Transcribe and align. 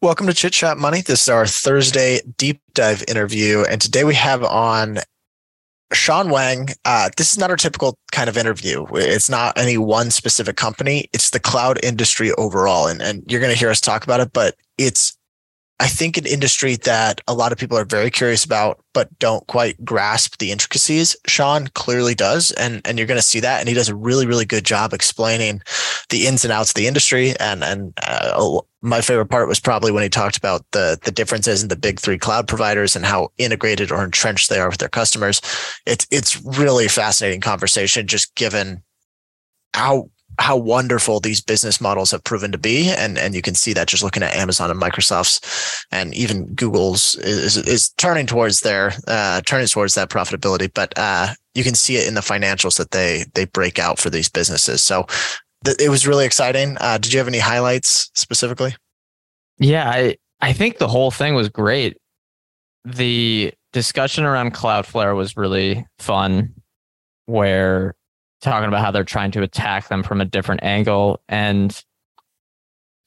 Welcome 0.00 0.28
to 0.28 0.32
Chit 0.32 0.52
Chat 0.52 0.78
Money. 0.78 1.00
This 1.00 1.24
is 1.24 1.28
our 1.28 1.44
Thursday 1.44 2.20
deep 2.36 2.60
dive 2.72 3.02
interview. 3.08 3.64
And 3.68 3.80
today 3.80 4.04
we 4.04 4.14
have 4.14 4.44
on 4.44 5.00
Sean 5.92 6.30
Wang. 6.30 6.68
Uh, 6.84 7.10
this 7.16 7.32
is 7.32 7.38
not 7.38 7.50
our 7.50 7.56
typical 7.56 7.98
kind 8.12 8.28
of 8.28 8.36
interview. 8.36 8.86
It's 8.92 9.28
not 9.28 9.58
any 9.58 9.76
one 9.76 10.12
specific 10.12 10.54
company, 10.54 11.08
it's 11.12 11.30
the 11.30 11.40
cloud 11.40 11.84
industry 11.84 12.30
overall. 12.34 12.86
And, 12.86 13.02
and 13.02 13.24
you're 13.26 13.40
going 13.40 13.52
to 13.52 13.58
hear 13.58 13.70
us 13.70 13.80
talk 13.80 14.04
about 14.04 14.20
it, 14.20 14.32
but 14.32 14.54
it's 14.78 15.17
I 15.80 15.86
think 15.86 16.16
an 16.16 16.26
industry 16.26 16.74
that 16.76 17.20
a 17.28 17.34
lot 17.34 17.52
of 17.52 17.58
people 17.58 17.78
are 17.78 17.84
very 17.84 18.10
curious 18.10 18.44
about, 18.44 18.82
but 18.92 19.16
don't 19.20 19.46
quite 19.46 19.84
grasp 19.84 20.38
the 20.38 20.50
intricacies. 20.50 21.16
Sean 21.26 21.68
clearly 21.68 22.16
does, 22.16 22.50
and 22.52 22.80
and 22.84 22.98
you're 22.98 23.06
going 23.06 23.18
to 23.18 23.22
see 23.22 23.38
that, 23.40 23.60
and 23.60 23.68
he 23.68 23.74
does 23.74 23.88
a 23.88 23.94
really 23.94 24.26
really 24.26 24.44
good 24.44 24.64
job 24.64 24.92
explaining 24.92 25.62
the 26.08 26.26
ins 26.26 26.44
and 26.44 26.52
outs 26.52 26.70
of 26.70 26.74
the 26.74 26.88
industry. 26.88 27.34
And 27.38 27.62
and 27.62 27.92
uh, 28.04 28.60
my 28.82 29.00
favorite 29.00 29.26
part 29.26 29.46
was 29.46 29.60
probably 29.60 29.92
when 29.92 30.02
he 30.02 30.08
talked 30.08 30.36
about 30.36 30.64
the 30.72 30.98
the 31.04 31.12
differences 31.12 31.62
in 31.62 31.68
the 31.68 31.76
big 31.76 32.00
three 32.00 32.18
cloud 32.18 32.48
providers 32.48 32.96
and 32.96 33.06
how 33.06 33.30
integrated 33.38 33.92
or 33.92 34.02
entrenched 34.02 34.48
they 34.48 34.58
are 34.58 34.68
with 34.68 34.78
their 34.78 34.88
customers. 34.88 35.40
It's 35.86 36.08
it's 36.10 36.42
really 36.42 36.88
fascinating 36.88 37.40
conversation, 37.40 38.08
just 38.08 38.34
given 38.34 38.82
how 39.74 40.10
how 40.38 40.56
wonderful 40.56 41.20
these 41.20 41.40
business 41.40 41.80
models 41.80 42.12
have 42.12 42.22
proven 42.22 42.52
to 42.52 42.58
be. 42.58 42.90
And, 42.90 43.18
and 43.18 43.34
you 43.34 43.42
can 43.42 43.54
see 43.54 43.72
that 43.72 43.88
just 43.88 44.02
looking 44.02 44.22
at 44.22 44.36
Amazon 44.36 44.70
and 44.70 44.80
Microsoft's 44.80 45.84
and 45.90 46.14
even 46.14 46.54
Google's 46.54 47.16
is, 47.16 47.56
is 47.56 47.90
turning 47.98 48.26
towards 48.26 48.60
their, 48.60 48.92
uh, 49.08 49.40
turning 49.42 49.66
towards 49.66 49.94
that 49.94 50.10
profitability. 50.10 50.70
But, 50.72 50.96
uh, 50.96 51.34
you 51.54 51.64
can 51.64 51.74
see 51.74 51.96
it 51.96 52.06
in 52.06 52.14
the 52.14 52.20
financials 52.20 52.78
that 52.78 52.92
they, 52.92 53.24
they 53.34 53.46
break 53.46 53.80
out 53.80 53.98
for 53.98 54.10
these 54.10 54.28
businesses. 54.28 54.82
So 54.82 55.06
th- 55.64 55.80
it 55.80 55.88
was 55.88 56.06
really 56.06 56.24
exciting. 56.24 56.76
Uh, 56.80 56.98
did 56.98 57.12
you 57.12 57.18
have 57.18 57.28
any 57.28 57.40
highlights 57.40 58.10
specifically? 58.14 58.76
Yeah, 59.58 59.90
I, 59.90 60.16
I 60.40 60.52
think 60.52 60.78
the 60.78 60.86
whole 60.86 61.10
thing 61.10 61.34
was 61.34 61.48
great. 61.48 61.96
The 62.84 63.52
discussion 63.72 64.24
around 64.24 64.54
Cloudflare 64.54 65.16
was 65.16 65.36
really 65.36 65.84
fun 65.98 66.54
where 67.26 67.96
talking 68.40 68.68
about 68.68 68.84
how 68.84 68.90
they're 68.90 69.04
trying 69.04 69.30
to 69.32 69.42
attack 69.42 69.88
them 69.88 70.02
from 70.02 70.20
a 70.20 70.24
different 70.24 70.62
angle. 70.62 71.20
And 71.28 71.82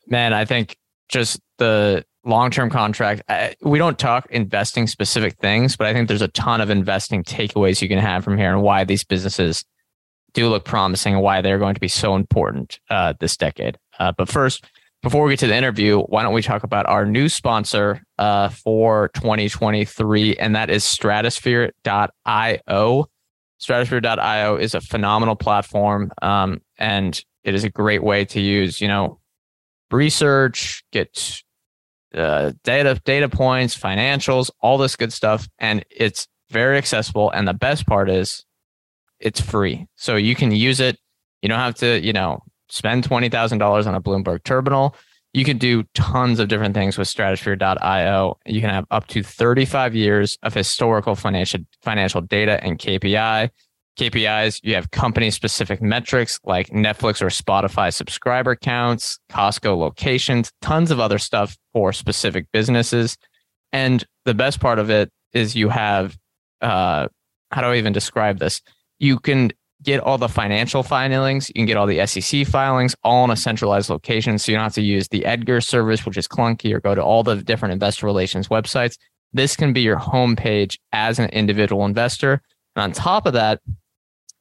man, 0.08 0.34
I 0.34 0.46
think 0.46 0.78
just 1.10 1.40
the 1.58 2.06
long 2.23 2.52
term 2.52 2.70
contract, 2.70 3.23
I, 3.30 3.56
we 3.62 3.80
don't 3.80 3.98
talk 3.98 4.28
investing 4.30 4.88
specific 4.88 5.38
things, 5.38 5.76
but 5.76 5.88
I 5.88 5.94
think 5.94 6.08
there's 6.08 6.22
a 6.22 6.28
ton 6.30 6.62
of 6.62 6.70
investing 6.70 7.23
takeaways 7.23 7.82
you 7.82 7.88
can 7.88 8.00
have 8.00 8.23
from 8.23 8.38
here 8.38 8.52
and 8.52 8.62
why 8.62 8.84
these 8.84 9.04
businesses 9.04 9.64
do 10.34 10.48
look 10.48 10.66
promising 10.66 11.16
and 11.16 11.23
why 11.23 11.42
they're 11.42 11.60
going 11.60 11.76
to 11.76 11.82
be 11.82 11.88
so 11.88 12.16
important 12.16 12.80
uh, 12.90 13.14
this 13.20 13.38
decade. 13.38 13.78
Uh, 14.00 14.12
but 14.18 14.30
first, 14.30 14.66
before 15.02 15.26
we 15.26 15.34
get 15.34 15.40
to 15.40 15.48
the 15.48 15.56
interview, 15.56 16.00
why 16.00 16.22
don't 16.22 16.34
we 16.34 16.44
talk 16.44 16.64
about 16.64 16.86
our 16.86 17.06
new 17.06 17.28
sponsor 17.28 18.04
uh, 18.20 18.50
for 18.50 19.10
2023, 19.16 20.38
and 20.38 20.56
that 20.56 20.70
is 20.70 20.84
stratosphere.io. 20.84 23.08
Stratosphere.io 23.62 24.56
is 24.56 24.73
a 24.73 24.81
phenomenal 24.81 25.36
platform, 25.36 26.12
um, 26.23 26.62
and 26.80 27.23
it 27.44 27.54
is 27.54 27.64
a 27.64 27.70
great 27.70 28.04
way 28.04 28.26
to 28.26 28.42
use, 28.42 28.81
you 28.81 28.88
know, 28.88 29.20
research, 29.92 30.84
get 30.92 31.42
uh, 32.16 32.54
data 32.64 33.00
data 33.06 33.30
points, 33.30 33.78
financials, 33.78 34.50
all 34.62 34.80
this 34.80 34.95
good 34.95 35.14
stuff, 35.14 35.48
and 35.59 35.86
it's 35.92 36.28
very 36.50 36.76
accessible. 36.76 37.30
And 37.30 37.48
the 37.48 37.54
best 37.54 37.86
part 37.86 38.09
is, 38.09 38.44
it's 39.20 39.39
free, 39.39 39.86
so 39.95 40.16
you 40.16 40.34
can 40.34 40.52
use 40.52 40.80
it. 40.80 40.98
You 41.44 41.50
don't 41.50 41.59
have 41.59 41.76
to, 41.76 42.00
you 42.02 42.14
know, 42.14 42.39
spend 42.67 43.04
twenty 43.04 43.30
thousand 43.30 43.59
dollars 43.59 43.86
on 43.86 43.94
a 43.94 44.02
Bloomberg 44.02 44.44
terminal 44.44 44.95
you 45.34 45.46
can 45.46 45.58
do 45.58 45.84
tons 45.94 46.40
of 46.40 46.50
different 46.50 46.76
things 46.76 46.98
with 46.98 47.08
stratosphere.io. 47.08 48.38
You 48.46 48.62
can 48.62 48.70
have 48.70 48.86
up 48.92 49.08
to 49.08 49.24
35 49.24 49.96
years 49.96 50.38
of 50.44 50.54
historical 50.54 51.16
financial 51.16 51.62
financial 51.82 52.22
data 52.22 52.62
and 52.64 52.78
KPI. 52.78 53.50
KPIs, 54.00 54.60
you 54.64 54.73
have 54.76 54.92
company 54.92 55.30
specific 55.32 55.82
metrics 55.82 56.39
like 56.45 56.70
Netflix 56.70 57.22
or 57.22 57.28
Spotify 57.28 57.94
subscriber 57.94 58.55
counts, 58.55 59.20
Costco 59.30 59.78
locations, 59.78 60.52
tons 60.61 60.92
of 60.92 61.00
other 61.00 61.17
stuff 61.17 61.58
for 61.73 61.92
specific 61.92 62.48
businesses. 62.54 63.17
And 63.73 64.05
the 64.26 64.34
best 64.34 64.60
part 64.60 64.80
of 64.80 64.89
it 64.89 65.11
is 65.34 65.55
you 65.55 65.70
have 65.70 66.17
uh, 66.61 67.08
how 67.52 67.61
do 67.61 67.67
I 67.67 67.78
even 67.78 67.94
describe 67.94 68.39
this? 68.39 68.61
You 69.00 69.20
can 69.20 69.52
get 69.83 69.99
all 69.99 70.17
the 70.17 70.30
financial 70.30 70.83
filings. 70.83 71.49
You 71.49 71.55
can 71.55 71.65
get 71.65 71.77
all 71.77 71.87
the 71.87 72.05
SEC 72.05 72.45
filings 72.45 72.95
all 73.03 73.23
in 73.25 73.31
a 73.31 73.36
centralized 73.36 73.89
location. 73.89 74.37
So 74.37 74.52
you 74.52 74.58
don't 74.58 74.64
have 74.64 74.73
to 74.73 74.81
use 74.81 75.08
the 75.08 75.25
Edgar 75.25 75.61
service, 75.61 76.05
which 76.05 76.17
is 76.17 76.27
clunky, 76.27 76.73
or 76.73 76.80
go 76.80 76.95
to 76.95 77.03
all 77.03 77.23
the 77.23 77.37
different 77.37 77.73
investor 77.73 78.05
relations 78.05 78.47
websites. 78.47 78.97
This 79.33 79.55
can 79.55 79.73
be 79.73 79.81
your 79.81 79.97
homepage 79.97 80.77
as 80.92 81.19
an 81.19 81.30
individual 81.30 81.86
investor. 81.86 82.42
And 82.75 82.83
on 82.83 82.92
top 82.92 83.25
of 83.25 83.33
that, 83.33 83.61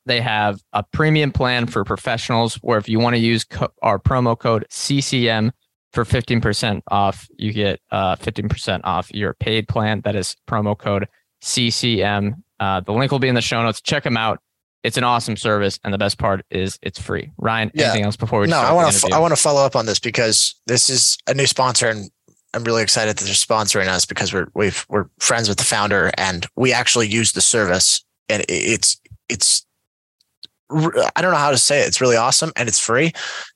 they 0.06 0.20
have 0.20 0.60
a 0.72 0.82
premium 0.82 1.30
plan 1.30 1.66
for 1.66 1.84
professionals 1.84 2.56
where 2.56 2.78
if 2.78 2.88
you 2.88 2.98
want 2.98 3.14
to 3.14 3.20
use 3.20 3.44
co- 3.44 3.72
our 3.82 3.98
promo 3.98 4.38
code 4.38 4.66
CCM 4.70 5.52
for 5.92 6.04
15% 6.04 6.82
off, 6.90 7.28
you 7.36 7.52
get 7.52 7.80
uh, 7.90 8.16
15% 8.16 8.80
off 8.84 9.12
your 9.12 9.34
paid 9.34 9.68
plan. 9.68 10.00
That 10.02 10.16
is 10.16 10.36
promo 10.48 10.76
code 10.76 11.06
CCM. 11.40 12.42
Uh, 12.58 12.80
the 12.80 12.92
link 12.92 13.12
will 13.12 13.18
be 13.18 13.28
in 13.28 13.34
the 13.34 13.40
show 13.40 13.62
notes. 13.62 13.80
Check 13.80 14.04
them 14.04 14.16
out 14.16 14.40
it's 14.82 14.96
an 14.96 15.04
awesome 15.04 15.36
service, 15.36 15.78
and 15.84 15.92
the 15.92 15.98
best 15.98 16.18
part 16.18 16.44
is 16.50 16.78
it's 16.82 16.98
free. 16.98 17.30
Ryan, 17.36 17.70
yeah. 17.74 17.84
anything 17.84 18.04
else 18.04 18.16
before 18.16 18.40
we? 18.40 18.46
No, 18.46 18.58
I 18.58 18.72
want 18.72 18.90
to. 18.90 19.06
F- 19.06 19.12
I 19.12 19.18
want 19.18 19.32
to 19.32 19.40
follow 19.40 19.64
up 19.64 19.76
on 19.76 19.86
this 19.86 19.98
because 19.98 20.54
this 20.66 20.88
is 20.88 21.18
a 21.26 21.34
new 21.34 21.46
sponsor, 21.46 21.88
and 21.88 22.10
I'm 22.54 22.64
really 22.64 22.82
excited 22.82 23.16
that 23.16 23.24
they're 23.24 23.34
sponsoring 23.34 23.88
us 23.88 24.06
because 24.06 24.32
we're 24.32 24.48
we've 24.54 24.86
we're 24.88 25.06
friends 25.18 25.48
with 25.48 25.58
the 25.58 25.64
founder, 25.64 26.10
and 26.16 26.46
we 26.56 26.72
actually 26.72 27.08
use 27.08 27.32
the 27.32 27.40
service, 27.40 28.04
and 28.28 28.44
it's 28.48 29.00
it's. 29.28 29.66
I 30.72 31.20
don't 31.20 31.32
know 31.32 31.36
how 31.36 31.50
to 31.50 31.58
say 31.58 31.80
it. 31.80 31.88
It's 31.88 32.00
really 32.00 32.14
awesome 32.14 32.52
and 32.54 32.68
it's 32.68 32.78
free. 32.78 33.10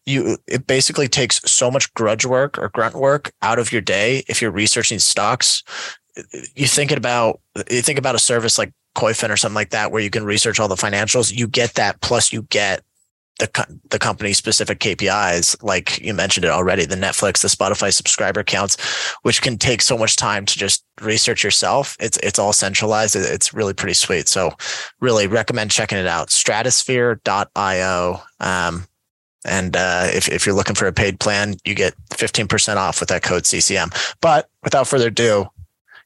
You 0.04 0.36
it 0.48 0.66
basically 0.66 1.06
takes 1.06 1.40
so 1.48 1.70
much 1.70 1.94
grudge 1.94 2.26
work 2.26 2.58
or 2.58 2.70
grunt 2.70 2.96
work 2.96 3.32
out 3.40 3.60
of 3.60 3.70
your 3.70 3.82
day 3.82 4.24
if 4.26 4.42
you're 4.42 4.50
researching 4.50 4.98
stocks. 4.98 5.62
You 6.56 6.66
thinking 6.66 6.98
about 6.98 7.40
you 7.70 7.82
think 7.82 8.00
about 8.00 8.16
a 8.16 8.18
service 8.18 8.58
like 8.58 8.72
Koyfin 8.94 9.31
or 9.31 9.37
something 9.37 9.55
like 9.55 9.71
that, 9.71 9.93
where 9.93 10.03
you 10.03 10.10
can 10.10 10.25
research 10.25 10.60
all 10.60 10.69
the 10.69 10.75
financials, 10.75 11.32
you 11.32 11.47
get 11.47 11.75
that. 11.75 12.00
Plus, 12.00 12.32
you 12.32 12.43
get 12.43 12.82
the 13.38 13.78
the 13.91 13.99
company 13.99 14.32
specific 14.32 14.78
KPIs, 14.78 15.62
like 15.62 15.99
you 16.00 16.15
mentioned 16.15 16.44
it 16.44 16.50
already, 16.50 16.87
the 16.87 16.94
Netflix, 16.94 17.43
the 17.43 17.49
Spotify 17.49 17.93
subscriber 17.93 18.44
counts, 18.44 18.77
which 19.22 19.43
can 19.43 19.59
take 19.59 19.82
so 19.82 19.99
much 19.99 20.16
time 20.16 20.47
to 20.47 20.59
just 20.59 20.84
research 21.00 21.43
yourself. 21.43 21.97
It's 21.99 22.16
it's 22.19 22.38
all 22.38 22.53
centralized. 22.53 23.16
It's 23.16 23.53
really 23.53 23.75
pretty 23.75 23.94
sweet. 23.94 24.28
So, 24.28 24.53
really 25.00 25.26
recommend 25.26 25.72
checking 25.72 25.99
it 25.99 26.06
out. 26.06 26.31
Stratosphere.io. 26.31 28.22
Um, 28.41 28.87
and 29.44 29.76
uh, 29.76 30.09
if 30.12 30.28
if 30.28 30.47
you're 30.47 30.55
looking 30.55 30.76
for 30.76 30.87
a 30.87 30.93
paid 30.93 31.19
plan, 31.19 31.56
you 31.65 31.75
get 31.75 31.94
15% 32.11 32.76
off 32.76 33.00
with 33.00 33.09
that 33.09 33.22
code 33.22 33.47
CCM. 33.47 33.91
But 34.21 34.49
without 34.62 34.87
further 34.87 35.09
ado, 35.09 35.49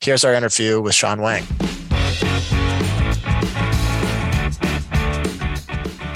here's 0.01 0.25
our 0.25 0.35
interview 0.35 0.81
with 0.81 0.95
Sean 0.95 1.21
Wang. 1.21 1.45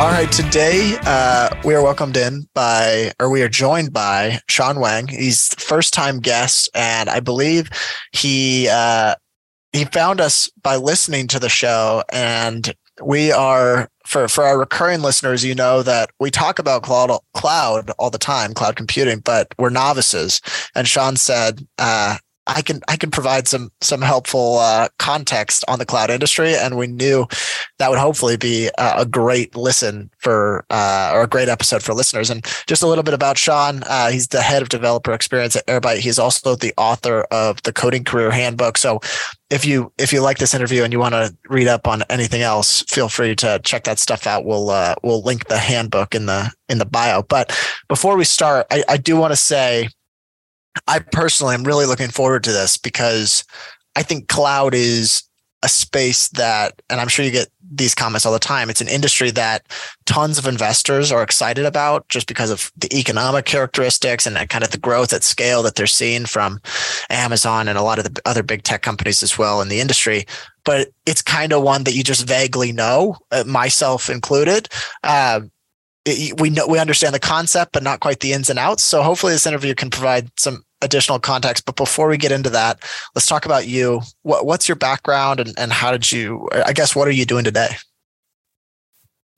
All 0.00 0.10
right, 0.10 0.30
today 0.32 0.96
uh, 1.02 1.50
we 1.64 1.74
are 1.74 1.82
welcomed 1.82 2.16
in 2.16 2.48
by, 2.54 3.12
or 3.20 3.30
we 3.30 3.40
are 3.42 3.48
joined 3.48 3.92
by 3.92 4.40
Sean 4.48 4.80
Wang. 4.80 5.06
He's 5.06 5.54
first 5.54 5.94
time 5.94 6.18
guest, 6.18 6.68
and 6.74 7.08
I 7.08 7.20
believe 7.20 7.70
he 8.10 8.68
uh, 8.68 9.14
he 9.72 9.84
found 9.84 10.20
us 10.20 10.50
by 10.60 10.74
listening 10.74 11.28
to 11.28 11.38
the 11.38 11.48
show. 11.48 12.02
And 12.10 12.74
we 13.00 13.30
are 13.30 13.88
for 14.04 14.26
for 14.26 14.44
our 14.44 14.58
recurring 14.58 15.02
listeners, 15.02 15.44
you 15.44 15.54
know 15.54 15.82
that 15.84 16.10
we 16.18 16.32
talk 16.32 16.58
about 16.58 16.82
cloud 16.82 17.16
cloud 17.34 17.90
all 17.98 18.10
the 18.10 18.18
time, 18.18 18.54
cloud 18.54 18.74
computing, 18.74 19.20
but 19.20 19.48
we're 19.56 19.70
novices. 19.70 20.40
And 20.74 20.88
Sean 20.88 21.16
said, 21.16 21.66
uh, 21.78 22.16
I 22.46 22.62
can 22.62 22.80
I 22.88 22.96
can 22.96 23.10
provide 23.10 23.46
some 23.46 23.70
some 23.80 24.02
helpful 24.02 24.58
uh, 24.58 24.88
context 24.98 25.64
on 25.68 25.78
the 25.78 25.86
cloud 25.86 26.10
industry, 26.10 26.54
and 26.54 26.76
we 26.76 26.88
knew 26.88 27.26
that 27.78 27.88
would 27.88 27.98
hopefully 27.98 28.36
be 28.36 28.68
a, 28.78 28.94
a 28.98 29.06
great 29.06 29.54
listen 29.54 30.10
for 30.18 30.64
uh, 30.70 31.12
or 31.14 31.22
a 31.22 31.28
great 31.28 31.48
episode 31.48 31.82
for 31.82 31.94
listeners. 31.94 32.30
And 32.30 32.44
just 32.66 32.82
a 32.82 32.86
little 32.86 33.04
bit 33.04 33.14
about 33.14 33.38
Sean. 33.38 33.82
Uh, 33.86 34.10
he's 34.10 34.28
the 34.28 34.42
head 34.42 34.62
of 34.62 34.68
developer 34.68 35.12
experience 35.12 35.54
at 35.54 35.66
Airbyte. 35.66 35.98
He's 35.98 36.18
also 36.18 36.56
the 36.56 36.74
author 36.76 37.22
of 37.30 37.62
the 37.62 37.72
Coding 37.72 38.04
Career 38.04 38.30
Handbook. 38.32 38.76
So 38.76 39.00
if 39.50 39.64
you 39.64 39.92
if 39.98 40.12
you 40.12 40.20
like 40.20 40.38
this 40.38 40.54
interview 40.54 40.82
and 40.82 40.92
you 40.92 40.98
want 40.98 41.14
to 41.14 41.36
read 41.48 41.68
up 41.68 41.86
on 41.86 42.02
anything 42.10 42.42
else, 42.42 42.82
feel 42.88 43.08
free 43.08 43.36
to 43.36 43.60
check 43.64 43.84
that 43.84 44.00
stuff 44.00 44.26
out. 44.26 44.44
We'll 44.44 44.70
uh, 44.70 44.96
we'll 45.04 45.22
link 45.22 45.46
the 45.46 45.58
handbook 45.58 46.14
in 46.14 46.26
the 46.26 46.50
in 46.68 46.78
the 46.78 46.86
bio. 46.86 47.22
But 47.22 47.56
before 47.88 48.16
we 48.16 48.24
start, 48.24 48.66
I, 48.70 48.82
I 48.88 48.96
do 48.96 49.16
want 49.16 49.32
to 49.32 49.36
say 49.36 49.90
I 50.86 51.00
personally 51.00 51.54
am 51.54 51.64
really 51.64 51.86
looking 51.86 52.10
forward 52.10 52.44
to 52.44 52.52
this 52.52 52.76
because 52.76 53.44
I 53.96 54.02
think 54.02 54.28
cloud 54.28 54.74
is 54.74 55.22
a 55.62 55.68
space 55.68 56.28
that, 56.30 56.82
and 56.90 57.00
I'm 57.00 57.08
sure 57.08 57.24
you 57.24 57.30
get 57.30 57.48
these 57.74 57.94
comments 57.94 58.26
all 58.26 58.32
the 58.32 58.38
time. 58.38 58.68
It's 58.68 58.80
an 58.80 58.88
industry 58.88 59.30
that 59.30 59.64
tons 60.04 60.36
of 60.36 60.46
investors 60.46 61.12
are 61.12 61.22
excited 61.22 61.64
about 61.64 62.08
just 62.08 62.26
because 62.26 62.50
of 62.50 62.70
the 62.76 62.94
economic 62.98 63.44
characteristics 63.44 64.26
and 64.26 64.36
kind 64.48 64.64
of 64.64 64.70
the 64.70 64.78
growth 64.78 65.12
at 65.12 65.22
scale 65.22 65.62
that 65.62 65.76
they're 65.76 65.86
seeing 65.86 66.26
from 66.26 66.60
Amazon 67.08 67.68
and 67.68 67.78
a 67.78 67.82
lot 67.82 67.98
of 67.98 68.04
the 68.04 68.20
other 68.26 68.42
big 68.42 68.62
tech 68.64 68.82
companies 68.82 69.22
as 69.22 69.38
well 69.38 69.62
in 69.62 69.68
the 69.68 69.80
industry. 69.80 70.26
But 70.64 70.88
it's 71.06 71.22
kind 71.22 71.52
of 71.52 71.62
one 71.62 71.84
that 71.84 71.94
you 71.94 72.02
just 72.02 72.26
vaguely 72.26 72.72
know, 72.72 73.16
uh, 73.30 73.44
myself 73.46 74.10
included. 74.10 74.68
Uh, 75.02 75.42
we 76.06 76.50
know 76.50 76.66
we 76.66 76.78
understand 76.78 77.14
the 77.14 77.20
concept, 77.20 77.72
but 77.72 77.82
not 77.82 78.00
quite 78.00 78.20
the 78.20 78.32
ins 78.32 78.50
and 78.50 78.58
outs. 78.58 78.82
So 78.82 79.02
hopefully, 79.02 79.32
this 79.32 79.46
interview 79.46 79.74
can 79.74 79.90
provide 79.90 80.30
some 80.38 80.64
additional 80.80 81.18
context. 81.18 81.64
But 81.64 81.76
before 81.76 82.08
we 82.08 82.16
get 82.16 82.32
into 82.32 82.50
that, 82.50 82.80
let's 83.14 83.26
talk 83.26 83.46
about 83.46 83.68
you. 83.68 84.00
What, 84.22 84.44
what's 84.44 84.68
your 84.68 84.76
background, 84.76 85.40
and, 85.40 85.54
and 85.58 85.72
how 85.72 85.92
did 85.92 86.10
you? 86.10 86.48
I 86.66 86.72
guess 86.72 86.96
what 86.96 87.08
are 87.08 87.12
you 87.12 87.24
doing 87.24 87.44
today? 87.44 87.76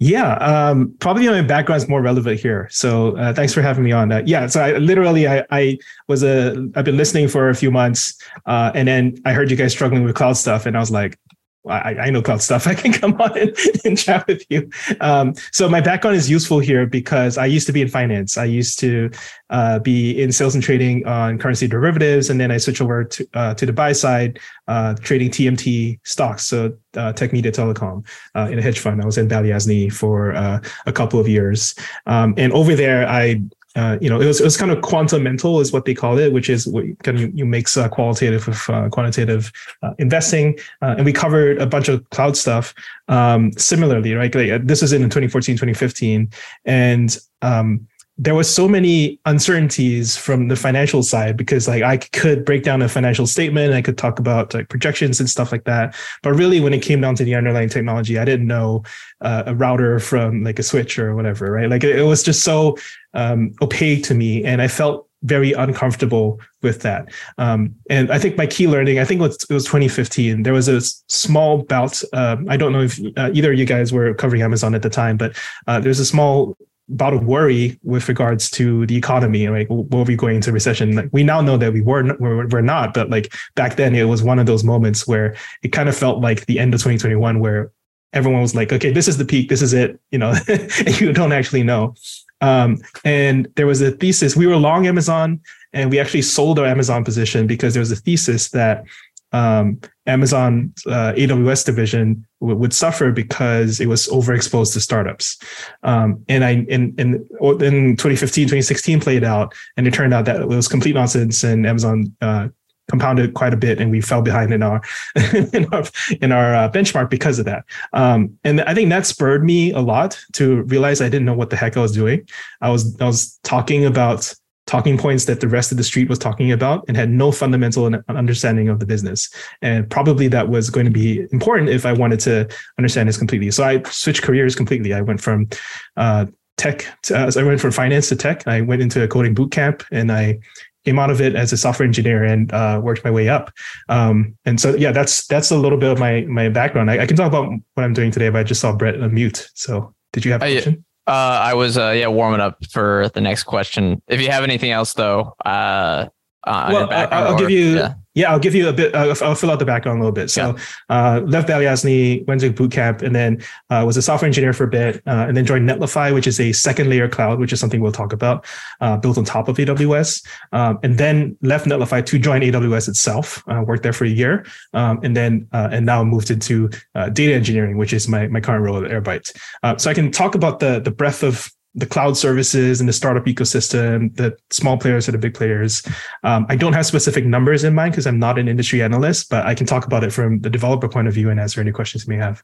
Yeah, 0.00 0.34
um, 0.34 0.94
probably 0.98 1.28
my 1.28 1.40
background 1.40 1.82
is 1.82 1.88
more 1.88 2.02
relevant 2.02 2.40
here. 2.40 2.68
So 2.70 3.16
uh, 3.16 3.32
thanks 3.32 3.54
for 3.54 3.62
having 3.62 3.84
me 3.84 3.92
on. 3.92 4.10
Uh, 4.10 4.22
yeah, 4.26 4.48
so 4.48 4.60
I 4.60 4.76
literally 4.76 5.28
I, 5.28 5.44
I 5.50 5.78
was 6.08 6.22
a 6.24 6.68
I've 6.74 6.84
been 6.84 6.96
listening 6.96 7.28
for 7.28 7.48
a 7.48 7.54
few 7.54 7.70
months, 7.70 8.20
uh, 8.46 8.72
and 8.74 8.88
then 8.88 9.16
I 9.24 9.32
heard 9.32 9.50
you 9.50 9.56
guys 9.56 9.72
struggling 9.72 10.02
with 10.02 10.16
cloud 10.16 10.36
stuff, 10.36 10.66
and 10.66 10.76
I 10.76 10.80
was 10.80 10.90
like, 10.90 11.18
I, 11.66 11.96
I 11.96 12.10
know 12.10 12.22
cloud 12.22 12.42
stuff. 12.42 12.66
I 12.66 12.74
can 12.74 12.92
come 12.92 13.20
on 13.20 13.38
and, 13.38 13.56
and 13.84 13.98
chat 13.98 14.26
with 14.26 14.44
you. 14.50 14.70
Um, 15.00 15.34
so 15.52 15.68
my 15.68 15.80
background 15.80 16.16
is 16.16 16.28
useful 16.30 16.58
here 16.58 16.86
because 16.86 17.38
I 17.38 17.46
used 17.46 17.66
to 17.66 17.72
be 17.72 17.82
in 17.82 17.88
finance. 17.88 18.36
I 18.36 18.44
used 18.44 18.78
to 18.80 19.10
uh, 19.50 19.78
be 19.78 20.20
in 20.20 20.32
sales 20.32 20.54
and 20.54 20.62
trading 20.62 21.06
on 21.06 21.38
currency 21.38 21.66
derivatives, 21.66 22.30
and 22.30 22.40
then 22.40 22.50
I 22.50 22.58
switched 22.58 22.80
over 22.80 23.04
to 23.04 23.28
uh, 23.34 23.54
to 23.54 23.66
the 23.66 23.72
buy 23.72 23.92
side, 23.92 24.40
uh, 24.68 24.94
trading 24.94 25.30
TMT 25.30 26.00
stocks, 26.04 26.46
so 26.46 26.76
uh, 26.96 27.12
tech 27.12 27.32
media 27.32 27.52
telecom 27.52 28.06
uh, 28.34 28.48
in 28.50 28.58
a 28.58 28.62
hedge 28.62 28.78
fund. 28.78 29.00
I 29.00 29.06
was 29.06 29.18
in 29.18 29.28
Balyasny 29.28 29.92
for 29.92 30.34
uh, 30.34 30.60
a 30.86 30.92
couple 30.92 31.18
of 31.20 31.28
years, 31.28 31.74
um, 32.06 32.34
and 32.36 32.52
over 32.52 32.74
there 32.74 33.08
I 33.08 33.40
uh, 33.76 33.98
you 34.00 34.08
know, 34.08 34.20
it 34.20 34.26
was 34.26 34.40
it 34.40 34.44
was 34.44 34.56
kind 34.56 34.70
of 34.70 34.78
quantamental 34.78 35.60
is 35.60 35.72
what 35.72 35.84
they 35.84 35.94
call 35.94 36.18
it, 36.18 36.32
which 36.32 36.48
is 36.48 36.66
what 36.66 36.84
kind 37.02 37.16
of 37.16 37.22
you, 37.22 37.32
you 37.34 37.44
mix 37.44 37.76
uh, 37.76 37.88
qualitative 37.88 38.46
with 38.46 38.70
uh, 38.70 38.88
quantitative 38.88 39.50
uh, 39.82 39.92
investing, 39.98 40.56
uh, 40.80 40.94
and 40.96 41.04
we 41.04 41.12
covered 41.12 41.60
a 41.60 41.66
bunch 41.66 41.88
of 41.88 42.08
cloud 42.10 42.36
stuff. 42.36 42.74
Um, 43.08 43.52
similarly, 43.52 44.14
right? 44.14 44.34
Like, 44.34 44.66
this 44.66 44.82
is 44.82 44.92
in 44.92 45.02
2014, 45.02 45.56
2015, 45.56 46.30
and 46.64 47.18
um, 47.42 47.86
there 48.16 48.34
was 48.34 48.52
so 48.52 48.68
many 48.68 49.18
uncertainties 49.26 50.16
from 50.16 50.46
the 50.46 50.54
financial 50.54 51.02
side 51.02 51.36
because 51.36 51.66
like 51.66 51.82
I 51.82 51.96
could 51.96 52.44
break 52.44 52.62
down 52.62 52.80
a 52.80 52.88
financial 52.88 53.26
statement, 53.26 53.74
I 53.74 53.82
could 53.82 53.98
talk 53.98 54.20
about 54.20 54.54
like 54.54 54.68
projections 54.68 55.18
and 55.18 55.28
stuff 55.28 55.50
like 55.50 55.64
that. 55.64 55.96
But 56.22 56.34
really, 56.34 56.60
when 56.60 56.72
it 56.72 56.80
came 56.80 57.00
down 57.00 57.16
to 57.16 57.24
the 57.24 57.34
underlying 57.34 57.68
technology, 57.68 58.18
I 58.18 58.24
didn't 58.24 58.46
know 58.46 58.84
uh, 59.20 59.44
a 59.46 59.54
router 59.54 59.98
from 59.98 60.44
like 60.44 60.60
a 60.60 60.62
switch 60.62 60.96
or 60.96 61.16
whatever, 61.16 61.50
right? 61.50 61.68
Like 61.68 61.82
it, 61.82 62.04
was 62.04 62.22
just 62.22 62.44
so 62.44 62.76
um, 63.14 63.52
opaque 63.60 64.04
to 64.04 64.14
me, 64.14 64.44
and 64.44 64.62
I 64.62 64.68
felt 64.68 65.08
very 65.22 65.52
uncomfortable 65.52 66.38
with 66.62 66.82
that. 66.82 67.10
Um, 67.38 67.74
and 67.90 68.12
I 68.12 68.18
think 68.18 68.36
my 68.36 68.46
key 68.46 68.68
learning, 68.68 68.98
I 68.98 69.04
think 69.06 69.20
it 69.20 69.22
was, 69.22 69.46
it 69.48 69.54
was 69.54 69.64
2015. 69.64 70.42
There 70.42 70.52
was 70.52 70.68
a 70.68 70.82
small 71.08 71.62
bout. 71.62 72.00
Um, 72.12 72.46
I 72.48 72.58
don't 72.58 72.72
know 72.72 72.82
if 72.82 73.00
uh, 73.16 73.30
either 73.32 73.52
of 73.52 73.58
you 73.58 73.64
guys 73.64 73.90
were 73.92 74.14
covering 74.14 74.42
Amazon 74.42 74.74
at 74.74 74.82
the 74.82 74.90
time, 74.90 75.16
but 75.16 75.34
uh, 75.66 75.80
there's 75.80 75.98
a 75.98 76.04
small 76.04 76.54
bout 76.88 77.14
of 77.14 77.24
worry 77.24 77.78
with 77.82 78.08
regards 78.08 78.50
to 78.50 78.86
the 78.86 78.96
economy. 78.96 79.48
Like, 79.48 79.68
were 79.70 80.04
we 80.04 80.16
going 80.16 80.36
into 80.36 80.52
recession? 80.52 80.96
Like, 80.96 81.08
we 81.12 81.22
now 81.24 81.40
know 81.40 81.56
that 81.56 81.72
we 81.72 81.80
were 81.80 82.16
we're, 82.18 82.60
not, 82.60 82.94
but 82.94 83.10
like 83.10 83.34
back 83.54 83.76
then, 83.76 83.94
it 83.94 84.04
was 84.04 84.22
one 84.22 84.38
of 84.38 84.46
those 84.46 84.64
moments 84.64 85.06
where 85.06 85.34
it 85.62 85.68
kind 85.68 85.88
of 85.88 85.96
felt 85.96 86.20
like 86.20 86.46
the 86.46 86.58
end 86.58 86.74
of 86.74 86.80
2021, 86.80 87.40
where 87.40 87.72
everyone 88.12 88.42
was 88.42 88.54
like, 88.54 88.72
"Okay, 88.72 88.92
this 88.92 89.08
is 89.08 89.16
the 89.16 89.24
peak. 89.24 89.48
This 89.48 89.62
is 89.62 89.72
it." 89.72 89.98
You 90.10 90.18
know, 90.18 90.34
you 90.98 91.12
don't 91.12 91.32
actually 91.32 91.62
know. 91.62 91.94
Um, 92.40 92.78
and 93.04 93.48
there 93.56 93.66
was 93.66 93.80
a 93.80 93.92
thesis. 93.92 94.36
We 94.36 94.46
were 94.46 94.56
long 94.56 94.86
Amazon, 94.86 95.40
and 95.72 95.90
we 95.90 95.98
actually 95.98 96.22
sold 96.22 96.58
our 96.58 96.66
Amazon 96.66 97.04
position 97.04 97.46
because 97.46 97.74
there 97.74 97.80
was 97.80 97.92
a 97.92 97.96
thesis 97.96 98.50
that 98.50 98.84
um, 99.32 99.80
Amazon 100.06 100.72
uh, 100.86 101.12
AWS 101.16 101.64
division 101.64 102.26
w- 102.40 102.58
would 102.58 102.72
suffer 102.72 103.10
because 103.10 103.80
it 103.80 103.86
was 103.86 104.06
overexposed 104.08 104.72
to 104.74 104.80
startups. 104.80 105.38
Um, 105.82 106.22
and 106.28 106.44
I 106.44 106.50
in, 106.50 106.94
in 106.98 107.26
in 107.40 107.96
2015, 107.96 108.44
2016 108.44 109.00
played 109.00 109.24
out, 109.24 109.54
and 109.76 109.86
it 109.86 109.94
turned 109.94 110.14
out 110.14 110.24
that 110.26 110.40
it 110.40 110.48
was 110.48 110.68
complete 110.68 110.94
nonsense, 110.94 111.42
and 111.44 111.66
Amazon 111.66 112.14
uh, 112.20 112.48
compounded 112.88 113.34
quite 113.34 113.54
a 113.54 113.56
bit, 113.56 113.80
and 113.80 113.90
we 113.90 114.00
fell 114.00 114.22
behind 114.22 114.52
in 114.52 114.62
our 114.62 114.82
in 115.52 115.66
our, 115.72 115.84
in 116.20 116.32
our 116.32 116.54
uh, 116.54 116.70
benchmark 116.70 117.10
because 117.10 117.38
of 117.38 117.44
that. 117.46 117.64
Um, 117.92 118.38
and 118.44 118.60
I 118.62 118.74
think 118.74 118.90
that 118.90 119.06
spurred 119.06 119.44
me 119.44 119.72
a 119.72 119.80
lot 119.80 120.22
to 120.34 120.62
realize 120.62 121.00
I 121.00 121.08
didn't 121.08 121.24
know 121.24 121.34
what 121.34 121.50
the 121.50 121.56
heck 121.56 121.76
I 121.76 121.80
was 121.80 121.92
doing. 121.92 122.28
I 122.60 122.70
was 122.70 122.98
I 123.00 123.04
was 123.04 123.38
talking 123.42 123.84
about 123.84 124.32
talking 124.66 124.96
points 124.96 125.26
that 125.26 125.40
the 125.40 125.48
rest 125.48 125.70
of 125.70 125.78
the 125.78 125.84
street 125.84 126.08
was 126.08 126.18
talking 126.18 126.50
about 126.50 126.84
and 126.88 126.96
had 126.96 127.10
no 127.10 127.30
fundamental 127.30 127.90
understanding 128.08 128.68
of 128.68 128.80
the 128.80 128.86
business. 128.86 129.28
And 129.60 129.88
probably 129.90 130.28
that 130.28 130.48
was 130.48 130.70
going 130.70 130.86
to 130.86 130.92
be 130.92 131.26
important 131.32 131.68
if 131.68 131.84
I 131.84 131.92
wanted 131.92 132.20
to 132.20 132.48
understand 132.78 133.08
this 133.08 133.18
completely. 133.18 133.50
So 133.50 133.64
I 133.64 133.82
switched 133.84 134.22
careers 134.22 134.54
completely. 134.54 134.94
I 134.94 135.02
went 135.02 135.20
from 135.20 135.48
uh, 135.96 136.26
tech, 136.56 136.86
to, 137.04 137.18
uh, 137.18 137.30
I 137.36 137.42
went 137.42 137.60
from 137.60 137.72
finance 137.72 138.08
to 138.08 138.16
tech. 138.16 138.46
I 138.46 138.62
went 138.62 138.80
into 138.80 139.02
a 139.02 139.08
coding 139.08 139.34
boot 139.34 139.50
camp 139.50 139.82
and 139.90 140.10
I 140.10 140.38
came 140.84 140.98
out 140.98 141.10
of 141.10 141.20
it 141.20 141.34
as 141.34 141.52
a 141.52 141.56
software 141.56 141.86
engineer 141.86 142.24
and 142.24 142.52
uh, 142.52 142.80
worked 142.82 143.04
my 143.04 143.10
way 143.10 143.28
up. 143.28 143.50
Um, 143.88 144.36
and 144.44 144.60
so, 144.60 144.74
yeah, 144.76 144.92
that's 144.92 145.26
that's 145.26 145.50
a 145.50 145.56
little 145.56 145.78
bit 145.78 145.90
of 145.90 145.98
my 145.98 146.22
my 146.22 146.48
background. 146.48 146.90
I, 146.90 147.00
I, 147.00 147.06
can 147.06 147.16
talk 147.16 147.28
about 147.28 147.48
what 147.48 147.84
I'm 147.84 147.94
doing 147.94 148.10
today, 148.10 148.28
but 148.28 148.38
I 148.38 148.44
just 148.44 148.60
saw 148.60 148.74
Brett 148.74 148.96
unmute. 148.96 149.48
So, 149.54 149.94
did 150.12 150.24
you 150.24 150.32
have 150.32 150.42
a 150.42 150.52
question? 150.52 150.84
Uh, 151.06 151.38
I 151.42 151.54
was 151.54 151.76
uh, 151.76 151.90
yeah 151.90 152.06
warming 152.06 152.40
up 152.40 152.64
for 152.70 153.10
the 153.12 153.20
next 153.20 153.44
question. 153.44 154.00
If 154.08 154.20
you 154.20 154.30
have 154.30 154.42
anything 154.42 154.70
else 154.70 154.94
though, 154.94 155.34
uh, 155.44 156.06
uh 156.46 156.70
well, 156.72 156.88
I'll, 157.10 157.38
give 157.38 157.50
you. 157.50 157.76
Yeah. 157.76 157.94
Yeah, 158.14 158.30
I'll 158.30 158.38
give 158.38 158.54
you 158.54 158.68
a 158.68 158.72
bit. 158.72 158.94
Uh, 158.94 159.14
I'll 159.22 159.34
fill 159.34 159.50
out 159.50 159.58
the 159.58 159.64
background 159.64 159.98
a 159.98 160.02
little 160.02 160.14
bit. 160.14 160.30
So, 160.30 160.56
yeah. 160.88 161.16
uh, 161.16 161.20
left 161.22 161.48
Balyasny, 161.48 162.24
went 162.28 162.40
to 162.42 162.52
boot 162.52 162.70
camp, 162.70 163.02
and 163.02 163.14
then 163.14 163.42
uh, 163.70 163.82
was 163.84 163.96
a 163.96 164.02
software 164.02 164.26
engineer 164.26 164.52
for 164.52 164.64
a 164.64 164.68
bit, 164.68 165.02
uh, 165.06 165.26
and 165.26 165.36
then 165.36 165.44
joined 165.44 165.68
Netlify, 165.68 166.14
which 166.14 166.28
is 166.28 166.38
a 166.38 166.52
second 166.52 166.88
layer 166.88 167.08
cloud, 167.08 167.40
which 167.40 167.52
is 167.52 167.58
something 167.58 167.80
we'll 167.80 167.90
talk 167.90 168.12
about, 168.12 168.46
uh, 168.80 168.96
built 168.96 169.18
on 169.18 169.24
top 169.24 169.48
of 169.48 169.56
AWS. 169.56 170.24
Um, 170.52 170.78
and 170.84 170.96
then 170.96 171.36
left 171.42 171.66
Netlify 171.66 172.06
to 172.06 172.18
join 172.18 172.42
AWS 172.42 172.88
itself. 172.88 173.42
Uh, 173.48 173.64
worked 173.66 173.82
there 173.82 173.92
for 173.92 174.04
a 174.04 174.08
year, 174.08 174.46
um, 174.74 175.00
and 175.02 175.16
then 175.16 175.48
and 175.52 175.84
now 175.84 176.04
moved 176.04 176.30
into 176.30 176.68
data 177.12 177.34
engineering, 177.34 177.76
which 177.76 177.92
is 177.92 178.06
my 178.06 178.28
my 178.28 178.40
current 178.40 178.62
role 178.62 178.84
at 178.84 178.90
Airbyte. 178.90 179.32
so 179.80 179.90
I 179.90 179.94
can 179.94 180.12
talk 180.12 180.36
about 180.36 180.60
the 180.60 180.78
the 180.78 180.92
breadth 180.92 181.24
of 181.24 181.50
the 181.74 181.86
cloud 181.86 182.16
services 182.16 182.80
and 182.80 182.88
the 182.88 182.92
startup 182.92 183.24
ecosystem, 183.26 184.14
the 184.16 184.36
small 184.50 184.78
players 184.78 185.08
or 185.08 185.12
the 185.12 185.18
big 185.18 185.34
players. 185.34 185.82
Um, 186.22 186.46
I 186.48 186.56
don't 186.56 186.72
have 186.72 186.86
specific 186.86 187.24
numbers 187.26 187.64
in 187.64 187.74
mind 187.74 187.92
because 187.92 188.06
I'm 188.06 188.18
not 188.18 188.38
an 188.38 188.48
industry 188.48 188.82
analyst, 188.82 189.28
but 189.28 189.44
I 189.44 189.54
can 189.54 189.66
talk 189.66 189.84
about 189.84 190.04
it 190.04 190.12
from 190.12 190.40
the 190.40 190.50
developer 190.50 190.88
point 190.88 191.08
of 191.08 191.14
view 191.14 191.30
and 191.30 191.40
answer 191.40 191.60
any 191.60 191.72
questions 191.72 192.06
you 192.06 192.10
may 192.10 192.22
have. 192.22 192.42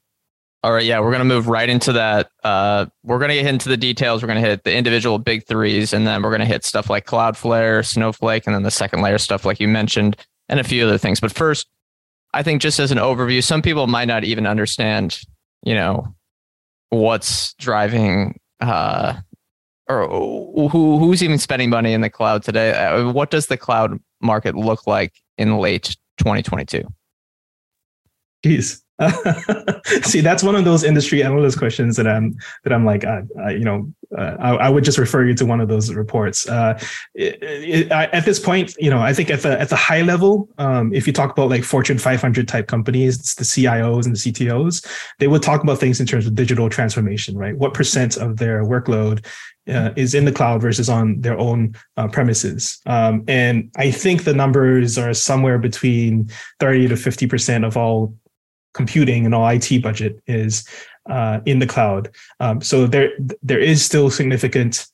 All 0.62 0.72
right, 0.72 0.84
yeah, 0.84 1.00
we're 1.00 1.12
gonna 1.12 1.25
move 1.25 1.49
right 1.49 1.68
into 1.68 1.92
that. 1.92 2.30
Uh, 2.44 2.87
we're 3.02 3.18
gonna 3.18 3.34
get 3.34 3.46
into 3.46 3.70
the 3.70 3.78
details. 3.78 4.22
We're 4.22 4.28
gonna 4.28 4.40
hit 4.40 4.64
the 4.64 4.75
individual 4.75 5.18
big 5.18 5.46
threes, 5.46 5.94
and 5.94 6.06
then 6.06 6.22
we're 6.22 6.32
gonna 6.32 6.44
hit 6.44 6.64
stuff 6.64 6.90
like 6.90 7.06
Cloudflare, 7.06 7.87
Snowflake, 7.87 8.46
and 8.46 8.54
then 8.54 8.62
the 8.62 8.70
second 8.70 9.00
layer 9.00 9.16
stuff 9.16 9.46
like 9.46 9.58
you 9.58 9.68
mentioned, 9.68 10.16
and 10.50 10.60
a 10.60 10.64
few 10.64 10.84
other 10.84 10.99
things. 10.99 11.18
But 11.18 11.32
first, 11.32 11.66
I 12.34 12.42
think 12.42 12.60
just 12.60 12.78
as 12.78 12.90
an 12.90 12.99
overview, 12.99 13.42
some 13.42 13.62
people 13.62 13.87
might 13.87 14.04
not 14.04 14.25
even 14.25 14.46
understand, 14.46 15.20
you 15.62 15.75
know, 15.75 16.14
what's 16.90 17.54
driving 17.54 18.39
uh, 18.61 19.14
or 19.88 20.69
who 20.69 20.99
who's 20.99 21.23
even 21.23 21.38
spending 21.38 21.71
money 21.71 21.93
in 21.93 22.00
the 22.00 22.11
cloud 22.11 22.43
today? 22.43 22.73
Uh, 22.73 23.11
what 23.11 23.31
does 23.31 23.47
the 23.47 23.57
cloud 23.57 23.99
market 24.21 24.55
look 24.55 24.87
like 24.87 25.14
in 25.38 25.59
late 25.59 25.97
2022? 26.19 26.85
Geez. 28.45 28.83
See, 30.02 30.21
that's 30.21 30.42
one 30.42 30.54
of 30.54 30.64
those 30.64 30.85
industry 30.85 31.23
analyst 31.23 31.59
questions 31.59 31.97
that 31.97 32.07
I'm 32.07 32.37
that 32.64 32.73
I'm 32.73 32.85
like, 32.85 33.04
uh, 33.04 33.23
you 33.49 33.64
know, 33.64 33.90
uh, 34.16 34.37
I, 34.38 34.50
I, 34.57 34.69
would 34.69 34.85
just 34.85 34.99
refer 34.99 35.25
you 35.25 35.35
to 35.35 35.47
one 35.47 35.61
of 35.61 35.69
those 35.69 35.95
reports. 35.95 36.47
Uh, 36.49 36.78
it, 37.14 37.38
it, 37.42 37.92
I, 37.92 38.07
at 38.07 38.25
this 38.25 38.38
point, 38.38 38.75
you 38.78 38.90
know, 38.90 39.00
I 39.00 39.14
think 39.14 39.30
at 39.30 39.40
the 39.40 39.59
at 39.59 39.71
the 39.71 39.76
high 39.76 40.02
level, 40.02 40.49
um, 40.59 40.92
if 40.92 41.07
you 41.07 41.12
talk 41.12 41.30
about 41.30 41.49
like 41.49 41.64
Fortune 41.64 41.99
500 41.99 42.47
type 42.47 42.66
companies, 42.66 43.19
it's 43.19 43.35
the 43.37 43.45
CIOs 43.45 44.04
and 44.04 44.14
the 44.14 44.19
CTOs, 44.19 44.87
they 45.19 45.28
would 45.28 45.42
talk 45.42 45.62
about 45.62 45.78
things 45.78 45.99
in 45.99 46.07
terms 46.07 46.26
of 46.26 46.35
digital 46.35 46.69
transformation, 46.69 47.38
right? 47.38 47.57
What 47.57 47.73
percent 47.73 48.16
of 48.16 48.37
their 48.37 48.64
workload 48.64 49.25
uh, 49.69 49.90
is 49.97 50.14
in 50.14 50.25
the 50.25 50.33
cloud 50.33 50.61
versus 50.61 50.88
on 50.88 51.21
their 51.21 51.38
own 51.38 51.75
uh, 51.97 52.09
premises. 52.09 52.80
Um, 52.87 53.25
and 53.28 53.71
I 53.76 53.90
think 53.90 54.25
the 54.25 54.35
numbers 54.35 54.99
are 54.99 55.14
somewhere 55.14 55.59
between 55.59 56.30
30 56.59 56.88
to 56.88 56.95
50% 56.95 57.66
of 57.66 57.76
all 57.76 58.14
computing 58.72 59.24
and 59.24 59.34
all 59.34 59.48
IT 59.48 59.82
budget 59.82 60.22
is 60.26 60.68
uh, 61.08 61.40
in 61.46 61.58
the 61.58 61.66
cloud. 61.66 62.10
Um, 62.38 62.60
so 62.60 62.86
there 62.86 63.10
there 63.42 63.58
is 63.58 63.84
still 63.84 64.10
significant 64.10 64.86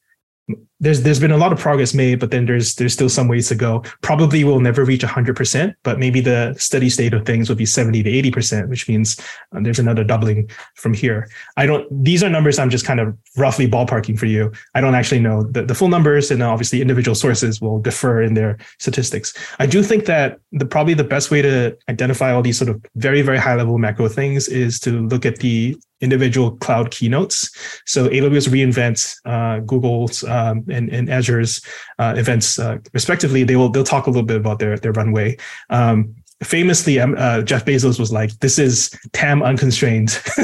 there's 0.80 1.02
there's 1.02 1.20
been 1.20 1.30
a 1.30 1.36
lot 1.36 1.52
of 1.52 1.58
progress 1.58 1.94
made, 1.94 2.20
but 2.20 2.30
then 2.30 2.44
there's 2.44 2.74
there's 2.74 2.92
still 2.92 3.08
some 3.08 3.28
ways 3.28 3.48
to 3.48 3.54
go. 3.54 3.82
Probably 4.02 4.44
we'll 4.44 4.60
never 4.60 4.84
reach 4.84 5.02
100%, 5.02 5.74
but 5.82 5.98
maybe 5.98 6.20
the 6.20 6.54
steady 6.58 6.90
state 6.90 7.14
of 7.14 7.24
things 7.24 7.48
will 7.48 7.56
be 7.56 7.64
70 7.64 8.02
to 8.02 8.10
80%, 8.10 8.68
which 8.68 8.88
means 8.88 9.18
uh, 9.54 9.60
there's 9.62 9.78
another 9.78 10.04
doubling 10.04 10.50
from 10.74 10.92
here. 10.92 11.28
I 11.56 11.66
don't. 11.66 11.86
These 12.04 12.22
are 12.22 12.28
numbers 12.28 12.58
I'm 12.58 12.70
just 12.70 12.84
kind 12.84 13.00
of 13.00 13.16
roughly 13.36 13.66
ballparking 13.68 14.18
for 14.18 14.26
you. 14.26 14.52
I 14.74 14.80
don't 14.82 14.94
actually 14.94 15.20
know 15.20 15.44
the, 15.44 15.62
the 15.62 15.74
full 15.74 15.88
numbers, 15.88 16.30
and 16.30 16.42
obviously 16.42 16.82
individual 16.82 17.14
sources 17.14 17.60
will 17.60 17.78
differ 17.78 18.20
in 18.20 18.34
their 18.34 18.58
statistics. 18.78 19.32
I 19.58 19.66
do 19.66 19.82
think 19.82 20.04
that 20.06 20.38
the 20.52 20.66
probably 20.66 20.94
the 20.94 21.04
best 21.04 21.30
way 21.30 21.40
to 21.40 21.76
identify 21.88 22.32
all 22.32 22.42
these 22.42 22.58
sort 22.58 22.68
of 22.68 22.84
very 22.96 23.22
very 23.22 23.38
high 23.38 23.54
level 23.54 23.78
macro 23.78 24.08
things 24.08 24.48
is 24.48 24.78
to 24.80 25.06
look 25.08 25.24
at 25.24 25.38
the 25.38 25.76
individual 26.00 26.56
cloud 26.58 26.90
keynotes. 26.90 27.50
So 27.86 28.08
AWS 28.08 28.48
reInvent, 28.48 29.16
uh, 29.24 29.60
Google's 29.60 30.24
um, 30.24 30.64
and, 30.70 30.90
and 30.90 31.08
Azure's 31.08 31.60
uh, 31.98 32.14
events, 32.16 32.58
uh, 32.58 32.78
respectively, 32.92 33.44
they 33.44 33.56
will 33.56 33.68
they'll 33.68 33.84
talk 33.84 34.06
a 34.06 34.10
little 34.10 34.26
bit 34.26 34.36
about 34.36 34.58
their 34.58 34.76
their 34.78 34.92
runway. 34.92 35.36
Um, 35.70 36.14
famously, 36.42 37.00
um, 37.00 37.14
uh, 37.18 37.42
Jeff 37.42 37.64
Bezos 37.64 37.98
was 37.98 38.12
like, 38.12 38.38
"This 38.40 38.58
is 38.58 38.90
TAM 39.12 39.42
unconstrained," 39.42 40.20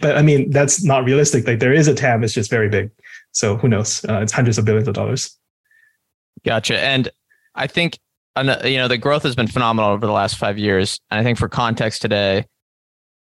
but 0.00 0.16
I 0.16 0.22
mean 0.22 0.50
that's 0.50 0.82
not 0.82 1.04
realistic. 1.04 1.46
Like 1.46 1.58
there 1.58 1.72
is 1.72 1.88
a 1.88 1.94
TAM, 1.94 2.24
it's 2.24 2.34
just 2.34 2.50
very 2.50 2.68
big. 2.68 2.90
So 3.32 3.56
who 3.56 3.68
knows? 3.68 4.04
Uh, 4.08 4.20
it's 4.20 4.32
hundreds 4.32 4.58
of 4.58 4.64
billions 4.64 4.88
of 4.88 4.94
dollars. 4.94 5.36
Gotcha. 6.44 6.78
And 6.78 7.08
I 7.54 7.66
think 7.66 7.98
you 8.36 8.76
know 8.78 8.88
the 8.88 8.98
growth 8.98 9.22
has 9.24 9.36
been 9.36 9.46
phenomenal 9.46 9.90
over 9.90 10.06
the 10.06 10.12
last 10.12 10.36
five 10.36 10.58
years. 10.58 10.98
And 11.10 11.20
I 11.20 11.22
think 11.22 11.38
for 11.38 11.48
context 11.48 12.02
today, 12.02 12.46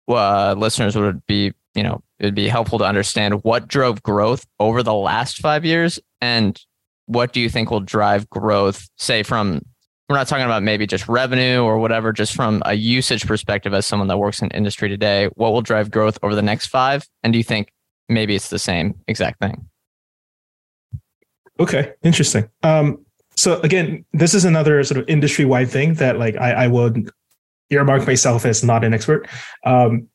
uh, 0.08 0.54
listeners 0.56 0.96
would 0.96 1.24
be 1.26 1.52
you 1.74 1.82
know 1.82 2.02
it'd 2.18 2.34
be 2.34 2.48
helpful 2.48 2.78
to 2.78 2.84
understand 2.84 3.42
what 3.44 3.68
drove 3.68 4.02
growth 4.02 4.44
over 4.58 4.82
the 4.82 4.94
last 4.94 5.38
five 5.38 5.64
years 5.64 6.00
and 6.20 6.60
what 7.06 7.32
do 7.32 7.40
you 7.40 7.48
think 7.48 7.70
will 7.70 7.80
drive 7.80 8.28
growth 8.28 8.88
say 8.96 9.22
from 9.22 9.62
we're 10.08 10.16
not 10.16 10.26
talking 10.26 10.44
about 10.44 10.62
maybe 10.62 10.86
just 10.86 11.06
revenue 11.08 11.60
or 11.60 11.78
whatever 11.78 12.12
just 12.12 12.34
from 12.34 12.62
a 12.64 12.74
usage 12.74 13.26
perspective 13.26 13.74
as 13.74 13.84
someone 13.84 14.08
that 14.08 14.18
works 14.18 14.40
in 14.40 14.48
industry 14.50 14.88
today 14.88 15.26
what 15.34 15.52
will 15.52 15.62
drive 15.62 15.90
growth 15.90 16.18
over 16.22 16.34
the 16.34 16.42
next 16.42 16.66
five? 16.66 17.06
And 17.22 17.32
do 17.32 17.38
you 17.38 17.44
think 17.44 17.72
maybe 18.08 18.34
it's 18.34 18.48
the 18.48 18.58
same 18.58 18.94
exact 19.06 19.40
thing? 19.40 19.68
Okay 21.60 21.92
interesting. 22.02 22.48
Um, 22.62 23.04
so 23.36 23.60
again 23.60 24.04
this 24.12 24.34
is 24.34 24.44
another 24.44 24.82
sort 24.84 24.98
of 24.98 25.08
industry 25.08 25.44
wide 25.44 25.68
thing 25.70 25.94
that 25.94 26.18
like 26.18 26.36
I, 26.36 26.52
I 26.52 26.66
would 26.68 27.10
earmark 27.70 28.06
myself 28.06 28.44
as 28.44 28.64
not 28.64 28.84
an 28.84 28.94
expert 28.94 29.28
um, 29.64 30.08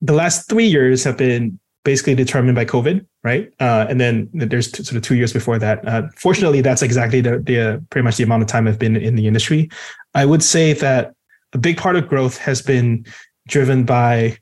the 0.00 0.12
last 0.12 0.48
three 0.48 0.66
years 0.66 1.04
have 1.04 1.16
been 1.16 1.58
basically 1.84 2.14
determined 2.14 2.56
by 2.56 2.64
COVID, 2.64 3.06
right? 3.22 3.52
Uh, 3.60 3.86
and 3.88 4.00
then 4.00 4.28
there's 4.32 4.72
t- 4.72 4.82
sort 4.82 4.96
of 4.96 5.02
two 5.02 5.14
years 5.14 5.32
before 5.32 5.58
that. 5.58 5.86
Uh, 5.86 6.08
fortunately, 6.16 6.62
that's 6.62 6.82
exactly 6.82 7.20
the, 7.20 7.38
the 7.38 7.84
pretty 7.90 8.04
much 8.04 8.16
the 8.16 8.24
amount 8.24 8.42
of 8.42 8.48
time 8.48 8.66
I've 8.66 8.78
been 8.78 8.96
in 8.96 9.16
the 9.16 9.26
industry. 9.26 9.70
I 10.14 10.24
would 10.24 10.42
say 10.42 10.72
that 10.72 11.14
a 11.52 11.58
big 11.58 11.76
part 11.76 11.96
of 11.96 12.08
growth 12.08 12.38
has 12.38 12.62
been 12.62 13.06
driven 13.46 13.84
by 13.84 14.38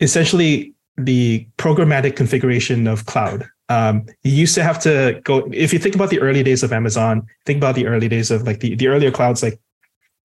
essentially 0.00 0.74
the 0.96 1.46
programmatic 1.56 2.14
configuration 2.14 2.86
of 2.86 3.06
cloud. 3.06 3.48
Um, 3.68 4.06
you 4.22 4.32
used 4.32 4.54
to 4.54 4.62
have 4.62 4.78
to 4.80 5.20
go 5.24 5.48
if 5.52 5.72
you 5.72 5.78
think 5.78 5.94
about 5.94 6.10
the 6.10 6.20
early 6.20 6.42
days 6.42 6.62
of 6.62 6.72
Amazon, 6.72 7.26
think 7.46 7.56
about 7.56 7.74
the 7.74 7.86
early 7.86 8.08
days 8.08 8.30
of 8.30 8.42
like 8.42 8.60
the, 8.60 8.76
the 8.76 8.86
earlier 8.86 9.10
clouds 9.10 9.42
like 9.42 9.58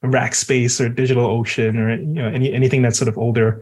Rackspace 0.04 0.80
or 0.80 0.90
DigitalOcean 0.90 1.78
or 1.78 1.96
you 1.96 2.06
know 2.06 2.28
any 2.28 2.54
anything 2.54 2.82
that's 2.82 2.98
sort 2.98 3.10
of 3.10 3.18
older 3.18 3.62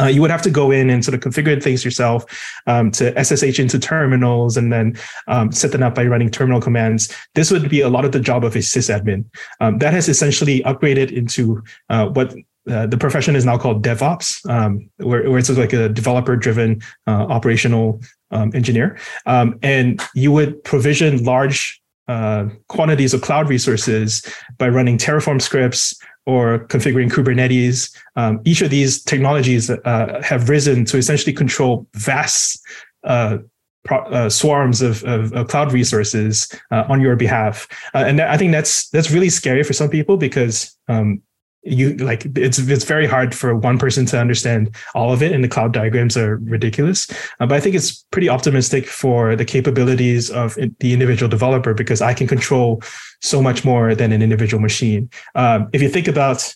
uh, 0.00 0.06
you 0.06 0.20
would 0.20 0.30
have 0.30 0.42
to 0.42 0.50
go 0.50 0.70
in 0.70 0.90
and 0.90 1.04
sort 1.04 1.14
of 1.14 1.20
configure 1.20 1.62
things 1.62 1.84
yourself 1.84 2.24
um, 2.66 2.90
to 2.90 3.12
SSH 3.22 3.58
into 3.58 3.78
terminals 3.78 4.56
and 4.56 4.72
then 4.72 4.96
um, 5.28 5.52
set 5.52 5.72
them 5.72 5.82
up 5.82 5.94
by 5.94 6.04
running 6.04 6.30
terminal 6.30 6.60
commands. 6.60 7.14
This 7.34 7.50
would 7.50 7.68
be 7.68 7.80
a 7.80 7.88
lot 7.88 8.04
of 8.04 8.12
the 8.12 8.20
job 8.20 8.44
of 8.44 8.56
a 8.56 8.60
sysadmin. 8.60 9.24
Um, 9.60 9.78
that 9.78 9.92
has 9.92 10.08
essentially 10.08 10.60
upgraded 10.62 11.12
into 11.12 11.62
uh, 11.90 12.06
what 12.08 12.34
uh, 12.70 12.86
the 12.86 12.96
profession 12.96 13.36
is 13.36 13.44
now 13.44 13.58
called 13.58 13.82
DevOps, 13.82 14.48
um, 14.48 14.88
where, 14.98 15.28
where, 15.28 15.38
it's 15.38 15.50
like 15.50 15.72
a 15.72 15.88
developer-driven 15.88 16.80
uh, 17.08 17.10
operational 17.10 18.00
um, 18.30 18.52
engineer, 18.54 18.96
um, 19.26 19.58
and 19.62 20.00
you 20.14 20.30
would 20.30 20.62
provision 20.62 21.24
large 21.24 21.81
uh, 22.12 22.44
quantities 22.68 23.14
of 23.14 23.22
cloud 23.22 23.48
resources 23.48 24.22
by 24.58 24.68
running 24.68 24.98
Terraform 24.98 25.40
scripts, 25.40 25.94
or 26.26 26.66
configuring 26.66 27.10
Kubernetes. 27.10 27.94
Um, 28.16 28.40
each 28.44 28.62
of 28.62 28.70
these 28.70 29.02
technologies 29.02 29.70
uh, 29.70 30.20
have 30.22 30.48
risen 30.48 30.84
to 30.86 30.96
essentially 30.96 31.32
control 31.32 31.86
vast 31.94 32.60
uh, 33.04 33.38
pro- 33.84 34.04
uh, 34.04 34.30
swarms 34.30 34.82
of, 34.82 35.02
of, 35.04 35.32
of, 35.32 35.48
cloud 35.48 35.72
resources 35.72 36.48
uh, 36.70 36.84
on 36.88 37.00
your 37.00 37.16
behalf. 37.16 37.66
And 37.94 38.20
I 38.20 38.36
think 38.36 38.52
that's 38.52 38.88
that's 38.90 39.10
really 39.10 39.30
scary 39.30 39.62
for 39.64 39.72
some 39.72 39.90
people 39.90 40.16
because 40.16 40.76
um, 40.88 41.22
you 41.64 41.94
like 41.98 42.26
it's 42.36 42.58
it's 42.58 42.84
very 42.84 43.06
hard 43.06 43.34
for 43.34 43.54
one 43.54 43.78
person 43.78 44.04
to 44.06 44.18
understand 44.18 44.74
all 44.94 45.12
of 45.12 45.22
it 45.22 45.30
and 45.32 45.44
the 45.44 45.48
cloud 45.48 45.72
diagrams 45.72 46.16
are 46.16 46.36
ridiculous. 46.38 47.10
Uh, 47.38 47.46
but 47.46 47.52
i 47.52 47.60
think 47.60 47.74
it's 47.74 48.04
pretty 48.10 48.28
optimistic 48.28 48.86
for 48.86 49.36
the 49.36 49.44
capabilities 49.44 50.30
of 50.30 50.54
the 50.80 50.92
individual 50.92 51.28
developer 51.28 51.72
because 51.72 52.02
i 52.02 52.12
can 52.12 52.26
control 52.26 52.82
so 53.20 53.40
much 53.40 53.64
more 53.64 53.94
than 53.94 54.12
an 54.12 54.22
individual 54.22 54.60
machine. 54.60 55.08
Um, 55.34 55.68
if 55.72 55.80
you 55.80 55.88
think 55.88 56.08
about 56.08 56.54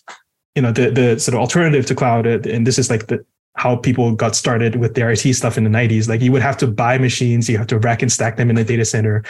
you 0.55 0.61
know 0.61 0.71
the 0.71 0.91
the 0.91 1.19
sort 1.19 1.35
of 1.35 1.39
alternative 1.39 1.85
to 1.85 1.95
cloud 1.95 2.27
uh, 2.27 2.39
and 2.49 2.67
this 2.67 2.77
is 2.77 2.89
like 2.89 3.07
the 3.07 3.25
how 3.57 3.75
people 3.75 4.13
got 4.13 4.35
started 4.35 4.75
with 4.75 4.93
their 4.93 5.11
IT 5.11 5.33
stuff 5.33 5.57
in 5.57 5.63
the 5.63 5.69
90s. 5.69 6.07
Like 6.07 6.21
you 6.21 6.31
would 6.31 6.43
have 6.43 6.57
to 6.57 6.67
buy 6.67 6.97
machines, 6.97 7.49
you 7.49 7.57
have 7.57 7.67
to 7.67 7.79
rack 7.79 8.01
and 8.01 8.11
stack 8.11 8.37
them 8.37 8.49
in 8.49 8.55
the 8.55 8.63
data 8.63 8.85
center. 8.85 9.23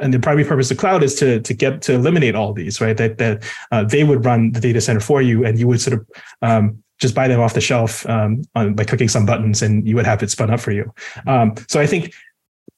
And 0.00 0.12
the 0.12 0.20
primary 0.20 0.46
purpose 0.46 0.70
of 0.70 0.76
cloud 0.76 1.02
is 1.02 1.14
to, 1.16 1.40
to 1.40 1.54
get 1.54 1.80
to 1.82 1.94
eliminate 1.94 2.34
all 2.34 2.52
these, 2.52 2.80
right? 2.80 2.96
That, 2.96 3.18
that 3.18 3.42
uh, 3.72 3.84
they 3.84 4.04
would 4.04 4.24
run 4.24 4.52
the 4.52 4.60
data 4.60 4.80
center 4.80 5.00
for 5.00 5.22
you 5.22 5.44
and 5.44 5.58
you 5.58 5.66
would 5.66 5.80
sort 5.80 5.98
of 5.98 6.06
um, 6.42 6.82
just 6.98 7.14
buy 7.14 7.26
them 7.26 7.40
off 7.40 7.54
the 7.54 7.60
shelf 7.60 8.06
um, 8.06 8.42
on, 8.54 8.74
by 8.74 8.84
clicking 8.84 9.08
some 9.08 9.24
buttons 9.24 9.62
and 9.62 9.88
you 9.88 9.96
would 9.96 10.06
have 10.06 10.22
it 10.22 10.30
spun 10.30 10.50
up 10.50 10.60
for 10.60 10.72
you. 10.72 10.92
Um, 11.26 11.54
so 11.66 11.80
I 11.80 11.86
think 11.86 12.12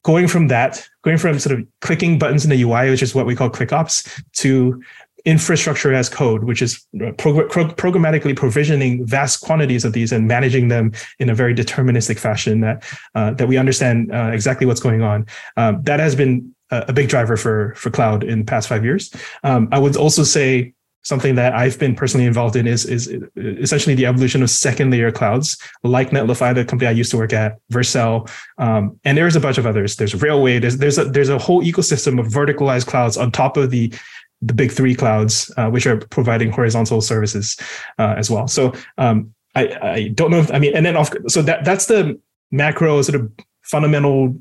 going 0.05 0.29
from 0.29 0.49
that, 0.49 0.89
going 1.03 1.19
from 1.19 1.39
sort 1.39 1.59
of 1.59 1.67
clicking 1.81 2.19
buttons 2.19 2.45
in 2.45 2.51
the 2.51 2.63
UI, 2.63 2.91
which 2.91 3.03
is 3.03 3.15
what 3.15 3.27
we 3.27 3.35
call 3.35 3.51
ClickOps, 3.51 4.23
to 4.35 4.83
infrastructure 5.25 5.93
as 5.93 6.09
code, 6.09 6.45
which 6.45 6.63
is 6.63 6.87
pro- 7.19 7.47
pro- 7.49 7.69
programmatically 7.69 8.37
provisioning 8.37 9.07
vast 9.07 9.41
quantities 9.41 9.85
of 9.85 9.93
these 9.93 10.13
and 10.13 10.27
managing 10.27 10.69
them 10.69 10.93
in 11.19 11.31
a 11.31 11.35
very 11.35 11.55
deterministic 11.55 12.19
fashion 12.19 12.61
that 12.61 12.85
uh, 13.15 13.33
that 13.35 13.49
we 13.49 13.57
understand 13.57 14.13
uh, 14.13 14.31
exactly 14.33 14.67
what's 14.67 14.81
going 14.81 15.03
on. 15.03 15.27
Um, 15.57 15.83
that 15.85 16.01
has 16.01 16.15
been 16.15 16.55
a, 16.71 16.87
a, 16.89 16.93
big 16.93 17.09
driver 17.09 17.37
for 17.37 17.75
for 17.77 17.91
cloud 17.91 18.25
in 18.25 18.41
the 18.41 18.45
past 18.45 18.69
five 18.69 18.85
years. 18.85 19.13
Um, 19.45 19.69
I 19.73 19.79
would 19.79 19.97
also 19.97 20.25
say 20.25 20.75
something 21.05 21.35
that 21.35 21.53
I've 21.53 21.79
been 21.79 21.95
personally 21.95 22.27
involved 22.27 22.57
in 22.57 22.67
is 22.67 22.85
is 22.85 23.09
essentially 23.37 23.95
the 23.95 24.07
evolution 24.07 24.43
of 24.43 24.51
second 24.51 24.91
layer 24.91 25.13
clouds, 25.13 25.59
like 25.83 26.11
Netlify, 26.11 26.55
the 26.55 26.65
company 26.65 26.89
I 26.89 26.93
used 26.93 27.11
to 27.11 27.17
work 27.17 27.33
at, 27.33 27.59
Vercel, 27.73 28.31
um, 28.59 28.99
and 29.05 29.19
there's 29.19 29.37
a 29.37 29.41
bunch 29.41 29.59
of 29.59 29.67
others. 29.67 29.97
There's 29.97 30.15
Railway. 30.15 30.59
There's 30.59 30.79
there's 30.79 30.99
a 30.99 31.05
there's 31.05 31.29
a 31.29 31.39
whole 31.39 31.63
ecosystem 31.63 32.19
of 32.19 32.27
verticalized 32.27 32.87
clouds 32.87 33.17
on 33.17 33.31
top 33.31 33.57
of 33.57 33.71
the 33.71 33.93
the 34.43 34.53
big 34.53 34.73
three 34.73 34.95
clouds, 34.95 35.51
uh, 35.57 35.71
which 35.71 35.87
are 35.87 35.97
providing 35.97 36.51
horizontal 36.51 37.01
services 37.01 37.57
uh, 37.99 38.15
as 38.17 38.31
well. 38.31 38.49
So 38.49 38.73
um, 38.99 39.33
I, 39.55 39.79
I, 39.83 40.09
don't 40.09 40.31
know 40.31 40.39
if 40.39 40.53
I 40.53 40.59
mean, 40.59 40.75
and 40.75 40.85
then 40.85 40.97
off, 40.97 41.11
so 41.29 41.43
that 41.43 41.65
that's 41.65 41.87
the 41.87 42.21
macro 42.51 43.01
sort 43.03 43.21
of 43.21 43.33
fundamental 43.63 44.37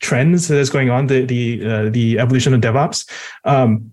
trends 0.00 0.48
that 0.48 0.58
is 0.58 0.70
going 0.70 0.90
on. 0.90 1.06
The 1.06 1.24
the 1.24 1.66
uh, 1.66 1.90
the 1.90 2.18
evolution 2.18 2.54
of 2.54 2.60
DevOps. 2.60 3.08
Um, 3.44 3.92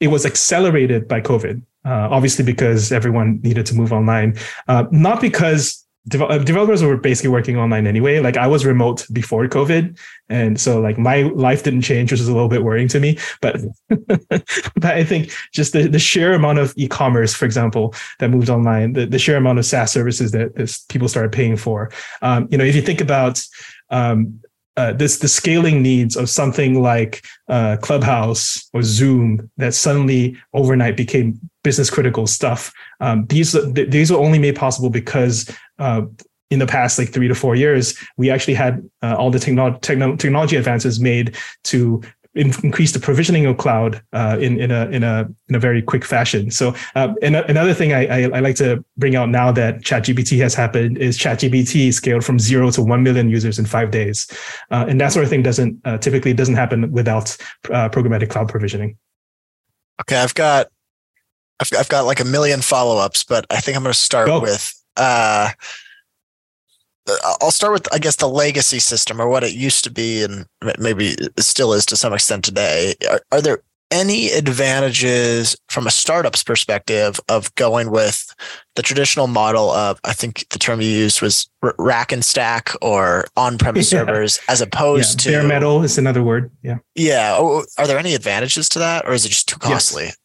it 0.00 0.08
was 0.08 0.24
accelerated 0.24 1.06
by 1.06 1.20
COVID, 1.20 1.62
uh, 1.84 2.08
obviously 2.10 2.42
because 2.42 2.90
everyone 2.90 3.38
needed 3.42 3.66
to 3.66 3.74
move 3.74 3.92
online, 3.92 4.34
uh, 4.66 4.84
not 4.90 5.20
because 5.20 5.84
uh, 6.18 6.38
developers 6.38 6.82
were 6.82 6.96
basically 6.96 7.30
working 7.30 7.56
online 7.56 7.86
anyway. 7.86 8.20
Like 8.20 8.36
I 8.36 8.46
was 8.46 8.64
remote 8.64 9.06
before 9.12 9.46
COVID, 9.46 9.98
and 10.28 10.60
so 10.60 10.80
like 10.80 10.98
my 10.98 11.22
life 11.22 11.62
didn't 11.62 11.82
change, 11.82 12.10
which 12.10 12.20
is 12.20 12.28
a 12.28 12.32
little 12.32 12.48
bit 12.48 12.62
worrying 12.62 12.88
to 12.88 13.00
me. 13.00 13.18
But 13.42 13.60
but 13.88 14.84
I 14.84 15.04
think 15.04 15.30
just 15.52 15.72
the, 15.72 15.88
the 15.88 15.98
sheer 15.98 16.32
amount 16.32 16.58
of 16.58 16.72
e-commerce, 16.76 17.34
for 17.34 17.44
example, 17.44 17.94
that 18.18 18.30
moved 18.30 18.48
online, 18.48 18.94
the, 18.94 19.06
the 19.06 19.18
sheer 19.18 19.36
amount 19.36 19.58
of 19.58 19.66
SaaS 19.66 19.92
services 19.92 20.32
that 20.32 20.54
this, 20.54 20.78
people 20.88 21.08
started 21.08 21.32
paying 21.32 21.56
for. 21.56 21.90
Um, 22.22 22.48
you 22.50 22.56
know, 22.56 22.64
if 22.64 22.74
you 22.74 22.82
think 22.82 23.00
about 23.00 23.42
um, 23.90 24.40
uh, 24.76 24.92
this 24.94 25.18
the 25.18 25.28
scaling 25.28 25.82
needs 25.82 26.16
of 26.16 26.30
something 26.30 26.80
like 26.82 27.22
uh, 27.48 27.76
Clubhouse 27.82 28.70
or 28.72 28.82
Zoom 28.82 29.50
that 29.58 29.74
suddenly 29.74 30.36
overnight 30.54 30.96
became 30.96 31.49
business 31.62 31.90
critical 31.90 32.26
stuff. 32.26 32.72
Um, 33.00 33.26
these 33.26 33.56
these 33.72 34.10
were 34.10 34.18
only 34.18 34.38
made 34.38 34.56
possible 34.56 34.90
because 34.90 35.50
uh, 35.78 36.02
in 36.50 36.58
the 36.58 36.66
past 36.66 36.98
like 36.98 37.10
three 37.10 37.28
to 37.28 37.34
four 37.34 37.54
years, 37.54 37.96
we 38.16 38.30
actually 38.30 38.54
had 38.54 38.88
uh, 39.02 39.14
all 39.16 39.30
the 39.30 39.38
techno- 39.38 39.78
techno- 39.78 40.16
technology 40.16 40.56
advances 40.56 40.98
made 40.98 41.36
to 41.64 42.02
in- 42.34 42.52
increase 42.62 42.92
the 42.92 42.98
provisioning 42.98 43.46
of 43.46 43.56
cloud 43.56 44.02
uh, 44.12 44.36
in 44.40 44.60
in 44.60 44.70
a 44.70 44.86
in 44.86 45.02
a 45.02 45.28
in 45.48 45.54
a 45.54 45.58
very 45.58 45.82
quick 45.82 46.04
fashion. 46.04 46.50
So, 46.50 46.74
uh, 46.94 47.14
and 47.22 47.36
another 47.36 47.74
thing 47.74 47.92
I, 47.92 48.06
I, 48.06 48.22
I 48.36 48.40
like 48.40 48.56
to 48.56 48.84
bring 48.96 49.16
out 49.16 49.28
now 49.28 49.52
that 49.52 49.82
ChatGPT 49.82 50.38
has 50.38 50.54
happened 50.54 50.98
is 50.98 51.18
ChatGPT 51.18 51.92
scaled 51.92 52.24
from 52.24 52.38
zero 52.38 52.70
to 52.72 52.82
one 52.82 53.02
million 53.02 53.28
users 53.28 53.58
in 53.58 53.66
five 53.66 53.90
days, 53.90 54.26
uh, 54.70 54.86
and 54.88 55.00
that 55.00 55.12
sort 55.12 55.24
of 55.24 55.30
thing 55.30 55.42
doesn't 55.42 55.80
uh, 55.84 55.98
typically 55.98 56.32
doesn't 56.32 56.56
happen 56.56 56.90
without 56.92 57.36
uh, 57.70 57.88
programmatic 57.88 58.30
cloud 58.30 58.48
provisioning. 58.48 58.96
Okay, 60.00 60.16
I've 60.16 60.34
got 60.34 60.68
I've, 61.60 61.70
I've 61.78 61.88
got 61.88 62.06
like 62.06 62.20
a 62.20 62.24
million 62.24 62.62
follow 62.62 62.98
ups, 62.98 63.22
but 63.24 63.46
I 63.50 63.60
think 63.60 63.76
I'm 63.76 63.82
going 63.82 63.92
to 63.92 63.98
start 63.98 64.26
Go. 64.26 64.40
with 64.40 64.72
uh, 64.96 65.50
I'll 67.40 67.50
start 67.50 67.72
with, 67.72 67.92
I 67.92 67.98
guess, 67.98 68.16
the 68.16 68.28
legacy 68.28 68.78
system 68.78 69.20
or 69.20 69.28
what 69.28 69.44
it 69.44 69.52
used 69.52 69.84
to 69.84 69.90
be, 69.90 70.22
and 70.22 70.46
maybe 70.78 71.16
still 71.38 71.72
is 71.72 71.86
to 71.86 71.96
some 71.96 72.12
extent 72.12 72.44
today. 72.44 72.94
Are, 73.08 73.20
are 73.32 73.40
there 73.40 73.62
any 73.90 74.30
advantages 74.30 75.56
from 75.68 75.86
a 75.86 75.90
startup's 75.90 76.44
perspective 76.44 77.18
of 77.28 77.52
going 77.56 77.90
with 77.90 78.32
the 78.76 78.82
traditional 78.82 79.26
model 79.26 79.70
of, 79.70 79.98
I 80.04 80.12
think 80.12 80.46
the 80.50 80.60
term 80.60 80.80
you 80.80 80.88
used 80.88 81.20
was 81.20 81.50
rack 81.76 82.12
and 82.12 82.24
stack 82.24 82.70
or 82.82 83.26
on-premise 83.36 83.92
yeah. 83.92 84.00
servers, 84.00 84.38
as 84.48 84.60
opposed 84.60 85.24
yeah, 85.26 85.32
to 85.32 85.38
bare 85.40 85.48
metal 85.48 85.82
is 85.82 85.98
another 85.98 86.22
word. 86.22 86.52
Yeah. 86.62 86.78
Yeah. 86.94 87.36
Are 87.78 87.86
there 87.86 87.98
any 87.98 88.14
advantages 88.14 88.68
to 88.70 88.78
that, 88.78 89.06
or 89.06 89.12
is 89.12 89.24
it 89.24 89.30
just 89.30 89.48
too 89.48 89.58
costly? 89.58 90.04
Yes. 90.04 90.16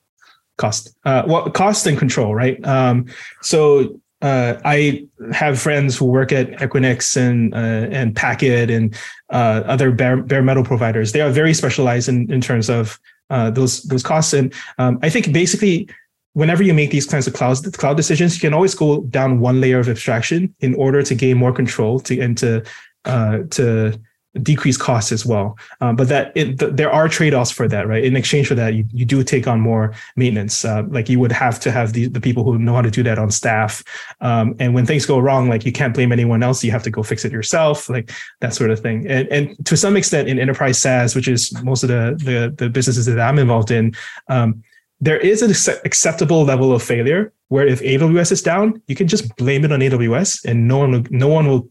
Cost. 0.57 0.95
Uh, 1.03 1.23
well, 1.27 1.49
cost 1.51 1.85
and 1.85 1.97
control, 1.97 2.33
right? 2.33 2.65
Um, 2.65 3.07
so 3.41 3.99
uh, 4.21 4.59
I 4.63 5.05
have 5.33 5.59
friends 5.59 5.97
who 5.97 6.05
work 6.05 6.31
at 6.31 6.49
Equinix 6.53 7.17
and 7.17 7.53
uh, 7.53 7.95
and 7.95 8.15
Packet 8.15 8.69
and 8.69 8.95
uh, 9.29 9.63
other 9.65 9.91
bare, 9.91 10.17
bare 10.17 10.41
metal 10.41 10.63
providers. 10.63 11.11
They 11.11 11.21
are 11.21 11.29
very 11.29 11.53
specialized 11.53 12.09
in, 12.09 12.31
in 12.31 12.41
terms 12.41 12.69
of 12.69 12.99
uh, 13.29 13.51
those 13.51 13.83
those 13.83 14.03
costs. 14.03 14.33
And 14.33 14.53
um, 14.77 14.99
I 15.03 15.09
think 15.09 15.33
basically, 15.33 15.89
whenever 16.33 16.63
you 16.63 16.73
make 16.73 16.91
these 16.91 17.05
kinds 17.05 17.27
of 17.27 17.33
cloud 17.33 17.57
cloud 17.73 17.97
decisions, 17.97 18.35
you 18.35 18.41
can 18.41 18.53
always 18.53 18.73
go 18.73 19.01
down 19.01 19.41
one 19.41 19.59
layer 19.59 19.79
of 19.79 19.89
abstraction 19.89 20.55
in 20.61 20.73
order 20.75 21.03
to 21.03 21.15
gain 21.15 21.37
more 21.37 21.53
control 21.53 21.99
to 22.01 22.19
and 22.19 22.37
to 22.37 22.63
uh, 23.05 23.39
to 23.51 23.99
decrease 24.41 24.77
costs 24.77 25.11
as 25.11 25.25
well. 25.25 25.57
Um, 25.81 25.95
but 25.95 26.09
that 26.09 26.31
it, 26.35 26.59
th- 26.59 26.73
there 26.73 26.91
are 26.91 27.07
trade-offs 27.07 27.51
for 27.51 27.67
that, 27.67 27.87
right? 27.87 28.03
In 28.03 28.15
exchange 28.15 28.47
for 28.47 28.55
that, 28.55 28.73
you, 28.73 28.85
you 28.91 29.05
do 29.05 29.23
take 29.23 29.47
on 29.47 29.59
more 29.59 29.93
maintenance. 30.15 30.65
Uh, 30.65 30.83
like 30.89 31.09
you 31.09 31.19
would 31.19 31.31
have 31.31 31.59
to 31.61 31.71
have 31.71 31.93
the, 31.93 32.07
the 32.07 32.21
people 32.21 32.43
who 32.43 32.57
know 32.57 32.73
how 32.73 32.81
to 32.81 32.91
do 32.91 33.03
that 33.03 33.17
on 33.17 33.31
staff. 33.31 33.83
Um, 34.21 34.55
and 34.59 34.73
when 34.73 34.85
things 34.85 35.05
go 35.05 35.19
wrong, 35.19 35.49
like 35.49 35.65
you 35.65 35.71
can't 35.71 35.93
blame 35.93 36.11
anyone 36.11 36.43
else. 36.43 36.63
You 36.63 36.71
have 36.71 36.83
to 36.83 36.91
go 36.91 37.03
fix 37.03 37.25
it 37.25 37.31
yourself, 37.31 37.89
like 37.89 38.11
that 38.41 38.53
sort 38.53 38.71
of 38.71 38.79
thing. 38.79 39.07
And, 39.07 39.27
and 39.29 39.65
to 39.65 39.77
some 39.77 39.95
extent 39.95 40.27
in 40.27 40.39
enterprise 40.39 40.79
SaaS, 40.79 41.15
which 41.15 41.27
is 41.27 41.53
most 41.63 41.83
of 41.83 41.89
the, 41.89 42.15
the, 42.23 42.53
the 42.55 42.69
businesses 42.69 43.05
that 43.05 43.19
I'm 43.19 43.39
involved 43.39 43.71
in, 43.71 43.95
um, 44.27 44.63
there 45.01 45.19
is 45.19 45.41
an 45.41 45.51
acceptable 45.83 46.43
level 46.43 46.73
of 46.73 46.81
failure 46.81 47.33
where 47.49 47.67
if 47.67 47.81
AWS 47.81 48.31
is 48.31 48.41
down, 48.41 48.81
you 48.87 48.95
can 48.95 49.07
just 49.07 49.35
blame 49.35 49.65
it 49.65 49.71
on 49.71 49.79
AWS 49.79 50.45
and 50.45 50.67
no 50.67 50.77
one 50.79 50.91
will, 50.91 51.03
no 51.09 51.27
one 51.27 51.47
will 51.47 51.69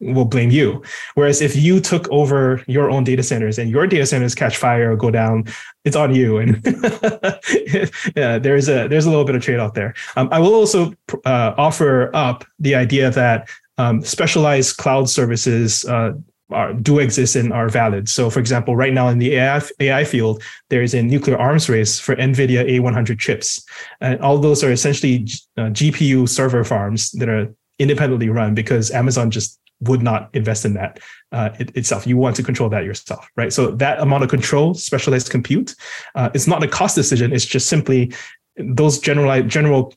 will 0.00 0.24
blame 0.24 0.50
you. 0.50 0.82
Whereas 1.14 1.40
if 1.40 1.56
you 1.56 1.80
took 1.80 2.08
over 2.10 2.62
your 2.66 2.90
own 2.90 3.04
data 3.04 3.22
centers 3.22 3.58
and 3.58 3.70
your 3.70 3.86
data 3.86 4.06
centers 4.06 4.34
catch 4.34 4.56
fire 4.56 4.92
or 4.92 4.96
go 4.96 5.10
down, 5.10 5.44
it's 5.84 5.96
on 5.96 6.14
you. 6.14 6.38
And 6.38 6.62
yeah, 8.16 8.38
there's 8.38 8.68
a 8.68 8.88
there's 8.88 9.06
a 9.06 9.10
little 9.10 9.24
bit 9.24 9.34
of 9.34 9.42
trade 9.42 9.58
off 9.58 9.74
there. 9.74 9.94
Um, 10.16 10.28
I 10.32 10.38
will 10.38 10.54
also 10.54 10.92
uh, 11.24 11.54
offer 11.56 12.14
up 12.14 12.44
the 12.58 12.74
idea 12.74 13.10
that 13.10 13.48
um, 13.78 14.02
specialized 14.02 14.76
cloud 14.76 15.08
services. 15.08 15.84
Uh, 15.84 16.12
are, 16.50 16.72
do 16.74 17.00
exist 17.00 17.34
and 17.34 17.52
are 17.52 17.68
valid. 17.68 18.08
So, 18.08 18.30
for 18.30 18.38
example, 18.38 18.76
right 18.76 18.92
now 18.92 19.08
in 19.08 19.18
the 19.18 19.34
AI, 19.34 19.60
AI 19.80 20.04
field, 20.04 20.40
there 20.70 20.80
is 20.80 20.94
a 20.94 21.02
nuclear 21.02 21.36
arms 21.36 21.68
race 21.68 21.98
for 21.98 22.14
NVIDIA 22.14 22.70
A100 22.70 23.18
chips. 23.18 23.64
And 24.00 24.20
all 24.20 24.38
those 24.38 24.62
are 24.62 24.70
essentially 24.70 25.26
uh, 25.56 25.70
GPU 25.70 26.28
server 26.28 26.62
farms 26.62 27.10
that 27.12 27.28
are 27.28 27.52
independently 27.80 28.28
run 28.28 28.54
because 28.54 28.92
Amazon 28.92 29.30
just 29.30 29.58
would 29.80 30.02
not 30.02 30.30
invest 30.32 30.64
in 30.64 30.74
that 30.74 31.00
uh, 31.32 31.50
it, 31.58 31.76
itself. 31.76 32.06
You 32.06 32.16
want 32.16 32.36
to 32.36 32.42
control 32.42 32.68
that 32.70 32.84
yourself, 32.84 33.28
right? 33.36 33.52
So 33.52 33.70
that 33.72 34.00
amount 34.00 34.24
of 34.24 34.30
control, 34.30 34.74
specialized 34.74 35.30
compute, 35.30 35.74
uh, 36.14 36.30
it's 36.34 36.46
not 36.46 36.62
a 36.62 36.68
cost 36.68 36.94
decision. 36.94 37.32
It's 37.32 37.44
just 37.44 37.68
simply 37.68 38.12
those 38.56 38.98
general 38.98 39.42
general 39.42 39.94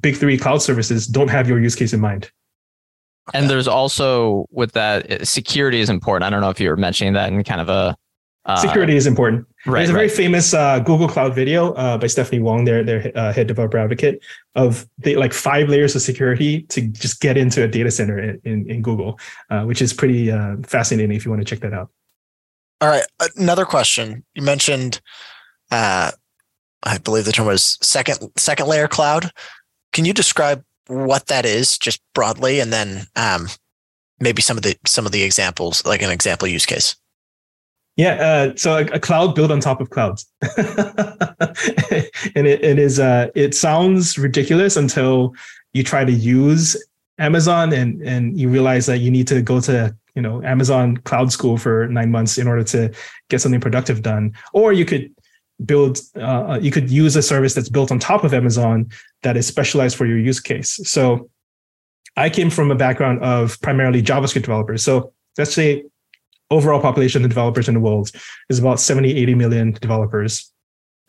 big 0.00 0.16
three 0.16 0.38
cloud 0.38 0.62
services 0.62 1.06
don't 1.06 1.28
have 1.28 1.48
your 1.48 1.60
use 1.60 1.74
case 1.74 1.92
in 1.92 2.00
mind. 2.00 2.30
And 3.34 3.50
there's 3.50 3.68
also 3.68 4.46
with 4.50 4.72
that 4.72 5.26
security 5.26 5.80
is 5.80 5.90
important. 5.90 6.26
I 6.26 6.30
don't 6.30 6.40
know 6.40 6.50
if 6.50 6.60
you 6.60 6.70
were 6.70 6.76
mentioning 6.76 7.12
that 7.14 7.30
in 7.30 7.42
kind 7.44 7.60
of 7.60 7.68
a 7.68 7.96
security 8.56 8.96
is 8.96 9.06
important. 9.06 9.46
Right, 9.66 9.80
There's 9.80 9.90
a 9.90 9.92
very 9.92 10.08
famous 10.08 10.54
uh, 10.54 10.78
Google 10.78 11.08
Cloud 11.08 11.34
video 11.34 11.72
uh, 11.74 11.98
by 11.98 12.06
Stephanie 12.06 12.40
Wong, 12.40 12.64
their 12.64 12.82
their 12.82 13.12
uh, 13.14 13.32
head 13.32 13.46
developer 13.46 13.78
advocate, 13.78 14.22
of 14.54 14.88
the, 14.98 15.16
like 15.16 15.32
five 15.32 15.68
layers 15.68 15.94
of 15.94 16.02
security 16.02 16.62
to 16.62 16.80
just 16.88 17.20
get 17.20 17.36
into 17.36 17.62
a 17.62 17.68
data 17.68 17.90
center 17.90 18.18
in 18.18 18.40
in, 18.44 18.70
in 18.70 18.82
Google, 18.82 19.18
uh, 19.50 19.64
which 19.64 19.82
is 19.82 19.92
pretty 19.92 20.30
uh, 20.30 20.56
fascinating 20.62 21.14
if 21.14 21.24
you 21.24 21.30
want 21.30 21.40
to 21.40 21.44
check 21.44 21.60
that 21.60 21.74
out. 21.74 21.90
All 22.80 22.88
right, 22.88 23.04
another 23.36 23.64
question. 23.64 24.24
You 24.34 24.42
mentioned, 24.42 25.00
I 25.70 26.12
believe 27.02 27.24
the 27.24 27.32
term 27.32 27.46
was 27.46 27.78
second 27.82 28.18
second 28.36 28.68
layer 28.68 28.88
cloud. 28.88 29.30
Can 29.92 30.04
you 30.04 30.12
describe 30.12 30.64
what 30.86 31.26
that 31.26 31.44
is, 31.44 31.76
just 31.76 32.00
broadly, 32.14 32.60
and 32.60 32.72
then 32.72 33.06
um, 33.16 33.48
maybe 34.20 34.42
some 34.42 34.56
of 34.56 34.62
the 34.62 34.76
some 34.86 35.06
of 35.06 35.12
the 35.12 35.22
examples, 35.22 35.84
like 35.84 36.02
an 36.02 36.10
example 36.10 36.48
use 36.48 36.64
case? 36.64 36.96
Yeah, 37.98 38.14
uh, 38.14 38.56
so 38.56 38.76
a, 38.78 38.84
a, 38.92 39.00
cloud 39.00 39.34
built 39.34 39.50
on 39.50 39.58
top 39.58 39.80
of 39.80 39.90
clouds, 39.90 40.24
and 40.56 42.46
it, 42.46 42.62
it 42.64 42.78
is. 42.78 43.00
Uh, 43.00 43.26
it 43.34 43.56
sounds 43.56 44.16
ridiculous 44.16 44.76
until 44.76 45.34
you 45.72 45.82
try 45.82 46.04
to 46.04 46.12
use 46.12 46.76
Amazon, 47.18 47.72
and 47.72 48.00
and 48.02 48.38
you 48.38 48.50
realize 48.50 48.86
that 48.86 48.98
you 48.98 49.10
need 49.10 49.26
to 49.26 49.42
go 49.42 49.60
to 49.62 49.92
you 50.14 50.22
know 50.22 50.40
Amazon 50.44 50.98
Cloud 50.98 51.32
School 51.32 51.56
for 51.58 51.88
nine 51.88 52.12
months 52.12 52.38
in 52.38 52.46
order 52.46 52.62
to 52.62 52.94
get 53.30 53.40
something 53.40 53.60
productive 53.60 54.00
done. 54.00 54.32
Or 54.52 54.72
you 54.72 54.84
could 54.84 55.12
build, 55.64 55.98
uh, 56.14 56.60
you 56.62 56.70
could 56.70 56.88
use 56.88 57.16
a 57.16 57.22
service 57.22 57.52
that's 57.52 57.68
built 57.68 57.90
on 57.90 57.98
top 57.98 58.22
of 58.22 58.32
Amazon 58.32 58.90
that 59.24 59.36
is 59.36 59.48
specialized 59.48 59.96
for 59.96 60.06
your 60.06 60.18
use 60.18 60.38
case. 60.38 60.78
So, 60.84 61.28
I 62.16 62.30
came 62.30 62.50
from 62.50 62.70
a 62.70 62.76
background 62.76 63.24
of 63.24 63.60
primarily 63.60 64.04
JavaScript 64.04 64.42
developers. 64.42 64.84
So 64.84 65.12
let's 65.36 65.52
say 65.52 65.84
overall 66.50 66.80
population 66.80 67.24
of 67.24 67.30
developers 67.30 67.68
in 67.68 67.74
the 67.74 67.80
world 67.80 68.10
is 68.48 68.58
about 68.58 68.80
70, 68.80 69.14
80 69.16 69.34
million 69.34 69.72
developers. 69.72 70.52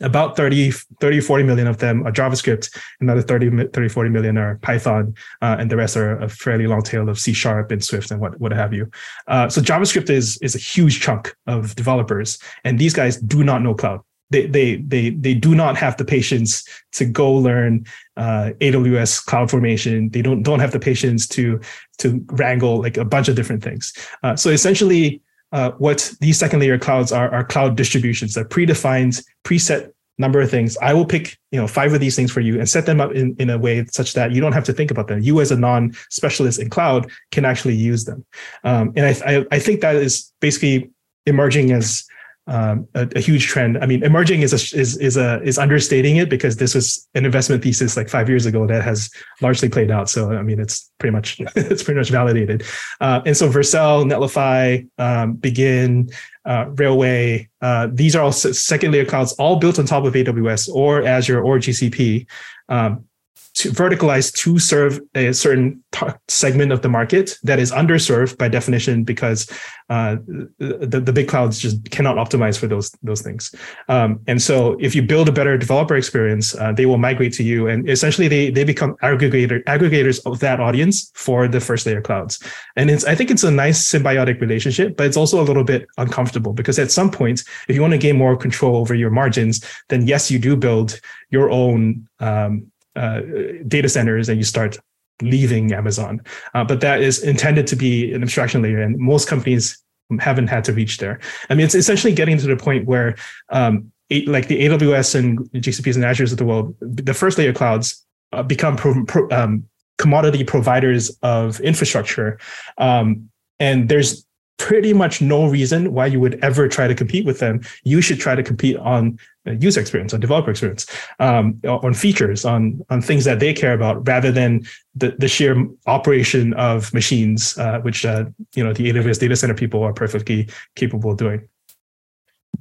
About 0.02 0.34
30, 0.34 0.70
30, 0.70 1.20
40 1.20 1.44
million 1.44 1.66
of 1.66 1.76
them 1.76 2.06
are 2.06 2.12
JavaScript, 2.12 2.74
another 3.00 3.20
30, 3.20 3.68
30 3.68 3.88
40 3.88 4.08
million 4.08 4.38
are 4.38 4.56
Python, 4.62 5.14
uh, 5.42 5.56
and 5.58 5.70
the 5.70 5.76
rest 5.76 5.94
are 5.94 6.18
a 6.20 6.28
fairly 6.28 6.66
long 6.66 6.82
tail 6.82 7.10
of 7.10 7.18
C 7.18 7.34
Sharp 7.34 7.70
and 7.70 7.84
Swift 7.84 8.10
and 8.10 8.18
what, 8.18 8.40
what 8.40 8.52
have 8.52 8.72
you. 8.72 8.90
Uh, 9.28 9.50
so 9.50 9.60
JavaScript 9.60 10.08
is, 10.08 10.38
is 10.38 10.54
a 10.54 10.58
huge 10.58 11.00
chunk 11.00 11.36
of 11.46 11.74
developers, 11.76 12.38
and 12.64 12.78
these 12.78 12.94
guys 12.94 13.18
do 13.18 13.44
not 13.44 13.62
know 13.62 13.74
cloud. 13.74 14.00
They, 14.30 14.46
they, 14.46 14.76
they, 14.76 15.10
they 15.10 15.34
do 15.34 15.54
not 15.54 15.76
have 15.76 15.96
the 15.96 16.04
patience 16.04 16.64
to 16.92 17.04
go 17.04 17.32
learn 17.32 17.84
uh, 18.16 18.52
AWS 18.60 19.26
CloudFormation. 19.26 20.12
They 20.12 20.22
don't, 20.22 20.44
don't 20.44 20.60
have 20.60 20.70
the 20.70 20.78
patience 20.78 21.26
to, 21.28 21.60
to 21.98 22.24
wrangle 22.30 22.80
like 22.80 22.96
a 22.96 23.04
bunch 23.04 23.28
of 23.28 23.34
different 23.34 23.62
things. 23.62 23.92
Uh, 24.22 24.36
so 24.36 24.50
essentially, 24.50 25.20
uh, 25.52 25.72
what 25.72 26.12
these 26.20 26.38
second 26.38 26.60
layer 26.60 26.78
clouds 26.78 27.12
are 27.12 27.32
are 27.32 27.44
cloud 27.44 27.76
distributions 27.76 28.34
that 28.34 28.50
predefined 28.50 29.22
preset 29.44 29.92
number 30.20 30.40
of 30.40 30.50
things. 30.50 30.76
I 30.82 30.92
will 30.92 31.06
pick, 31.06 31.38
you 31.50 31.58
know, 31.58 31.66
five 31.66 31.92
of 31.94 32.00
these 32.00 32.14
things 32.14 32.30
for 32.30 32.40
you 32.40 32.58
and 32.58 32.68
set 32.68 32.86
them 32.86 33.00
up 33.00 33.12
in, 33.12 33.34
in 33.38 33.48
a 33.50 33.58
way 33.58 33.84
such 33.86 34.12
that 34.12 34.32
you 34.32 34.40
don't 34.40 34.52
have 34.52 34.64
to 34.64 34.72
think 34.72 34.90
about 34.90 35.08
them. 35.08 35.20
You 35.22 35.40
as 35.40 35.50
a 35.50 35.56
non-specialist 35.56 36.60
in 36.60 36.68
cloud 36.68 37.10
can 37.32 37.44
actually 37.44 37.74
use 37.74 38.04
them. 38.04 38.24
Um, 38.62 38.92
and 38.96 39.06
I, 39.06 39.38
I, 39.38 39.46
I 39.50 39.58
think 39.58 39.80
that 39.80 39.96
is 39.96 40.30
basically 40.40 40.90
emerging 41.26 41.72
as 41.72 42.04
um, 42.46 42.88
a, 42.94 43.08
a, 43.14 43.20
huge 43.20 43.46
trend. 43.46 43.78
I 43.78 43.86
mean, 43.86 44.02
emerging 44.02 44.42
is 44.42 44.52
a, 44.52 44.78
is 44.78 44.96
is 44.96 45.16
a 45.16 45.40
is 45.42 45.58
understating 45.58 46.16
it 46.16 46.28
because 46.28 46.56
this 46.56 46.74
was 46.74 47.06
an 47.14 47.24
investment 47.24 47.62
thesis 47.62 47.96
like 47.96 48.08
five 48.08 48.28
years 48.28 48.46
ago 48.46 48.66
that 48.66 48.82
has 48.82 49.10
largely 49.40 49.68
played 49.68 49.90
out. 49.90 50.08
So 50.08 50.32
I 50.32 50.42
mean, 50.42 50.58
it's 50.58 50.90
pretty 50.98 51.12
much 51.12 51.40
it's 51.54 51.82
pretty 51.82 51.98
much 51.98 52.10
validated. 52.10 52.64
Uh, 53.00 53.20
and 53.26 53.36
so 53.36 53.48
Vercel, 53.48 54.04
Netlify, 54.04 54.88
um, 54.98 55.34
Begin, 55.34 56.08
uh, 56.44 56.66
Railway, 56.70 57.48
uh, 57.60 57.88
these 57.92 58.16
are 58.16 58.22
all 58.22 58.32
second 58.32 58.92
layer 58.92 59.04
clouds, 59.04 59.32
all 59.34 59.56
built 59.56 59.78
on 59.78 59.86
top 59.86 60.04
of 60.04 60.14
AWS 60.14 60.68
or 60.74 61.06
Azure 61.06 61.40
or 61.40 61.58
GCP. 61.58 62.26
Um, 62.68 63.04
to 63.54 63.70
verticalize 63.70 64.32
to 64.34 64.58
serve 64.58 65.00
a 65.14 65.32
certain 65.32 65.82
t- 65.92 66.06
segment 66.28 66.72
of 66.72 66.82
the 66.82 66.88
market 66.88 67.36
that 67.42 67.58
is 67.58 67.72
underserved 67.72 68.38
by 68.38 68.48
definition 68.48 69.04
because 69.04 69.50
uh, 69.88 70.16
the, 70.58 71.02
the 71.04 71.12
big 71.12 71.28
clouds 71.28 71.58
just 71.58 71.90
cannot 71.90 72.16
optimize 72.16 72.58
for 72.58 72.66
those 72.66 72.90
those 73.02 73.22
things. 73.22 73.54
Um, 73.88 74.20
and 74.26 74.40
so 74.40 74.76
if 74.80 74.94
you 74.94 75.02
build 75.02 75.28
a 75.28 75.32
better 75.32 75.58
developer 75.58 75.96
experience, 75.96 76.54
uh, 76.54 76.72
they 76.72 76.86
will 76.86 76.98
migrate 76.98 77.32
to 77.34 77.42
you 77.42 77.66
and 77.66 77.88
essentially 77.88 78.28
they 78.28 78.50
they 78.50 78.64
become 78.64 78.94
aggregator 79.02 79.64
aggregators 79.64 80.24
of 80.26 80.38
that 80.40 80.60
audience 80.60 81.10
for 81.14 81.48
the 81.48 81.60
first 81.60 81.86
layer 81.86 82.00
clouds. 82.00 82.38
And 82.76 82.90
it's 82.90 83.04
I 83.04 83.14
think 83.14 83.30
it's 83.30 83.44
a 83.44 83.50
nice 83.50 83.90
symbiotic 83.90 84.40
relationship, 84.40 84.96
but 84.96 85.06
it's 85.06 85.16
also 85.16 85.40
a 85.40 85.44
little 85.44 85.64
bit 85.64 85.86
uncomfortable 85.98 86.52
because 86.52 86.78
at 86.78 86.90
some 86.90 87.10
point, 87.10 87.42
if 87.68 87.74
you 87.74 87.82
want 87.82 87.92
to 87.92 87.98
gain 87.98 88.16
more 88.16 88.36
control 88.36 88.76
over 88.76 88.94
your 88.94 89.10
margins, 89.10 89.64
then 89.88 90.06
yes, 90.06 90.30
you 90.30 90.38
do 90.38 90.56
build 90.56 91.00
your 91.30 91.50
own 91.50 92.08
um, 92.20 92.69
uh, 92.96 93.20
data 93.66 93.88
centers 93.88 94.28
and 94.28 94.38
you 94.38 94.44
start 94.44 94.78
leaving 95.22 95.72
Amazon. 95.72 96.20
Uh, 96.54 96.64
but 96.64 96.80
that 96.80 97.00
is 97.00 97.22
intended 97.22 97.66
to 97.68 97.76
be 97.76 98.12
an 98.12 98.22
abstraction 98.22 98.62
layer, 98.62 98.80
and 98.80 98.98
most 98.98 99.28
companies 99.28 99.82
haven't 100.18 100.48
had 100.48 100.64
to 100.64 100.72
reach 100.72 100.98
there. 100.98 101.20
I 101.48 101.54
mean, 101.54 101.64
it's 101.64 101.74
essentially 101.74 102.12
getting 102.12 102.38
to 102.38 102.46
the 102.46 102.56
point 102.56 102.86
where, 102.86 103.16
um, 103.50 103.92
like 104.26 104.48
the 104.48 104.66
AWS 104.66 105.14
and 105.14 105.38
GCPs 105.52 105.94
and 105.94 106.04
Azures 106.04 106.32
of 106.32 106.38
the 106.38 106.44
world, 106.44 106.74
the 106.80 107.14
first 107.14 107.38
layer 107.38 107.52
clouds 107.52 108.04
uh, 108.32 108.42
become 108.42 108.76
pro, 108.76 109.04
pro, 109.04 109.28
um, 109.30 109.64
commodity 109.98 110.42
providers 110.42 111.16
of 111.22 111.60
infrastructure. 111.60 112.38
Um, 112.78 113.30
and 113.60 113.88
there's 113.88 114.24
pretty 114.60 114.92
much 114.92 115.22
no 115.22 115.48
reason 115.48 115.94
why 115.94 116.04
you 116.04 116.20
would 116.20 116.38
ever 116.44 116.68
try 116.68 116.86
to 116.86 116.94
compete 116.94 117.24
with 117.24 117.38
them. 117.38 117.62
You 117.82 118.02
should 118.02 118.20
try 118.20 118.34
to 118.34 118.42
compete 118.42 118.76
on 118.76 119.18
user 119.58 119.80
experience, 119.80 120.12
on 120.12 120.20
developer 120.20 120.50
experience, 120.50 120.86
um, 121.18 121.58
on 121.66 121.94
features, 121.94 122.44
on 122.44 122.84
on 122.90 123.00
things 123.00 123.24
that 123.24 123.40
they 123.40 123.54
care 123.54 123.72
about, 123.72 124.06
rather 124.06 124.30
than 124.30 124.62
the, 124.94 125.16
the 125.18 125.28
sheer 125.28 125.66
operation 125.86 126.52
of 126.54 126.92
machines, 126.92 127.56
uh, 127.56 127.80
which 127.80 128.04
uh, 128.04 128.26
you 128.54 128.62
know 128.62 128.74
the 128.74 128.92
AWS 128.92 129.18
data 129.18 129.34
center 129.34 129.54
people 129.54 129.82
are 129.82 129.94
perfectly 129.94 130.46
capable 130.76 131.12
of 131.12 131.16
doing. 131.16 131.48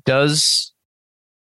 Does 0.05 0.71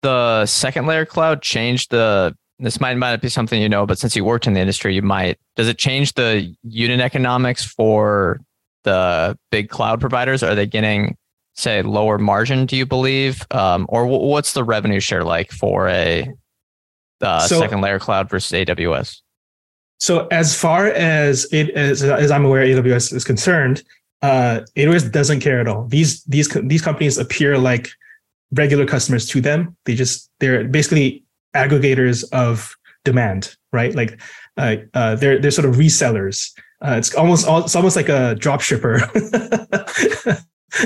the 0.02 0.48
second 0.48 0.88
layer 0.88 1.06
cloud 1.06 1.43
change 1.43 1.88
the 1.89 2.36
this 2.60 2.82
might 2.82 2.98
might 2.98 3.22
be 3.22 3.30
something 3.30 3.62
you 3.62 3.70
know, 3.70 3.86
but 3.86 4.00
since 4.00 4.15
you 4.15 4.26
worked 4.26 4.48
in 4.48 4.54
the 4.54 4.60
industry, 4.60 4.96
you 4.96 5.04
might. 5.04 5.38
Does 5.56 5.67
it 5.67 5.78
change 5.78 6.13
the 6.13 6.56
unit 6.63 7.00
economics 7.00 7.63
for 7.63 8.41
the 8.88 9.38
big 9.52 9.69
cloud 9.69 10.00
providers? 10.00 10.41
Are 10.41 10.56
they 10.56 10.65
getting, 10.65 11.17
say, 11.56 11.82
lower 11.82 12.17
margin? 12.17 12.65
Do 12.65 12.78
you 12.78 12.86
believe, 12.86 13.45
um, 13.52 13.86
or 13.89 14.04
w- 14.04 14.26
what's 14.26 14.54
the 14.54 14.63
revenue 14.63 15.02
share 15.02 15.26
like 15.26 15.52
for 15.52 15.89
a 15.89 16.32
uh, 17.21 17.39
so, 17.41 17.60
second 17.60 17.82
layer 17.82 18.00
cloud 18.00 18.30
versus 18.30 18.52
AWS? 18.52 19.21
So 20.00 20.28
as 20.28 20.56
far 20.56 20.88
as 20.88 21.47
it 21.52 21.71
as, 21.71 22.04
as 22.04 22.32
I'm 22.32 22.45
aware, 22.45 22.63
AWS 22.63 23.13
is 23.13 23.23
concerned, 23.23 23.84
uh, 24.21 24.62
AWS 24.78 25.12
doesn't 25.12 25.41
care 25.41 25.60
at 25.60 25.67
all. 25.67 25.86
These 25.88 26.23
these 26.23 26.47
these 26.63 26.82
companies 26.82 27.17
appear 27.17 27.58
like 27.58 27.89
regular 28.54 28.86
customers 28.86 29.28
to 29.30 29.41
them. 29.41 29.76
They 29.86 29.95
just 29.95 30.30
they're 30.39 30.63
basically 30.63 31.23
aggregators 31.56 32.23
of 32.32 32.76
demand, 33.04 33.56
right? 33.73 33.93
Like 33.95 34.21
uh, 34.56 34.78
uh, 34.93 35.15
they're 35.15 35.39
they're 35.39 35.52
sort 35.52 35.67
of 35.67 35.76
resellers. 35.76 36.52
Uh, 36.81 36.95
it's 36.97 37.13
almost 37.15 37.45
it's 37.47 37.75
almost 37.75 37.95
like 37.95 38.09
a 38.09 38.35
drop 38.35 38.61
shipper 38.61 38.95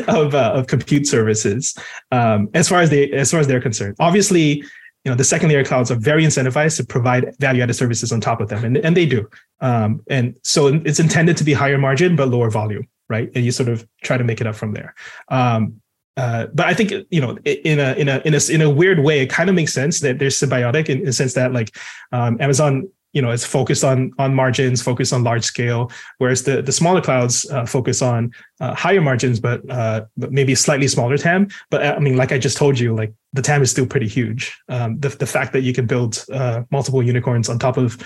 of 0.07 0.33
uh, 0.35 0.51
of 0.53 0.67
compute 0.67 1.05
services 1.05 1.77
um, 2.11 2.49
as 2.53 2.69
far 2.69 2.81
as 2.81 2.89
they 2.89 3.11
as 3.11 3.31
far 3.31 3.39
as 3.39 3.47
they're 3.47 3.61
concerned. 3.61 3.95
Obviously, 3.99 4.63
you 5.03 5.11
know 5.11 5.15
the 5.15 5.23
second 5.23 5.49
layer 5.49 5.65
clouds 5.65 5.91
are 5.91 5.95
very 5.95 6.23
incentivized 6.23 6.77
to 6.77 6.85
provide 6.85 7.35
value 7.39 7.61
added 7.61 7.73
services 7.73 8.11
on 8.11 8.21
top 8.21 8.39
of 8.39 8.49
them, 8.49 8.63
and 8.63 8.77
and 8.77 8.95
they 8.95 9.05
do. 9.05 9.27
Um, 9.59 10.01
and 10.09 10.35
so 10.43 10.67
it's 10.67 10.99
intended 10.99 11.35
to 11.37 11.43
be 11.43 11.53
higher 11.53 11.77
margin 11.77 12.15
but 12.15 12.29
lower 12.29 12.49
volume, 12.49 12.87
right? 13.09 13.29
And 13.35 13.43
you 13.43 13.51
sort 13.51 13.69
of 13.69 13.85
try 14.01 14.17
to 14.17 14.23
make 14.23 14.39
it 14.39 14.47
up 14.47 14.55
from 14.55 14.73
there. 14.73 14.95
Um, 15.27 15.81
uh, 16.17 16.47
but 16.53 16.67
I 16.67 16.73
think 16.73 16.93
you 17.09 17.19
know, 17.21 17.37
in 17.45 17.79
a 17.79 17.93
in 17.93 18.07
a 18.07 18.21
in 18.23 18.33
a 18.33 18.51
in 18.51 18.61
a 18.61 18.69
weird 18.69 18.99
way, 18.99 19.21
it 19.21 19.29
kind 19.29 19.49
of 19.49 19.55
makes 19.55 19.73
sense 19.73 20.01
that 20.01 20.19
they're 20.19 20.29
symbiotic 20.29 20.87
in, 20.87 20.99
in 20.99 21.05
the 21.05 21.13
sense 21.13 21.33
that 21.33 21.51
like 21.51 21.75
um, 22.11 22.37
Amazon 22.39 22.89
you 23.13 23.21
know 23.21 23.31
it's 23.31 23.45
focused 23.45 23.83
on 23.83 24.11
on 24.17 24.33
margins 24.33 24.81
focused 24.81 25.13
on 25.13 25.23
large 25.23 25.43
scale 25.43 25.91
whereas 26.17 26.43
the 26.43 26.61
the 26.61 26.71
smaller 26.71 27.01
clouds 27.01 27.49
uh, 27.51 27.65
focus 27.65 28.01
on 28.01 28.31
uh, 28.59 28.73
higher 28.73 29.01
margins 29.01 29.39
but 29.39 29.67
uh, 29.69 30.05
but 30.17 30.31
maybe 30.31 30.55
slightly 30.55 30.87
smaller 30.87 31.17
tam. 31.17 31.47
But 31.69 31.83
uh, 31.83 31.95
i 31.95 31.99
mean 31.99 32.17
like 32.17 32.31
i 32.31 32.37
just 32.37 32.57
told 32.57 32.79
you 32.79 32.95
like 32.95 33.13
the 33.33 33.41
tam 33.41 33.61
is 33.61 33.71
still 33.71 33.85
pretty 33.85 34.09
huge. 34.09 34.57
Um, 34.67 34.99
the, 34.99 35.07
the 35.07 35.25
fact 35.25 35.53
that 35.53 35.61
you 35.61 35.71
can 35.71 35.85
build 35.85 36.25
uh, 36.33 36.63
multiple 36.69 37.01
unicorns 37.01 37.47
on 37.47 37.59
top 37.59 37.77
of 37.77 37.97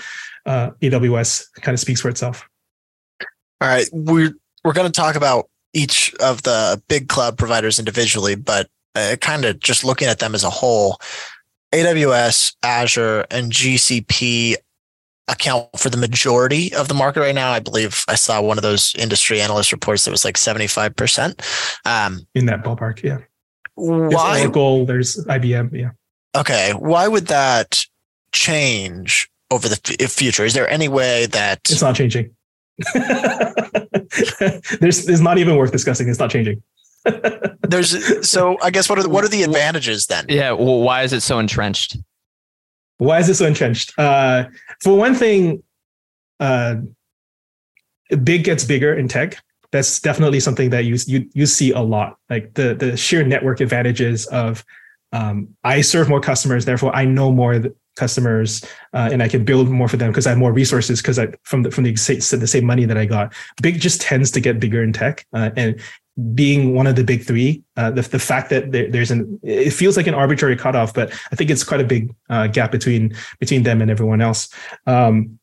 uh, 0.46 0.70
aws 0.82 1.46
kind 1.62 1.74
of 1.74 1.80
speaks 1.80 2.00
for 2.00 2.08
itself. 2.08 2.48
All 3.60 3.68
right 3.68 3.88
we're 3.92 4.34
we're 4.64 4.72
going 4.72 4.90
to 4.90 5.00
talk 5.00 5.16
about 5.16 5.48
each 5.72 6.14
of 6.20 6.42
the 6.42 6.82
big 6.88 7.08
cloud 7.08 7.36
providers 7.36 7.78
individually 7.78 8.34
but 8.34 8.68
kind 9.20 9.44
of 9.44 9.60
just 9.60 9.84
looking 9.84 10.08
at 10.08 10.20
them 10.20 10.34
as 10.34 10.42
a 10.42 10.48
whole 10.48 10.98
AWS, 11.74 12.54
Azure, 12.62 13.26
and 13.30 13.52
GCP 13.52 14.56
account 15.28 15.68
for 15.78 15.90
the 15.90 15.96
majority 15.96 16.72
of 16.74 16.88
the 16.88 16.94
market 16.94 17.20
right 17.20 17.34
now. 17.34 17.50
I 17.50 17.60
believe 17.60 18.04
I 18.08 18.14
saw 18.14 18.40
one 18.40 18.58
of 18.58 18.62
those 18.62 18.94
industry 18.96 19.40
analyst 19.40 19.72
reports 19.72 20.04
that 20.04 20.10
was 20.10 20.24
like 20.24 20.36
75%. 20.36 21.40
Um, 21.84 22.26
In 22.34 22.46
that 22.46 22.62
ballpark, 22.62 23.02
yeah. 23.02 23.18
Why? 23.74 24.08
There's 24.08 24.44
Oracle, 24.44 24.86
there's 24.86 25.16
IBM, 25.26 25.72
yeah. 25.72 25.90
Okay. 26.36 26.72
Why 26.72 27.08
would 27.08 27.26
that 27.26 27.84
change 28.32 29.28
over 29.50 29.68
the 29.68 29.96
f- 30.00 30.12
future? 30.12 30.44
Is 30.44 30.54
there 30.54 30.68
any 30.68 30.88
way 30.88 31.26
that. 31.26 31.60
It's 31.70 31.82
not 31.82 31.96
changing. 31.96 32.30
there's, 34.80 35.08
it's 35.08 35.20
not 35.20 35.38
even 35.38 35.56
worth 35.56 35.72
discussing. 35.72 36.08
It's 36.08 36.18
not 36.18 36.30
changing. 36.30 36.62
there's 37.62 38.28
so 38.28 38.56
I 38.62 38.70
guess 38.70 38.88
what 38.88 38.98
are 38.98 39.02
the, 39.02 39.08
what 39.08 39.24
are 39.24 39.28
the 39.28 39.42
advantages 39.42 40.06
then? 40.06 40.26
Yeah, 40.28 40.52
well, 40.52 40.80
why 40.80 41.02
is 41.02 41.12
it 41.12 41.20
so 41.20 41.38
entrenched? 41.38 41.96
Why 42.98 43.18
is 43.18 43.28
it 43.28 43.34
so 43.34 43.46
entrenched? 43.46 43.92
Uh, 43.98 44.44
for 44.82 44.96
one 44.96 45.14
thing, 45.14 45.62
uh, 46.40 46.76
big 48.22 48.44
gets 48.44 48.64
bigger 48.64 48.94
in 48.94 49.08
tech. 49.08 49.42
That's 49.72 50.00
definitely 50.00 50.40
something 50.40 50.70
that 50.70 50.84
you 50.84 50.96
you 51.06 51.28
you 51.34 51.46
see 51.46 51.72
a 51.72 51.80
lot. 51.80 52.16
Like 52.30 52.54
the 52.54 52.74
the 52.74 52.96
sheer 52.96 53.24
network 53.24 53.60
advantages 53.60 54.26
of 54.26 54.64
um, 55.12 55.48
I 55.64 55.80
serve 55.80 56.08
more 56.08 56.20
customers, 56.20 56.64
therefore 56.64 56.94
I 56.94 57.04
know 57.04 57.32
more 57.32 57.62
customers, 57.96 58.64
uh, 58.92 59.08
and 59.10 59.22
I 59.22 59.28
can 59.28 59.44
build 59.44 59.68
more 59.68 59.88
for 59.88 59.96
them 59.96 60.10
because 60.10 60.26
I 60.26 60.30
have 60.30 60.38
more 60.38 60.52
resources 60.52 61.02
because 61.02 61.18
I 61.18 61.28
from 61.42 61.62
the 61.62 61.70
from 61.70 61.84
the, 61.84 61.92
the 61.92 62.46
same 62.46 62.64
money 62.64 62.84
that 62.84 62.96
I 62.96 63.06
got. 63.06 63.34
Big 63.60 63.80
just 63.80 64.00
tends 64.00 64.30
to 64.32 64.40
get 64.40 64.60
bigger 64.60 64.82
in 64.82 64.92
tech, 64.92 65.26
uh, 65.32 65.50
and 65.56 65.80
being 66.34 66.74
one 66.74 66.86
of 66.86 66.96
the 66.96 67.04
big 67.04 67.24
three, 67.24 67.62
uh, 67.76 67.90
the, 67.90 68.02
the 68.02 68.18
fact 68.18 68.50
that 68.50 68.72
there, 68.72 68.90
there's 68.90 69.10
an, 69.10 69.38
it 69.42 69.70
feels 69.70 69.96
like 69.96 70.06
an 70.06 70.14
arbitrary 70.14 70.56
cutoff, 70.56 70.94
but 70.94 71.12
I 71.30 71.36
think 71.36 71.50
it's 71.50 71.64
quite 71.64 71.80
a 71.80 71.84
big 71.84 72.14
uh, 72.30 72.46
gap 72.46 72.72
between 72.72 73.14
between 73.38 73.62
them 73.64 73.82
and 73.82 73.90
everyone 73.90 74.20
else. 74.20 74.48
Um, 74.86 75.38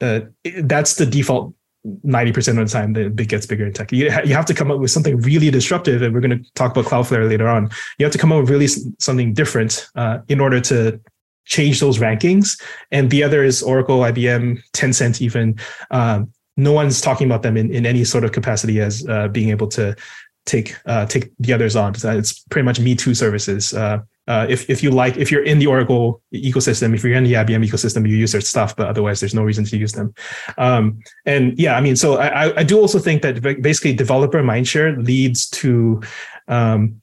uh, 0.00 0.20
that's 0.62 0.94
the 0.94 1.06
default 1.06 1.54
90% 1.86 2.60
of 2.60 2.68
the 2.68 2.72
time 2.72 2.92
the 2.92 3.08
big 3.08 3.28
gets 3.28 3.46
bigger 3.46 3.66
in 3.66 3.72
tech. 3.72 3.92
You, 3.92 4.10
ha- 4.10 4.22
you 4.24 4.34
have 4.34 4.46
to 4.46 4.54
come 4.54 4.70
up 4.70 4.80
with 4.80 4.90
something 4.90 5.16
really 5.18 5.50
disruptive, 5.50 6.02
and 6.02 6.12
we're 6.12 6.20
going 6.20 6.42
to 6.42 6.52
talk 6.54 6.72
about 6.72 6.86
Cloudflare 6.86 7.28
later 7.28 7.48
on. 7.48 7.70
You 7.98 8.04
have 8.04 8.12
to 8.12 8.18
come 8.18 8.32
up 8.32 8.40
with 8.40 8.50
really 8.50 8.68
something 8.98 9.32
different 9.32 9.88
uh, 9.94 10.18
in 10.28 10.40
order 10.40 10.60
to 10.62 11.00
change 11.46 11.80
those 11.80 11.98
rankings. 11.98 12.60
And 12.90 13.10
the 13.10 13.22
other 13.22 13.42
is 13.42 13.62
Oracle, 13.62 14.00
IBM, 14.00 14.60
Tencent, 14.72 15.22
even. 15.22 15.58
Um, 15.90 16.32
no 16.58 16.72
one's 16.72 17.00
talking 17.00 17.26
about 17.26 17.42
them 17.42 17.56
in, 17.56 17.72
in 17.72 17.86
any 17.86 18.04
sort 18.04 18.24
of 18.24 18.32
capacity 18.32 18.80
as 18.80 19.06
uh, 19.08 19.28
being 19.28 19.48
able 19.50 19.68
to 19.68 19.96
take 20.44 20.74
uh, 20.86 21.06
take 21.06 21.30
the 21.38 21.52
others 21.52 21.76
on. 21.76 21.94
It's 21.94 22.40
pretty 22.50 22.64
much 22.64 22.80
Me 22.80 22.94
Too 22.94 23.14
services. 23.14 23.72
Uh, 23.72 24.00
uh, 24.26 24.46
if 24.48 24.68
if 24.68 24.82
you 24.82 24.90
like, 24.90 25.16
if 25.16 25.30
you're 25.30 25.44
in 25.44 25.60
the 25.60 25.68
Oracle 25.68 26.20
ecosystem, 26.34 26.94
if 26.94 27.04
you're 27.04 27.14
in 27.14 27.24
the 27.24 27.34
IBM 27.34 27.66
ecosystem, 27.66 28.06
you 28.08 28.16
use 28.16 28.32
their 28.32 28.40
stuff, 28.40 28.74
but 28.76 28.88
otherwise, 28.88 29.20
there's 29.20 29.34
no 29.34 29.44
reason 29.44 29.64
to 29.64 29.78
use 29.78 29.92
them. 29.92 30.12
Um, 30.58 30.98
and 31.24 31.58
yeah, 31.58 31.76
I 31.76 31.80
mean, 31.80 31.96
so 31.96 32.18
I, 32.18 32.58
I 32.58 32.62
do 32.64 32.78
also 32.78 32.98
think 32.98 33.22
that 33.22 33.40
basically 33.62 33.94
developer 33.94 34.42
mindshare 34.42 35.02
leads 35.02 35.48
to 35.50 36.02
um, 36.48 37.00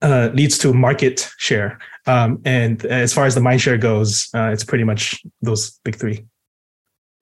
uh, 0.00 0.30
leads 0.32 0.56
to 0.58 0.72
market 0.72 1.30
share. 1.36 1.78
Um, 2.06 2.40
and 2.44 2.84
as 2.86 3.12
far 3.12 3.26
as 3.26 3.34
the 3.34 3.40
mindshare 3.40 3.78
goes, 3.78 4.28
uh, 4.34 4.50
it's 4.52 4.64
pretty 4.64 4.84
much 4.84 5.22
those 5.42 5.78
big 5.84 5.94
three. 5.94 6.24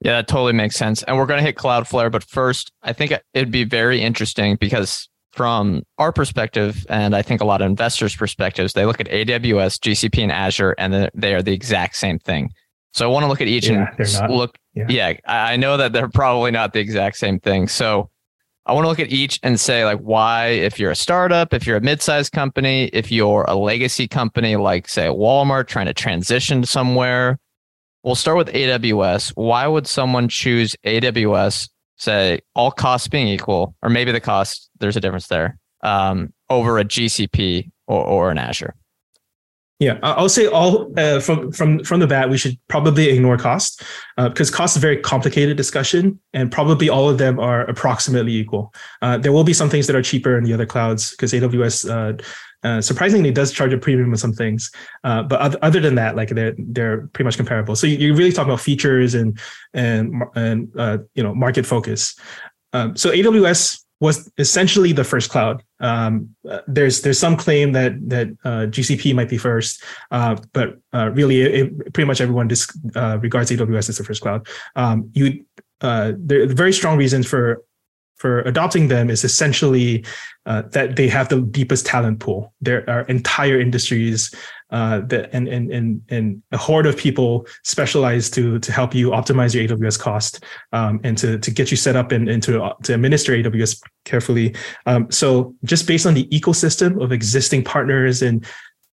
Yeah, 0.00 0.12
that 0.12 0.28
totally 0.28 0.54
makes 0.54 0.76
sense. 0.76 1.02
And 1.02 1.16
we're 1.16 1.26
going 1.26 1.38
to 1.38 1.44
hit 1.44 1.56
Cloudflare, 1.56 2.10
but 2.10 2.24
first, 2.24 2.72
I 2.82 2.92
think 2.92 3.12
it'd 3.34 3.50
be 3.50 3.64
very 3.64 4.00
interesting 4.00 4.56
because 4.56 5.08
from 5.32 5.82
our 5.98 6.12
perspective, 6.12 6.86
and 6.88 7.14
I 7.14 7.22
think 7.22 7.40
a 7.40 7.44
lot 7.44 7.60
of 7.60 7.66
investors' 7.66 8.16
perspectives, 8.16 8.72
they 8.72 8.86
look 8.86 9.00
at 9.00 9.08
AWS, 9.08 9.78
GCP, 9.78 10.22
and 10.22 10.32
Azure, 10.32 10.74
and 10.78 11.10
they 11.14 11.34
are 11.34 11.42
the 11.42 11.52
exact 11.52 11.96
same 11.96 12.18
thing. 12.18 12.50
So 12.92 13.08
I 13.08 13.12
want 13.12 13.24
to 13.24 13.28
look 13.28 13.40
at 13.40 13.46
each 13.46 13.68
yeah, 13.68 13.94
and 13.96 14.34
look. 14.34 14.56
Yeah. 14.74 14.86
yeah, 14.88 15.12
I 15.26 15.56
know 15.56 15.76
that 15.76 15.92
they're 15.92 16.08
probably 16.08 16.50
not 16.50 16.72
the 16.72 16.80
exact 16.80 17.16
same 17.16 17.38
thing. 17.38 17.68
So 17.68 18.10
I 18.66 18.72
want 18.72 18.84
to 18.84 18.88
look 18.88 19.00
at 19.00 19.10
each 19.10 19.38
and 19.42 19.58
say 19.58 19.84
like 19.84 19.98
why, 19.98 20.48
if 20.48 20.78
you're 20.78 20.90
a 20.90 20.96
startup, 20.96 21.54
if 21.54 21.66
you're 21.66 21.76
a 21.76 21.80
mid-sized 21.80 22.32
company, 22.32 22.84
if 22.86 23.10
you're 23.12 23.44
a 23.48 23.54
legacy 23.54 24.08
company 24.08 24.56
like 24.56 24.88
say 24.88 25.06
Walmart 25.06 25.66
trying 25.66 25.86
to 25.86 25.94
transition 25.94 26.64
somewhere. 26.64 27.38
We'll 28.02 28.14
start 28.14 28.38
with 28.38 28.48
AWS. 28.48 29.32
Why 29.34 29.66
would 29.66 29.86
someone 29.86 30.28
choose 30.28 30.74
AWS? 30.86 31.68
Say 31.96 32.40
all 32.54 32.70
costs 32.70 33.08
being 33.08 33.28
equal, 33.28 33.74
or 33.82 33.90
maybe 33.90 34.10
the 34.10 34.20
cost 34.20 34.70
there's 34.78 34.96
a 34.96 35.00
difference 35.00 35.26
there 35.26 35.58
um, 35.82 36.32
over 36.48 36.78
a 36.78 36.84
GCP 36.84 37.70
or, 37.86 38.02
or 38.04 38.30
an 38.30 38.38
Azure. 38.38 38.74
Yeah, 39.80 39.98
I'll 40.02 40.28
say 40.28 40.46
all 40.46 40.92
uh, 40.98 41.20
from 41.20 41.52
from 41.52 41.82
from 41.84 42.00
the 42.00 42.06
bat. 42.06 42.28
We 42.28 42.36
should 42.36 42.58
probably 42.68 43.08
ignore 43.08 43.38
cost 43.38 43.82
uh, 44.18 44.28
because 44.28 44.50
cost 44.50 44.76
is 44.76 44.76
a 44.76 44.80
very 44.80 44.98
complicated 44.98 45.56
discussion, 45.56 46.20
and 46.34 46.52
probably 46.52 46.90
all 46.90 47.08
of 47.08 47.16
them 47.16 47.40
are 47.40 47.62
approximately 47.62 48.34
equal. 48.34 48.74
Uh, 49.00 49.16
there 49.16 49.32
will 49.32 49.44
be 49.44 49.54
some 49.54 49.70
things 49.70 49.86
that 49.86 49.96
are 49.96 50.02
cheaper 50.02 50.36
in 50.36 50.44
the 50.44 50.52
other 50.52 50.66
clouds 50.66 51.12
because 51.12 51.32
AWS 51.32 52.20
uh, 52.64 52.68
uh, 52.68 52.80
surprisingly 52.80 53.30
does 53.30 53.52
charge 53.52 53.72
a 53.72 53.78
premium 53.78 54.10
on 54.10 54.16
some 54.16 54.32
things, 54.32 54.70
uh, 55.04 55.22
but 55.22 55.40
other, 55.40 55.58
other 55.62 55.80
than 55.80 55.94
that, 55.94 56.16
like 56.16 56.30
they're 56.30 56.54
they're 56.58 57.08
pretty 57.08 57.24
much 57.24 57.36
comparable. 57.36 57.76
So 57.76 57.86
you're 57.86 58.16
really 58.16 58.32
talking 58.32 58.50
about 58.50 58.60
features 58.60 59.14
and 59.14 59.38
and 59.74 60.22
and 60.34 60.70
you 61.14 61.22
know 61.22 61.34
market 61.34 61.66
focus. 61.66 62.18
Um, 62.72 62.96
so 62.96 63.10
AWS 63.10 63.84
was 64.00 64.30
essentially 64.38 64.92
the 64.92 65.04
first 65.04 65.30
cloud. 65.30 65.62
Um, 65.80 66.34
uh, 66.48 66.60
there's 66.66 67.02
there's 67.02 67.18
some 67.18 67.36
claim 67.36 67.72
that 67.72 67.92
that 68.08 68.28
uh, 68.44 68.66
GCP 68.70 69.14
might 69.14 69.28
be 69.28 69.38
first, 69.38 69.82
uh, 70.10 70.36
but 70.52 70.78
uh, 70.94 71.10
really, 71.10 71.42
it, 71.42 71.92
pretty 71.92 72.06
much 72.06 72.20
everyone 72.20 72.48
uh, 72.96 73.18
regards 73.20 73.50
AWS 73.50 73.90
as 73.90 73.98
the 73.98 74.04
first 74.04 74.22
cloud. 74.22 74.46
Um, 74.74 75.10
you 75.12 75.44
uh, 75.82 76.12
there 76.16 76.42
are 76.42 76.46
very 76.46 76.72
strong 76.72 76.96
reasons 76.96 77.26
for 77.26 77.62
for 78.20 78.40
adopting 78.42 78.88
them 78.88 79.10
is 79.10 79.24
essentially 79.24 80.04
that 80.44 80.96
they 80.96 81.08
have 81.08 81.28
the 81.28 81.40
deepest 81.40 81.86
talent 81.86 82.18
pool. 82.18 82.52
There 82.60 82.88
are 82.90 83.02
entire 83.02 83.60
industries 83.60 84.34
uh, 84.70 85.00
that 85.00 85.30
and, 85.32 85.48
and 85.48 85.72
and 85.72 86.02
and 86.10 86.42
a 86.52 86.56
horde 86.56 86.86
of 86.86 86.96
people 86.96 87.46
specialized 87.64 88.32
to 88.34 88.58
to 88.60 88.72
help 88.72 88.94
you 88.94 89.10
optimize 89.10 89.54
your 89.54 89.66
AWS 89.66 89.98
cost 89.98 90.44
um, 90.72 91.00
and 91.02 91.18
to 91.18 91.38
to 91.38 91.50
get 91.50 91.70
you 91.70 91.76
set 91.76 91.96
up 91.96 92.12
and, 92.12 92.28
and 92.28 92.42
to 92.44 92.72
to 92.84 92.94
administer 92.94 93.32
AWS 93.32 93.82
carefully. 94.04 94.54
Um, 94.86 95.10
so 95.10 95.54
just 95.64 95.86
based 95.86 96.06
on 96.06 96.14
the 96.14 96.28
ecosystem 96.28 97.02
of 97.02 97.12
existing 97.12 97.64
partners 97.64 98.22
and 98.22 98.46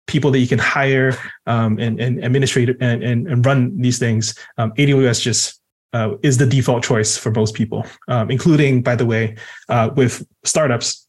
people 0.07 0.31
that 0.31 0.39
you 0.39 0.47
can 0.47 0.59
hire 0.59 1.17
um, 1.45 1.77
and 1.79 1.99
and 1.99 2.23
administrate 2.23 2.69
and, 2.79 3.03
and 3.03 3.27
and 3.27 3.45
run 3.45 3.77
these 3.79 3.99
things, 3.99 4.33
um, 4.57 4.71
AWS 4.73 5.21
just 5.21 5.61
uh, 5.95 6.17
is 6.23 6.38
the 6.38 6.45
default 6.45 6.84
choice 6.84 7.17
for 7.17 7.31
most 7.31 7.53
people, 7.55 7.86
um, 8.10 8.29
including, 8.29 8.84
by 8.84 8.95
the 8.95 9.05
way, 9.05 9.36
uh, 9.69 9.89
with 9.95 10.27
startups 10.43 11.08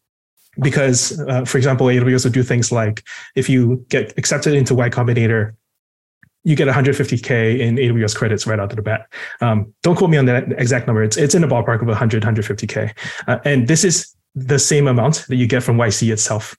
because, 0.61 1.21
uh, 1.29 1.45
for 1.45 1.59
example, 1.59 1.87
AWS 1.89 2.25
will 2.25 2.33
do 2.33 2.43
things 2.43 2.71
like 2.71 3.03
if 3.35 3.49
you 3.49 3.85
get 3.89 4.17
accepted 4.17 4.55
into 4.55 4.75
Y 4.75 4.89
Combinator, 4.89 5.55
you 6.45 6.55
get 6.55 6.69
150k 6.69 7.59
in 7.59 7.75
AWS 7.77 8.15
credits 8.15 8.47
right 8.47 8.61
out 8.61 8.71
of 8.71 8.77
the 8.77 8.83
bat. 8.83 9.09
Um, 9.41 9.75
don't 9.83 9.97
quote 9.97 10.11
me 10.11 10.19
on 10.19 10.27
that 10.27 10.45
exact 10.53 10.87
number. 10.87 11.03
It's 11.03 11.17
it's 11.17 11.35
in 11.35 11.43
the 11.43 11.49
ballpark 11.49 11.83
of 11.83 11.89
100, 11.89 12.23
150k, 12.23 12.95
uh, 13.27 13.39
and 13.45 13.67
this 13.67 13.85
is 13.85 14.15
the 14.37 14.59
same 14.59 14.87
amount 14.87 15.25
that 15.29 15.37
you 15.37 15.49
get 15.49 15.63
from 15.65 15.77
YC 15.79 16.13
itself. 16.13 16.57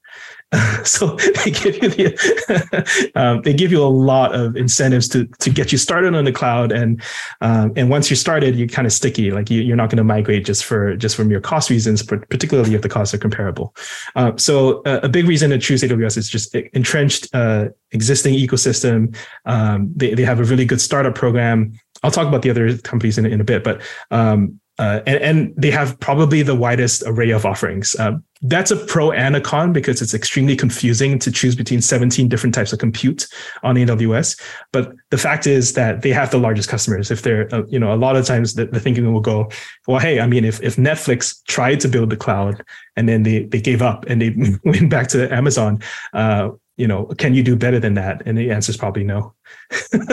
so 0.85 1.07
they 1.15 1.51
give 1.51 1.75
you 1.83 1.89
the 1.89 3.11
um, 3.15 3.41
they 3.41 3.53
give 3.53 3.69
you 3.69 3.83
a 3.83 3.85
lot 3.85 4.33
of 4.33 4.55
incentives 4.55 5.09
to 5.09 5.25
to 5.39 5.49
get 5.49 5.73
you 5.73 5.77
started 5.77 6.15
on 6.15 6.23
the 6.23 6.31
cloud. 6.31 6.71
And 6.71 7.01
um, 7.41 7.73
and 7.75 7.89
once 7.89 8.09
you're 8.09 8.15
started 8.15 8.55
you're 8.55 8.69
kind 8.69 8.85
of 8.85 8.93
sticky. 8.93 9.31
Like 9.31 9.49
you, 9.49 9.73
are 9.73 9.75
not 9.75 9.89
going 9.89 9.97
to 9.97 10.05
migrate 10.05 10.45
just 10.45 10.63
for 10.63 10.95
just 10.95 11.17
from 11.17 11.29
your 11.29 11.41
cost 11.41 11.69
reasons 11.69 12.01
particularly 12.01 12.75
if 12.75 12.81
the 12.81 12.87
costs 12.87 13.13
are 13.13 13.17
comparable. 13.17 13.75
Uh, 14.15 14.37
so 14.37 14.81
uh, 14.83 15.01
a 15.03 15.09
big 15.09 15.27
reason 15.27 15.49
to 15.49 15.57
choose 15.57 15.83
AWS 15.83 16.17
is 16.17 16.29
just 16.29 16.55
entrenched 16.55 17.27
uh, 17.33 17.67
existing 17.91 18.33
ecosystem. 18.35 19.15
Um, 19.45 19.91
they, 19.95 20.13
they 20.13 20.23
have 20.23 20.39
a 20.39 20.45
really 20.45 20.65
good 20.65 20.79
startup 20.79 21.13
program. 21.13 21.73
I'll 22.03 22.11
talk 22.11 22.27
about 22.27 22.41
the 22.41 22.51
other 22.51 22.77
companies 22.77 23.17
in, 23.17 23.25
in 23.25 23.41
a 23.41 23.43
bit 23.43 23.65
but 23.65 23.81
um, 24.11 24.61
uh, 24.79 25.01
and, 25.07 25.17
and, 25.23 25.53
they 25.57 25.71
have 25.71 25.99
probably 25.99 26.43
the 26.43 26.53
widest 26.53 27.01
array 27.07 27.31
of 27.31 27.45
offerings. 27.45 27.95
Uh, 27.95 28.11
that's 28.43 28.69
a 28.69 28.75
pro 28.75 29.11
and 29.11 29.35
a 29.35 29.41
con 29.41 29.73
because 29.73 30.01
it's 30.01 30.13
extremely 30.13 30.55
confusing 30.55 31.17
to 31.17 31.31
choose 31.31 31.55
between 31.55 31.81
17 31.81 32.27
different 32.27 32.53
types 32.53 32.71
of 32.71 32.77
compute 32.77 33.27
on 33.63 33.75
AWS. 33.75 34.39
But 34.71 34.93
the 35.09 35.17
fact 35.17 35.47
is 35.47 35.73
that 35.73 36.03
they 36.03 36.11
have 36.11 36.29
the 36.29 36.37
largest 36.37 36.69
customers. 36.69 37.09
If 37.09 37.23
they're, 37.23 37.53
uh, 37.53 37.63
you 37.67 37.79
know, 37.79 37.91
a 37.91 37.97
lot 37.97 38.15
of 38.15 38.25
times 38.25 38.53
the, 38.53 38.67
the, 38.67 38.79
thinking 38.79 39.11
will 39.11 39.19
go, 39.19 39.49
well, 39.87 39.99
hey, 39.99 40.19
I 40.19 40.27
mean, 40.27 40.45
if, 40.45 40.61
if 40.61 40.75
Netflix 40.75 41.43
tried 41.47 41.79
to 41.79 41.87
build 41.87 42.11
the 42.11 42.17
cloud 42.17 42.63
and 42.95 43.09
then 43.09 43.23
they, 43.23 43.45
they 43.45 43.59
gave 43.59 43.81
up 43.81 44.05
and 44.07 44.21
they 44.21 44.35
went 44.63 44.91
back 44.91 45.07
to 45.09 45.33
Amazon, 45.33 45.81
uh, 46.13 46.49
you 46.75 46.87
know, 46.87 47.05
can 47.17 47.33
you 47.33 47.41
do 47.41 47.55
better 47.55 47.79
than 47.79 47.95
that? 47.95 48.21
And 48.27 48.37
the 48.37 48.51
answer 48.51 48.69
is 48.69 48.77
probably 48.77 49.03
no. 49.03 49.33
and 49.91 50.03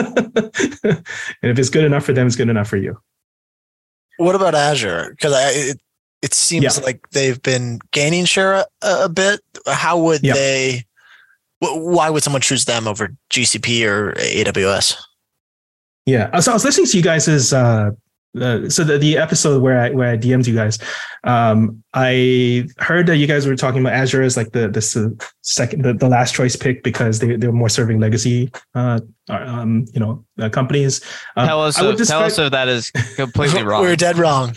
if 1.43 1.59
it's 1.59 1.69
good 1.69 1.83
enough 1.83 2.05
for 2.05 2.13
them, 2.13 2.25
it's 2.25 2.35
good 2.35 2.49
enough 2.49 2.67
for 2.67 2.77
you. 2.77 2.99
What 4.17 4.35
about 4.35 4.55
Azure? 4.55 5.09
Because 5.11 5.33
it, 5.55 5.79
it 6.21 6.33
seems 6.33 6.77
yeah. 6.77 6.83
like 6.83 7.09
they've 7.11 7.41
been 7.41 7.79
gaining 7.91 8.25
share 8.25 8.53
a, 8.53 8.65
a 8.81 9.09
bit. 9.09 9.41
How 9.67 9.97
would 9.99 10.23
yeah. 10.23 10.33
they? 10.33 10.85
Why 11.59 12.09
would 12.09 12.23
someone 12.23 12.41
choose 12.41 12.65
them 12.65 12.87
over 12.87 13.15
GCP 13.31 13.85
or 13.85 14.13
AWS? 14.13 14.97
Yeah, 16.05 16.39
so 16.39 16.51
I 16.51 16.53
was 16.53 16.63
listening 16.63 16.85
to 16.87 16.97
you 16.97 17.03
guys' 17.03 17.51
uh, 17.51 17.91
uh, 18.39 18.69
so 18.69 18.83
the, 18.83 18.97
the 18.97 19.17
episode 19.17 19.61
where 19.61 19.79
I 19.79 19.89
where 19.91 20.11
I 20.11 20.17
DM'd 20.17 20.47
you 20.47 20.55
guys, 20.55 20.77
um, 21.23 21.83
I 21.93 22.67
heard 22.79 23.07
that 23.07 23.17
you 23.17 23.27
guys 23.27 23.47
were 23.47 23.55
talking 23.55 23.81
about 23.81 23.93
Azure 23.93 24.21
as 24.21 24.35
like 24.35 24.51
the 24.51 24.67
the 24.67 24.81
second 25.41 25.83
the, 25.83 25.93
the 25.93 26.09
last 26.09 26.33
choice 26.33 26.55
pick 26.55 26.83
because 26.83 27.19
they 27.19 27.35
they're 27.35 27.51
more 27.51 27.69
serving 27.69 27.99
legacy, 27.99 28.51
uh, 28.73 28.99
um, 29.29 29.85
you 29.93 29.99
know, 29.99 30.25
uh, 30.39 30.49
companies. 30.49 31.01
Uh, 31.35 31.45
tell 31.45 31.61
us, 31.61 31.79
if, 31.79 31.97
describe- 31.97 32.19
tell 32.19 32.27
us 32.27 32.39
if 32.39 32.51
that 32.51 32.67
is 32.67 32.91
completely 33.15 33.63
wrong. 33.63 33.81
We're 33.81 33.95
dead 33.95 34.17
wrong. 34.17 34.55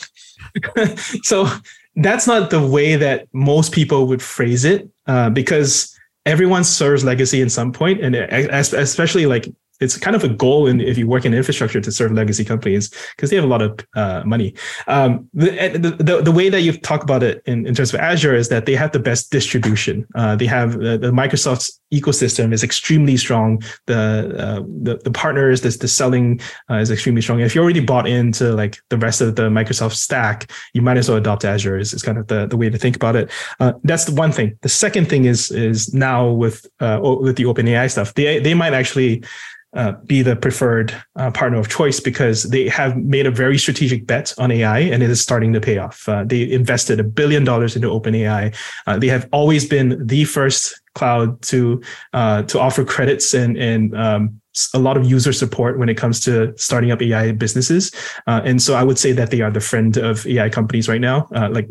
so 1.23 1.49
that's 1.97 2.27
not 2.27 2.51
the 2.51 2.67
way 2.67 2.97
that 2.97 3.29
most 3.33 3.73
people 3.73 4.07
would 4.07 4.23
phrase 4.23 4.65
it, 4.65 4.89
uh, 5.07 5.31
because 5.31 5.95
everyone 6.27 6.65
serves 6.65 7.05
legacy 7.05 7.41
in 7.41 7.49
some 7.49 7.73
point, 7.73 8.03
and 8.03 8.15
especially 8.15 9.27
like 9.27 9.49
it's 9.81 9.97
kind 9.97 10.17
of 10.17 10.25
a 10.25 10.29
goal 10.29 10.67
in, 10.67 10.81
if 10.81 10.99
you 10.99 11.07
work 11.07 11.25
in 11.25 11.35
infrastructure 11.35 11.81
to 11.81 11.93
serve 11.93 12.13
legacy 12.13 12.45
companies 12.45 12.91
because 13.17 13.31
they 13.31 13.37
have 13.37 13.45
a 13.45 13.49
lot 13.49 13.63
of 13.63 13.79
uh, 13.95 14.23
money. 14.25 14.55
Um, 14.87 15.29
the, 15.33 15.97
the, 15.99 16.23
the, 16.23 16.33
way 16.33 16.49
that 16.49 16.63
you 16.63 16.73
talk 16.73 17.03
about 17.03 17.23
it 17.23 17.43
in, 17.47 17.67
in 17.67 17.75
terms 17.75 17.93
of 17.93 18.01
Azure 18.01 18.35
is 18.35 18.49
that 18.49 18.67
they 18.67 18.75
have 18.75 18.93
the 18.93 18.99
best 18.99 19.31
distribution. 19.31 20.07
Uh, 20.15 20.37
they 20.37 20.47
have 20.47 20.75
uh, 20.77 20.97
the 20.97 21.11
Microsoft's 21.11 21.81
ecosystem 21.93 22.53
is 22.53 22.63
extremely 22.63 23.17
strong. 23.17 23.63
The 23.87 24.37
uh, 24.39 24.63
the, 24.83 25.01
the 25.03 25.11
partners, 25.11 25.63
the, 25.63 25.71
the 25.71 25.89
selling 25.89 26.41
uh, 26.71 26.77
is 26.77 26.91
extremely 26.91 27.23
strong. 27.23 27.41
If 27.41 27.55
you 27.55 27.63
already 27.63 27.81
bought 27.81 28.07
into 28.07 28.53
like 28.53 28.79
the 28.91 28.99
rest 28.99 29.21
of 29.21 29.37
the 29.37 29.49
Microsoft 29.49 29.95
stack, 29.95 30.51
you 30.75 30.83
might 30.83 30.97
as 30.97 31.09
well 31.09 31.19
adopt 31.19 31.45
Azure. 31.45 31.79
Is, 31.79 31.93
is 31.93 32.03
kind 32.03 32.19
of 32.19 32.27
the, 32.27 32.47
the 32.47 32.57
way 32.57 32.71
to 32.71 32.79
think 32.79 32.97
about 32.97 33.17
it. 33.17 33.31
Uh, 33.61 33.73
that's 33.85 34.05
the 34.05 34.15
one 34.15 34.33
thing. 34.33 34.59
The 34.63 34.69
second 34.69 35.09
thing 35.09 35.25
is 35.25 35.51
is 35.51 35.95
now 35.95 36.29
with 36.29 36.67
with 36.81 37.37
the 37.37 37.45
OpenAI 37.45 37.91
stuff, 37.91 38.15
they 38.15 38.39
they 38.39 38.55
might 38.55 38.75
actually 38.75 39.25
uh, 39.75 39.93
be 40.07 40.23
the 40.23 40.35
preferred 40.35 40.95
uh, 41.17 41.31
partner 41.31 41.59
of 41.59 41.69
choice 41.69 42.01
because 42.01 42.45
they 42.45 42.69
have 42.69 42.97
made 42.97 43.27
a 43.27 43.31
very 43.31 43.59
strategic 43.59 44.07
bet 44.07 44.33
on 44.39 44.51
AI 44.51 44.79
and 44.81 45.03
it 45.03 45.11
is 45.11 45.21
starting 45.21 45.53
to 45.53 45.61
pay 45.61 45.77
off. 45.77 46.09
Uh, 46.09 46.25
they 46.25 46.51
invested 46.51 46.99
a 46.99 47.05
billion 47.05 47.45
dollars 47.45 47.77
into 47.77 47.89
OpenAI. 47.89 48.55
Uh, 48.87 48.99
they 48.99 49.09
have 49.09 49.29
always 49.31 49.69
been 49.69 50.07
the 50.07 50.25
first 50.25 50.81
cloud 50.95 51.41
to 51.43 51.81
uh, 52.15 52.43
to 52.45 52.59
offer 52.59 52.85
credits 52.85 53.35
and 53.35 53.57
and 53.57 53.97
um, 53.97 54.41
a 54.75 54.79
lot 54.79 54.97
of 54.97 55.09
user 55.09 55.33
support 55.33 55.79
when 55.79 55.89
it 55.89 55.97
comes 55.97 56.19
to 56.21 56.53
starting 56.57 56.91
up 56.91 57.01
AI 57.01 57.33
businesses. 57.33 57.93
and 58.27 58.61
so 58.61 58.75
I 58.75 58.83
would 58.83 58.99
say 58.99 59.13
that 59.13 59.31
they 59.31 59.41
are 59.43 59.51
the 59.51 59.61
friend 59.61 59.97
of 59.97 60.27
AI 60.27 60.49
companies 60.49 60.89
right 60.89 61.01
now, 61.01 61.29
like 61.31 61.69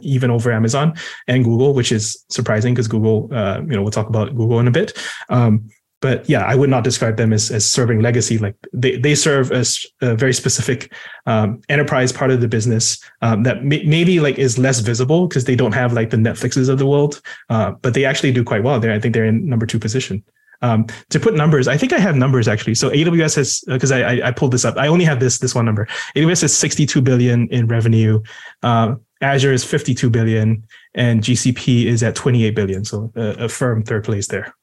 even 0.00 0.30
over 0.30 0.52
Amazon 0.52 0.94
and 1.28 1.44
Google, 1.44 1.74
which 1.74 1.92
is 1.92 2.24
surprising 2.28 2.74
because 2.74 2.88
Google, 2.88 3.28
uh, 3.32 3.60
you 3.60 3.74
know, 3.74 3.82
we'll 3.82 3.90
talk 3.90 4.08
about 4.08 4.34
Google 4.36 4.58
in 4.60 4.68
a 4.68 4.70
bit. 4.70 4.92
Um, 5.28 5.70
but 6.06 6.30
yeah, 6.30 6.44
I 6.44 6.54
would 6.54 6.70
not 6.70 6.84
describe 6.84 7.16
them 7.16 7.32
as, 7.32 7.50
as 7.50 7.68
serving 7.68 8.00
legacy. 8.00 8.38
Like 8.38 8.54
they, 8.72 8.96
they 8.96 9.16
serve 9.16 9.50
as 9.50 9.84
a 10.00 10.14
very 10.14 10.32
specific 10.32 10.92
um, 11.26 11.60
enterprise 11.68 12.12
part 12.12 12.30
of 12.30 12.40
the 12.40 12.46
business 12.46 13.02
um, 13.22 13.42
that 13.42 13.64
may, 13.64 13.82
maybe 13.82 14.20
like 14.20 14.38
is 14.38 14.56
less 14.56 14.78
visible 14.78 15.26
because 15.26 15.46
they 15.46 15.56
don't 15.56 15.72
have 15.72 15.92
like 15.94 16.10
the 16.10 16.16
Netflixes 16.16 16.68
of 16.68 16.78
the 16.78 16.86
world, 16.86 17.20
uh, 17.50 17.72
but 17.82 17.94
they 17.94 18.04
actually 18.04 18.30
do 18.30 18.44
quite 18.44 18.62
well 18.62 18.78
there. 18.78 18.92
I 18.92 19.00
think 19.00 19.14
they're 19.14 19.24
in 19.24 19.48
number 19.48 19.66
two 19.66 19.80
position. 19.80 20.22
Um, 20.62 20.86
to 21.10 21.18
put 21.18 21.34
numbers, 21.34 21.66
I 21.66 21.76
think 21.76 21.92
I 21.92 21.98
have 21.98 22.14
numbers 22.14 22.46
actually. 22.46 22.76
So 22.76 22.88
AWS 22.90 23.34
has 23.34 23.64
because 23.66 23.90
I, 23.90 24.02
I, 24.02 24.28
I 24.28 24.30
pulled 24.30 24.52
this 24.52 24.64
up. 24.64 24.76
I 24.76 24.86
only 24.86 25.04
have 25.04 25.18
this 25.18 25.38
this 25.38 25.56
one 25.56 25.64
number. 25.64 25.88
AWS 26.14 26.42
has 26.42 26.56
62 26.56 27.02
billion 27.02 27.48
in 27.48 27.66
revenue. 27.66 28.22
Uh, 28.62 28.94
Azure 29.20 29.52
is 29.52 29.64
52 29.64 30.08
billion, 30.08 30.62
and 30.94 31.20
GCP 31.20 31.86
is 31.86 32.04
at 32.04 32.14
28 32.14 32.54
billion. 32.54 32.84
So 32.84 33.10
a, 33.16 33.46
a 33.46 33.48
firm 33.48 33.82
third 33.82 34.04
place 34.04 34.28
there. 34.28 34.54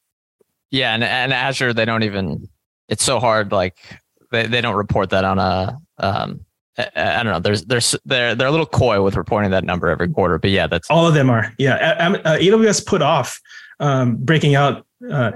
Yeah, 0.74 0.92
and 0.92 1.04
and 1.04 1.32
Azure 1.32 1.72
they 1.72 1.84
don't 1.84 2.02
even. 2.02 2.48
It's 2.88 3.04
so 3.04 3.20
hard. 3.20 3.52
Like 3.52 3.78
they, 4.32 4.48
they 4.48 4.60
don't 4.60 4.74
report 4.74 5.10
that 5.10 5.24
on 5.24 5.38
a. 5.38 5.78
Um, 5.98 6.44
I, 6.76 6.90
I 6.96 7.22
don't 7.22 7.32
know. 7.32 7.38
There's 7.38 7.64
there's 7.66 7.94
they're 8.04 8.34
they're 8.34 8.48
a 8.48 8.50
little 8.50 8.66
coy 8.66 9.00
with 9.00 9.14
reporting 9.14 9.52
that 9.52 9.62
number 9.62 9.88
every 9.88 10.08
quarter. 10.08 10.36
But 10.36 10.50
yeah, 10.50 10.66
that's 10.66 10.90
all 10.90 11.06
of 11.06 11.14
them 11.14 11.30
are. 11.30 11.54
Yeah, 11.58 11.74
uh, 12.24 12.38
AWS 12.38 12.84
put 12.84 13.02
off 13.02 13.40
um, 13.78 14.16
breaking 14.16 14.56
out 14.56 14.84
uh, 15.12 15.30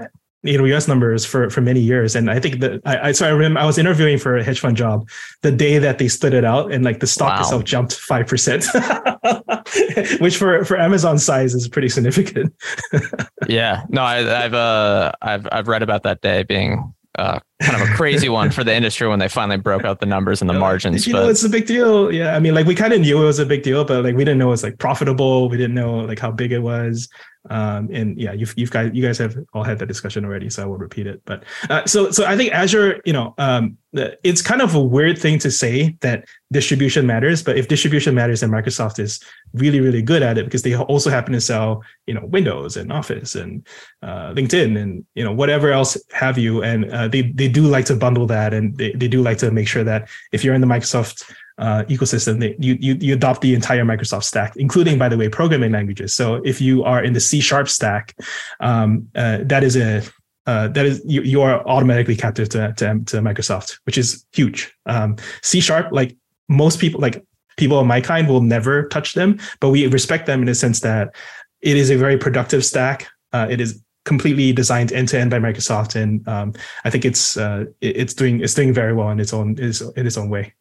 AWS 0.45 0.87
numbers 0.87 1.25
for 1.25 1.49
for 1.49 1.59
many 1.59 1.81
years, 1.81 2.15
and 2.15 2.31
I 2.31 2.39
think 2.39 2.61
that 2.61 2.81
I, 2.85 3.09
I 3.09 3.11
so 3.11 3.27
I 3.27 3.29
remember 3.29 3.59
I 3.59 3.65
was 3.65 3.77
interviewing 3.77 4.17
for 4.17 4.37
a 4.37 4.43
hedge 4.43 4.61
fund 4.61 4.77
job 4.77 5.09
the 5.41 5.51
day 5.51 5.77
that 5.79 5.97
they 5.97 6.07
stood 6.07 6.33
it 6.33 6.45
out, 6.45 6.71
and 6.71 6.85
like 6.85 7.01
the 7.01 7.07
stock 7.07 7.35
wow. 7.35 7.41
itself 7.41 7.63
jumped 7.65 7.95
five 7.95 8.25
percent, 8.25 8.65
which 10.19 10.37
for 10.37 10.63
for 10.63 10.79
Amazon 10.79 11.17
size 11.17 11.53
is 11.53 11.67
pretty 11.67 11.89
significant. 11.89 12.53
yeah, 13.47 13.83
no, 13.89 14.01
I, 14.01 14.17
have 14.21 14.53
uh 14.53 15.11
I've 15.21 15.47
I've 15.51 15.67
read 15.67 15.83
about 15.83 16.03
that 16.03 16.21
day 16.21 16.43
being 16.43 16.93
uh, 17.19 17.39
kind 17.61 17.81
of 17.81 17.89
a 17.89 17.91
crazy 17.93 18.29
one 18.39 18.49
for 18.49 18.63
the 18.63 18.73
industry 18.73 19.07
when 19.07 19.19
they 19.19 19.27
finally 19.27 19.57
broke 19.57 19.83
out 19.83 19.99
the 19.99 20.05
numbers 20.05 20.41
and 20.41 20.49
the 20.49 20.53
margins. 20.53 21.05
You 21.05 21.13
but... 21.13 21.23
know, 21.23 21.29
it's 21.29 21.43
a 21.43 21.49
big 21.49 21.65
deal. 21.65 22.11
Yeah, 22.13 22.35
I 22.35 22.39
mean, 22.39 22.55
like 22.55 22.65
we 22.65 22.75
kind 22.75 22.93
of 22.93 23.01
knew 23.01 23.21
it 23.21 23.25
was 23.25 23.39
a 23.39 23.45
big 23.45 23.63
deal, 23.63 23.83
but 23.83 24.05
like 24.05 24.15
we 24.15 24.23
didn't 24.23 24.37
know 24.37 24.47
it 24.47 24.51
was 24.51 24.63
like 24.63 24.77
profitable. 24.77 25.49
We 25.49 25.57
didn't 25.57 25.75
know 25.75 25.97
like 25.97 26.19
how 26.19 26.31
big 26.31 26.53
it 26.53 26.59
was. 26.59 27.09
Um, 27.49 27.89
and 27.91 28.19
yeah, 28.19 28.33
you've, 28.33 28.53
you've 28.57 28.71
guys, 28.71 28.91
you 28.93 29.01
guys 29.01 29.17
have 29.17 29.37
all 29.53 29.63
had 29.63 29.79
that 29.79 29.85
discussion 29.85 30.25
already, 30.25 30.49
so 30.49 30.63
I 30.63 30.65
won't 30.65 30.81
repeat 30.81 31.07
it. 31.07 31.21
But 31.25 31.43
uh, 31.69 31.85
so, 31.85 32.11
so 32.11 32.25
I 32.25 32.35
think 32.35 32.51
Azure, 32.51 33.01
you 33.05 33.13
know, 33.13 33.33
um, 33.37 33.77
it's 33.91 34.41
kind 34.41 34.61
of 34.61 34.75
a 34.75 34.83
weird 34.83 35.17
thing 35.17 35.39
to 35.39 35.49
say 35.49 35.97
that 36.01 36.25
distribution 36.51 37.07
matters, 37.07 37.41
but 37.41 37.57
if 37.57 37.67
distribution 37.67 38.13
matters, 38.13 38.41
then 38.41 38.51
Microsoft 38.51 38.99
is 38.99 39.19
really, 39.53 39.79
really 39.79 40.01
good 40.01 40.21
at 40.21 40.37
it 40.37 40.45
because 40.45 40.61
they 40.61 40.75
also 40.75 41.09
happen 41.09 41.33
to 41.33 41.41
sell, 41.41 41.83
you 42.05 42.13
know, 42.13 42.25
Windows 42.25 42.77
and 42.77 42.91
Office 42.91 43.33
and 43.33 43.65
uh, 44.03 44.33
LinkedIn 44.33 44.79
and 44.79 45.05
you 45.15 45.23
know 45.23 45.31
whatever 45.31 45.71
else 45.71 45.97
have 46.11 46.37
you, 46.37 46.63
and 46.63 46.91
uh, 46.91 47.07
they 47.07 47.23
they 47.23 47.47
do 47.47 47.63
like 47.63 47.85
to 47.85 47.95
bundle 47.95 48.27
that, 48.27 48.53
and 48.53 48.77
they, 48.77 48.91
they 48.93 49.07
do 49.07 49.21
like 49.21 49.37
to 49.39 49.51
make 49.51 49.67
sure 49.67 49.83
that 49.83 50.07
if 50.31 50.43
you're 50.43 50.53
in 50.53 50.61
the 50.61 50.67
Microsoft 50.67 51.31
uh, 51.59 51.83
ecosystem, 51.89 52.55
you, 52.57 52.77
you 52.79 52.97
you 52.99 53.13
adopt 53.13 53.41
the 53.41 53.53
entire 53.53 53.83
Microsoft 53.83 54.23
stack, 54.23 54.55
including, 54.55 54.97
by 54.97 55.09
the 55.09 55.17
way, 55.17 55.29
programming 55.29 55.71
languages. 55.71 56.13
So 56.13 56.35
if 56.45 56.61
you 56.61 56.83
are 56.83 57.03
in 57.03 57.13
the 57.13 57.19
C 57.19 57.41
sharp 57.41 57.67
stack, 57.67 58.15
um, 58.59 59.07
uh, 59.15 59.39
that 59.43 59.63
is 59.63 59.75
a 59.75 60.01
uh, 60.45 60.67
that 60.69 60.85
is 60.85 61.01
you, 61.05 61.21
you 61.21 61.41
are 61.41 61.65
automatically 61.67 62.15
captive 62.15 62.49
to, 62.49 62.73
to, 62.77 62.99
to 63.05 63.17
Microsoft, 63.17 63.79
which 63.85 63.97
is 63.97 64.25
huge. 64.31 64.73
Um, 64.85 65.17
C 65.43 65.59
sharp, 65.59 65.91
like 65.91 66.15
most 66.47 66.79
people, 66.79 66.99
like 66.99 67.23
people 67.57 67.79
of 67.79 67.85
my 67.85 68.01
kind, 68.01 68.27
will 68.27 68.41
never 68.41 68.87
touch 68.87 69.13
them, 69.13 69.37
but 69.59 69.69
we 69.69 69.85
respect 69.87 70.25
them 70.25 70.39
in 70.39 70.45
the 70.45 70.55
sense 70.55 70.79
that 70.79 71.13
it 71.61 71.77
is 71.77 71.91
a 71.91 71.97
very 71.97 72.17
productive 72.17 72.65
stack. 72.65 73.07
Uh, 73.31 73.47
it 73.49 73.61
is 73.61 73.83
completely 74.05 74.51
designed 74.53 74.91
end 74.91 75.09
to 75.09 75.19
end 75.19 75.29
by 75.29 75.39
Microsoft, 75.39 75.95
and 75.95 76.27
um, 76.27 76.53
I 76.83 76.89
think 76.89 77.05
it's 77.05 77.37
uh, 77.37 77.65
it's 77.81 78.13
doing 78.13 78.41
it's 78.41 78.53
doing 78.53 78.73
very 78.73 78.93
well 78.93 79.09
in 79.09 79.19
its 79.19 79.33
own 79.33 79.59
is 79.59 79.81
in 79.95 80.07
its 80.07 80.17
own 80.17 80.29
way. 80.29 80.53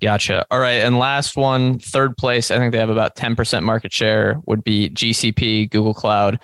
Gotcha. 0.00 0.46
All 0.50 0.60
right. 0.60 0.80
And 0.82 0.98
last 0.98 1.36
one, 1.36 1.78
third 1.78 2.16
place, 2.16 2.50
I 2.50 2.58
think 2.58 2.72
they 2.72 2.78
have 2.78 2.90
about 2.90 3.16
10% 3.16 3.62
market 3.62 3.92
share, 3.92 4.40
would 4.46 4.62
be 4.62 4.90
GCP, 4.90 5.70
Google 5.70 5.94
Cloud. 5.94 6.38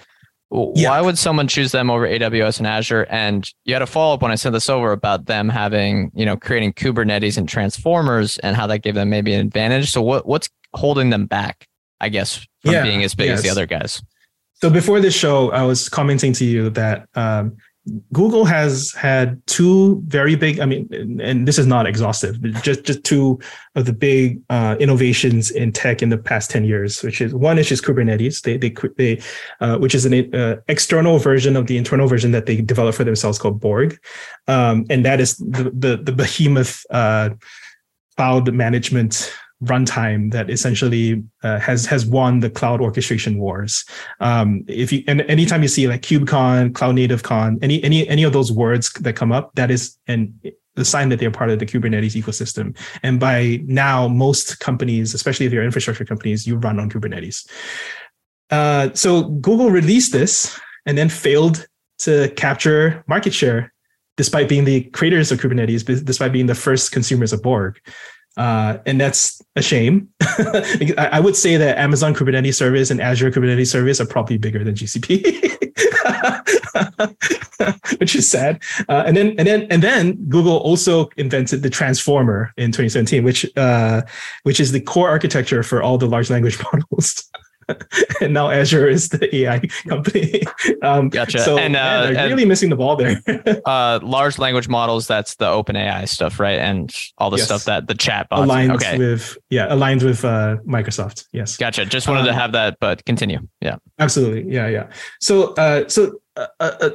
Yeah. 0.50 0.90
Why 0.90 1.00
would 1.00 1.18
someone 1.18 1.48
choose 1.48 1.72
them 1.72 1.90
over 1.90 2.06
AWS 2.06 2.58
and 2.58 2.66
Azure? 2.66 3.06
And 3.10 3.48
you 3.64 3.74
had 3.74 3.82
a 3.82 3.86
follow 3.86 4.14
up 4.14 4.22
when 4.22 4.30
I 4.30 4.36
sent 4.36 4.52
this 4.52 4.68
over 4.68 4.92
about 4.92 5.26
them 5.26 5.48
having, 5.48 6.12
you 6.14 6.24
know, 6.24 6.36
creating 6.36 6.74
Kubernetes 6.74 7.36
and 7.36 7.48
transformers 7.48 8.38
and 8.38 8.54
how 8.54 8.66
that 8.68 8.80
gave 8.80 8.94
them 8.94 9.10
maybe 9.10 9.34
an 9.34 9.40
advantage. 9.40 9.90
So 9.90 10.00
what 10.00 10.26
what's 10.26 10.48
holding 10.72 11.10
them 11.10 11.26
back, 11.26 11.66
I 12.00 12.08
guess, 12.08 12.46
from 12.62 12.72
yeah, 12.72 12.82
being 12.82 13.02
as 13.02 13.14
big 13.14 13.28
yes. 13.28 13.38
as 13.38 13.42
the 13.42 13.50
other 13.50 13.66
guys? 13.66 14.00
So 14.54 14.70
before 14.70 15.00
this 15.00 15.14
show, 15.14 15.50
I 15.50 15.62
was 15.62 15.88
commenting 15.88 16.32
to 16.34 16.44
you 16.44 16.70
that 16.70 17.08
um, 17.14 17.56
Google 18.14 18.46
has 18.46 18.92
had 18.92 19.46
two 19.46 20.02
very 20.06 20.36
big, 20.36 20.58
I 20.58 20.64
mean, 20.64 20.88
and 21.20 21.46
this 21.46 21.58
is 21.58 21.66
not 21.66 21.86
exhaustive, 21.86 22.40
just 22.62 22.84
just 22.84 23.04
two 23.04 23.38
of 23.74 23.84
the 23.84 23.92
big 23.92 24.40
uh, 24.48 24.76
innovations 24.80 25.50
in 25.50 25.70
tech 25.70 26.00
in 26.00 26.08
the 26.08 26.16
past 26.16 26.50
10 26.50 26.64
years, 26.64 27.02
which 27.02 27.20
is 27.20 27.34
one 27.34 27.58
is 27.58 27.68
just 27.68 27.84
Kubernetes, 27.84 28.40
they, 28.40 28.56
they, 28.56 28.74
they 28.96 29.22
uh, 29.60 29.76
which 29.76 29.94
is 29.94 30.06
an 30.06 30.34
uh, 30.34 30.56
external 30.68 31.18
version 31.18 31.56
of 31.56 31.66
the 31.66 31.76
internal 31.76 32.08
version 32.08 32.30
that 32.30 32.46
they 32.46 32.62
developed 32.62 32.96
for 32.96 33.04
themselves 33.04 33.38
called 33.38 33.60
Borg. 33.60 33.98
Um, 34.48 34.86
and 34.88 35.04
that 35.04 35.20
is 35.20 35.36
the, 35.36 35.70
the, 35.74 35.98
the 35.98 36.12
behemoth 36.12 36.86
uh, 36.88 37.30
cloud 38.16 38.52
management 38.54 39.30
runtime 39.64 40.32
that 40.32 40.50
essentially 40.50 41.22
uh, 41.42 41.58
has 41.58 41.86
has 41.86 42.06
won 42.06 42.40
the 42.40 42.50
cloud 42.50 42.80
orchestration 42.80 43.38
wars. 43.38 43.84
Um, 44.20 44.64
if 44.68 44.92
you 44.92 45.04
and 45.06 45.22
anytime 45.22 45.62
you 45.62 45.68
see 45.68 45.88
like 45.88 46.02
KubeCon, 46.02 46.74
Cloud 46.74 46.94
Native 46.94 47.22
Con, 47.22 47.58
any 47.62 47.82
any 47.82 48.06
any 48.08 48.22
of 48.22 48.32
those 48.32 48.52
words 48.52 48.92
that 48.92 49.14
come 49.14 49.32
up, 49.32 49.54
that 49.54 49.70
is 49.70 49.98
an 50.06 50.38
the 50.76 50.84
sign 50.84 51.08
that 51.08 51.20
they're 51.20 51.30
part 51.30 51.50
of 51.50 51.58
the 51.58 51.66
Kubernetes 51.66 52.20
ecosystem. 52.20 52.76
And 53.02 53.20
by 53.20 53.60
now, 53.64 54.08
most 54.08 54.58
companies, 54.58 55.14
especially 55.14 55.46
if 55.46 55.52
you're 55.52 55.62
infrastructure 55.62 56.04
companies, 56.04 56.46
you 56.46 56.56
run 56.56 56.80
on 56.80 56.90
Kubernetes. 56.90 57.48
Uh, 58.50 58.90
so 58.92 59.24
Google 59.24 59.70
released 59.70 60.12
this 60.12 60.58
and 60.86 60.98
then 60.98 61.08
failed 61.08 61.66
to 61.98 62.28
capture 62.36 63.04
market 63.06 63.32
share 63.32 63.72
despite 64.16 64.48
being 64.48 64.64
the 64.64 64.82
creators 64.90 65.32
of 65.32 65.40
Kubernetes, 65.40 66.04
despite 66.04 66.32
being 66.32 66.46
the 66.46 66.54
first 66.54 66.92
consumers 66.92 67.32
of 67.32 67.42
Borg. 67.42 67.80
Uh, 68.36 68.78
and 68.84 69.00
that's 69.00 69.40
a 69.54 69.62
shame. 69.62 70.08
I 70.98 71.20
would 71.20 71.36
say 71.36 71.56
that 71.56 71.78
Amazon 71.78 72.14
Kubernetes 72.14 72.54
Service 72.54 72.90
and 72.90 73.00
Azure 73.00 73.30
Kubernetes 73.30 73.68
Service 73.68 74.00
are 74.00 74.06
probably 74.06 74.38
bigger 74.38 74.64
than 74.64 74.74
GCP, 74.74 75.22
which 78.00 78.16
is 78.16 78.28
sad. 78.28 78.60
Uh, 78.88 79.04
and 79.06 79.16
then 79.16 79.34
and 79.38 79.46
then 79.46 79.66
and 79.70 79.82
then 79.82 80.16
Google 80.28 80.56
also 80.56 81.08
invented 81.16 81.62
the 81.62 81.70
transformer 81.70 82.52
in 82.56 82.72
2017, 82.72 83.22
which 83.22 83.46
uh, 83.56 84.02
which 84.42 84.58
is 84.58 84.72
the 84.72 84.80
core 84.80 85.08
architecture 85.08 85.62
for 85.62 85.80
all 85.82 85.96
the 85.96 86.06
large 86.06 86.28
language 86.28 86.58
models. 86.72 87.30
and 88.20 88.34
now 88.34 88.50
Azure 88.50 88.88
is 88.88 89.08
the 89.08 89.34
AI 89.36 89.60
company. 89.88 90.42
Um, 90.82 91.08
gotcha. 91.08 91.38
So 91.38 91.56
and, 91.56 91.76
uh, 91.76 92.10
they're 92.12 92.28
really 92.28 92.44
missing 92.44 92.68
the 92.68 92.76
ball 92.76 92.96
there. 92.96 93.20
uh, 93.64 94.00
large 94.02 94.38
language 94.38 94.68
models, 94.68 95.06
that's 95.06 95.36
the 95.36 95.46
OpenAI 95.46 96.08
stuff, 96.08 96.38
right? 96.38 96.58
And 96.58 96.94
all 97.16 97.30
the 97.30 97.38
yes. 97.38 97.46
stuff 97.46 97.64
that 97.64 97.86
the 97.86 97.94
chat 97.94 98.28
bots. 98.28 98.50
Aligns 98.50 98.74
okay. 98.74 98.98
with, 98.98 99.38
yeah, 99.50 99.72
aligned 99.72 100.02
with 100.02 100.24
uh, 100.24 100.56
Microsoft. 100.66 101.26
Yes. 101.32 101.56
Gotcha. 101.56 101.86
Just 101.86 102.06
wanted 102.06 102.24
to 102.24 102.30
um, 102.30 102.36
have 102.36 102.52
that, 102.52 102.76
but 102.80 103.04
continue. 103.04 103.40
Yeah. 103.60 103.76
Absolutely. 103.98 104.52
Yeah. 104.52 104.68
Yeah. 104.68 104.90
So, 105.20 105.54
uh, 105.54 105.88
so, 105.88 106.20
uh, 106.36 106.46
uh, 106.60 106.90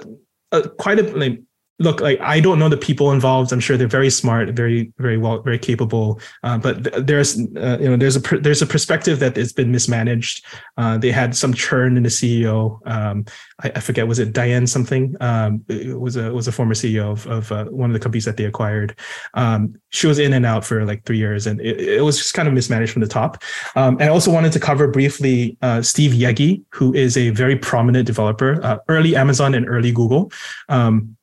uh, 0.52 0.62
quite 0.78 1.00
a, 1.00 1.04
like, 1.18 1.40
look 1.80 2.02
like 2.02 2.20
i 2.22 2.40
don't 2.40 2.60
know 2.60 2.70
the 2.70 2.78
people 2.78 3.12
involved. 3.12 3.52
I'm 3.52 3.60
sure 3.60 3.78
they're 3.78 3.88
very 3.88 4.10
smart 4.10 4.50
very 4.50 4.92
very 4.98 5.18
well 5.18 5.42
very 5.42 5.60
capable. 5.60 6.20
Uh, 6.44 6.58
but 6.58 6.84
th- 6.84 7.06
there's 7.06 7.40
uh, 7.40 7.78
you 7.80 7.90
know 7.90 7.98
there's 7.98 8.16
a 8.16 8.22
pr- 8.22 8.38
there's 8.38 8.62
a 8.62 8.68
perspective 8.68 9.20
that 9.20 9.38
it's 9.38 9.54
been 9.54 9.72
mismanaged. 9.72 10.46
Uh, 10.78 10.98
they 10.98 11.12
had 11.12 11.36
some 11.36 11.54
churn 11.54 11.98
in 11.98 12.04
the 12.04 12.10
ceo 12.10 12.80
um, 12.86 13.26
I, 13.64 13.72
I, 13.76 13.80
forget 13.80 14.08
was 14.08 14.20
it 14.20 14.34
diane 14.34 14.68
something? 14.68 15.16
Um, 15.20 15.64
it 15.68 16.00
was 16.00 16.16
a 16.16 16.32
was 16.34 16.48
a 16.48 16.52
former 16.52 16.74
ceo 16.74 17.12
of, 17.12 17.28
of 17.28 17.52
uh, 17.52 17.66
one 17.66 17.90
of 17.90 17.94
the 17.94 18.00
companies 18.00 18.26
that 18.26 18.38
they 18.38 18.46
acquired. 18.46 18.98
Um, 19.34 19.76
she 19.90 20.08
was 20.08 20.20
in 20.20 20.34
and 20.34 20.46
out 20.46 20.66
for 20.66 20.86
like 20.86 21.06
three 21.06 21.18
years 21.18 21.48
and 21.48 21.60
it, 21.62 21.80
it 21.80 22.02
was 22.02 22.18
just 22.18 22.34
kind 22.34 22.48
of 22.48 22.54
mismanaged 22.54 22.92
from 22.92 23.02
the 23.02 23.08
top. 23.08 23.44
Um, 23.76 23.96
and 24.00 24.04
i 24.04 24.08
also 24.08 24.32
wanted 24.32 24.52
to 24.54 24.60
cover 24.60 24.88
briefly 24.88 25.58
uh, 25.62 25.82
steve 25.82 26.12
yegge 26.12 26.64
who 26.72 26.94
is 26.94 27.18
a 27.18 27.30
very 27.32 27.56
prominent 27.56 28.06
developer 28.06 28.64
uh, 28.64 28.78
early 28.88 29.16
amazon 29.16 29.54
and 29.54 29.68
early 29.68 29.92
google. 29.92 30.32
Um, 30.70 31.18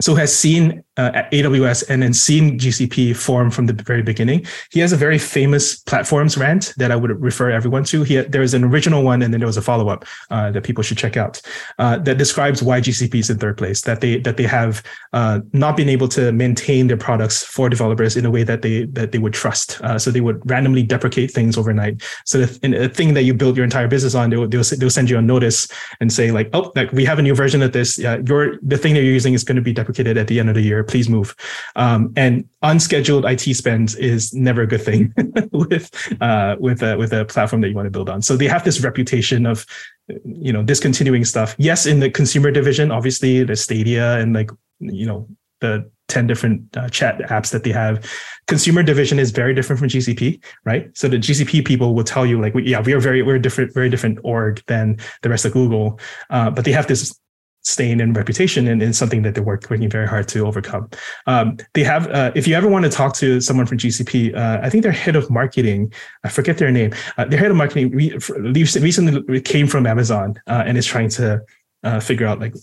so 0.00 0.14
has 0.14 0.36
seen 0.36 0.83
uh, 0.96 1.22
AWS 1.32 1.88
and 1.88 2.02
then 2.02 2.14
seen 2.14 2.58
GCP 2.58 3.16
form 3.16 3.50
from 3.50 3.66
the 3.66 3.72
very 3.72 4.02
beginning. 4.02 4.46
He 4.70 4.80
has 4.80 4.92
a 4.92 4.96
very 4.96 5.18
famous 5.18 5.76
platforms 5.76 6.36
rant 6.36 6.72
that 6.76 6.90
I 6.90 6.96
would 6.96 7.20
refer 7.20 7.50
everyone 7.50 7.84
to. 7.84 8.02
He, 8.02 8.16
there 8.20 8.42
is 8.42 8.54
an 8.54 8.64
original 8.64 9.02
one 9.02 9.22
and 9.22 9.32
then 9.32 9.40
there 9.40 9.46
was 9.46 9.56
a 9.56 9.62
follow 9.62 9.88
up 9.88 10.04
uh, 10.30 10.50
that 10.52 10.62
people 10.62 10.82
should 10.82 10.98
check 10.98 11.16
out 11.16 11.40
uh, 11.78 11.98
that 11.98 12.18
describes 12.18 12.62
why 12.62 12.80
GCP 12.80 13.16
is 13.16 13.30
in 13.30 13.38
third 13.38 13.58
place. 13.58 13.82
That 13.82 14.00
they 14.00 14.18
that 14.20 14.36
they 14.36 14.44
have 14.44 14.82
uh, 15.12 15.40
not 15.52 15.76
been 15.76 15.88
able 15.88 16.08
to 16.08 16.32
maintain 16.32 16.86
their 16.86 16.96
products 16.96 17.42
for 17.42 17.68
developers 17.68 18.16
in 18.16 18.24
a 18.24 18.30
way 18.30 18.44
that 18.44 18.62
they 18.62 18.84
that 18.86 19.12
they 19.12 19.18
would 19.18 19.34
trust. 19.34 19.80
Uh, 19.80 19.98
so 19.98 20.10
they 20.10 20.20
would 20.20 20.40
randomly 20.48 20.82
deprecate 20.82 21.30
things 21.30 21.58
overnight. 21.58 22.02
So 22.24 22.38
the, 22.38 22.84
thing 22.94 23.14
that 23.14 23.22
you 23.22 23.34
build 23.34 23.56
your 23.56 23.64
entire 23.64 23.88
business 23.88 24.14
on, 24.14 24.30
they'll, 24.30 24.46
they'll, 24.46 24.62
they'll 24.62 24.90
send 24.90 25.10
you 25.10 25.18
a 25.18 25.22
notice 25.22 25.66
and 26.00 26.12
say 26.12 26.30
like, 26.30 26.50
oh, 26.52 26.70
like 26.76 26.92
we 26.92 27.04
have 27.04 27.18
a 27.18 27.22
new 27.22 27.34
version 27.34 27.62
of 27.62 27.72
this. 27.72 27.98
Yeah, 27.98 28.18
your 28.26 28.58
the 28.62 28.78
thing 28.78 28.94
that 28.94 29.02
you're 29.02 29.12
using 29.12 29.34
is 29.34 29.42
going 29.42 29.56
to 29.56 29.62
be 29.62 29.72
deprecated 29.72 30.16
at 30.16 30.28
the 30.28 30.38
end 30.38 30.48
of 30.48 30.54
the 30.54 30.62
year 30.62 30.83
please 30.84 31.08
move. 31.08 31.34
Um, 31.76 32.12
and 32.16 32.48
unscheduled 32.62 33.24
IT 33.24 33.54
spend 33.54 33.96
is 33.98 34.32
never 34.32 34.62
a 34.62 34.66
good 34.66 34.82
thing 34.82 35.12
with 35.52 35.90
uh, 36.20 36.56
with 36.58 36.82
a 36.82 36.96
with 36.96 37.12
a 37.12 37.24
platform 37.24 37.62
that 37.62 37.68
you 37.68 37.74
want 37.74 37.86
to 37.86 37.90
build 37.90 38.08
on. 38.08 38.22
So 38.22 38.36
they 38.36 38.48
have 38.48 38.64
this 38.64 38.82
reputation 38.82 39.46
of 39.46 39.66
you 40.24 40.52
know 40.52 40.62
discontinuing 40.62 41.24
stuff. 41.24 41.54
Yes, 41.58 41.86
in 41.86 42.00
the 42.00 42.10
consumer 42.10 42.50
division, 42.50 42.90
obviously 42.90 43.44
the 43.44 43.56
Stadia 43.56 44.18
and 44.18 44.34
like 44.34 44.50
you 44.80 45.06
know 45.06 45.28
the 45.60 45.90
10 46.08 46.26
different 46.26 46.76
uh, 46.76 46.88
chat 46.88 47.18
apps 47.30 47.50
that 47.50 47.64
they 47.64 47.72
have 47.72 48.04
consumer 48.46 48.82
division 48.82 49.18
is 49.18 49.30
very 49.30 49.54
different 49.54 49.78
from 49.80 49.88
gcp 49.88 50.42
right 50.64 50.96
so 50.96 51.08
the 51.08 51.16
gcp 51.16 51.64
people 51.64 51.94
will 51.94 52.04
tell 52.04 52.26
you 52.26 52.40
like 52.40 52.52
yeah 52.62 52.80
we 52.80 52.92
are 52.92 53.00
very 53.00 53.22
we're 53.22 53.38
different 53.38 53.72
very 53.72 53.88
different 53.88 54.18
org 54.22 54.62
than 54.66 54.98
the 55.22 55.30
rest 55.30 55.46
of 55.46 55.52
google 55.52 55.98
uh, 56.30 56.50
but 56.50 56.64
they 56.66 56.72
have 56.72 56.86
this 56.86 57.18
stain 57.64 58.00
and 58.00 58.16
reputation 58.16 58.68
and 58.68 58.82
it's 58.82 58.98
something 58.98 59.22
that 59.22 59.34
they're 59.34 59.42
working 59.42 59.88
very 59.88 60.06
hard 60.06 60.28
to 60.28 60.46
overcome. 60.46 60.88
Um, 61.26 61.56
they 61.72 61.82
have 61.82 62.06
uh, 62.08 62.30
if 62.34 62.46
you 62.46 62.54
ever 62.54 62.68
want 62.68 62.84
to 62.84 62.90
talk 62.90 63.14
to 63.16 63.40
someone 63.40 63.66
from 63.66 63.78
gcp 63.78 64.36
uh, 64.36 64.60
i 64.62 64.68
think 64.70 64.82
their 64.82 64.92
head 64.92 65.16
of 65.16 65.30
marketing 65.30 65.92
i 66.24 66.28
forget 66.28 66.58
their 66.58 66.70
name 66.70 66.92
uh, 67.16 67.24
their 67.24 67.38
head 67.38 67.50
of 67.50 67.56
marketing 67.56 67.90
re- 67.90 68.16
recently 68.38 69.40
came 69.40 69.66
from 69.66 69.86
amazon 69.86 70.34
uh, 70.46 70.62
and 70.66 70.76
is 70.76 70.86
trying 70.86 71.08
to 71.08 71.40
uh, 71.84 72.00
figure 72.00 72.26
out 72.26 72.38
like 72.38 72.54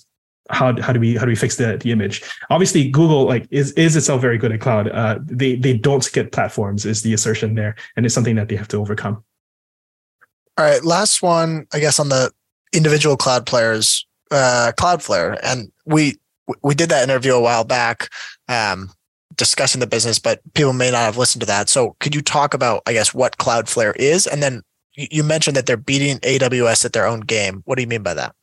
how, 0.49 0.79
how 0.81 0.91
do 0.91 0.99
we 0.99 1.15
how 1.15 1.21
do 1.21 1.29
we 1.29 1.35
fix 1.35 1.55
the, 1.55 1.77
the 1.77 1.91
image? 1.91 2.21
Obviously 2.49 2.89
google 2.89 3.25
like 3.25 3.47
is 3.51 3.71
is 3.73 3.95
itself 3.95 4.21
very 4.21 4.37
good 4.37 4.51
at 4.51 4.59
cloud. 4.59 4.89
Uh, 4.89 5.19
they 5.23 5.55
they 5.55 5.77
don't 5.77 6.11
get 6.11 6.31
platforms 6.31 6.85
is 6.85 7.01
the 7.03 7.13
assertion 7.13 7.55
there 7.55 7.75
and 7.95 8.05
it's 8.05 8.13
something 8.13 8.35
that 8.35 8.49
they 8.49 8.55
have 8.55 8.67
to 8.69 8.77
overcome. 8.77 9.23
All 10.57 10.65
right 10.65 10.83
last 10.83 11.21
one 11.21 11.67
i 11.73 11.79
guess 11.79 11.99
on 11.99 12.09
the 12.09 12.31
individual 12.73 13.15
cloud 13.17 13.45
players 13.45 14.05
uh, 14.31 14.71
cloudflare. 14.77 15.39
And 15.43 15.71
we 15.85 16.17
we 16.63 16.75
did 16.75 16.89
that 16.89 17.03
interview 17.03 17.33
a 17.33 17.41
while 17.41 17.63
back 17.63 18.09
um, 18.49 18.89
discussing 19.35 19.79
the 19.79 19.87
business 19.87 20.19
but 20.19 20.41
people 20.53 20.73
may 20.73 20.91
not 20.91 20.99
have 20.99 21.17
listened 21.17 21.41
to 21.41 21.47
that. 21.47 21.69
So 21.69 21.95
could 21.99 22.15
you 22.15 22.21
talk 22.21 22.53
about 22.53 22.83
i 22.85 22.93
guess 22.93 23.13
what 23.13 23.37
cloudflare 23.37 23.95
is? 23.95 24.27
And 24.27 24.41
then 24.41 24.63
you 24.95 25.23
mentioned 25.23 25.55
that 25.55 25.65
they're 25.65 25.77
beating 25.77 26.17
aws 26.19 26.85
at 26.85 26.93
their 26.93 27.07
own 27.07 27.21
game. 27.21 27.61
What 27.65 27.75
do 27.75 27.81
you 27.81 27.87
mean 27.87 28.03
by 28.03 28.13
that? 28.15 28.35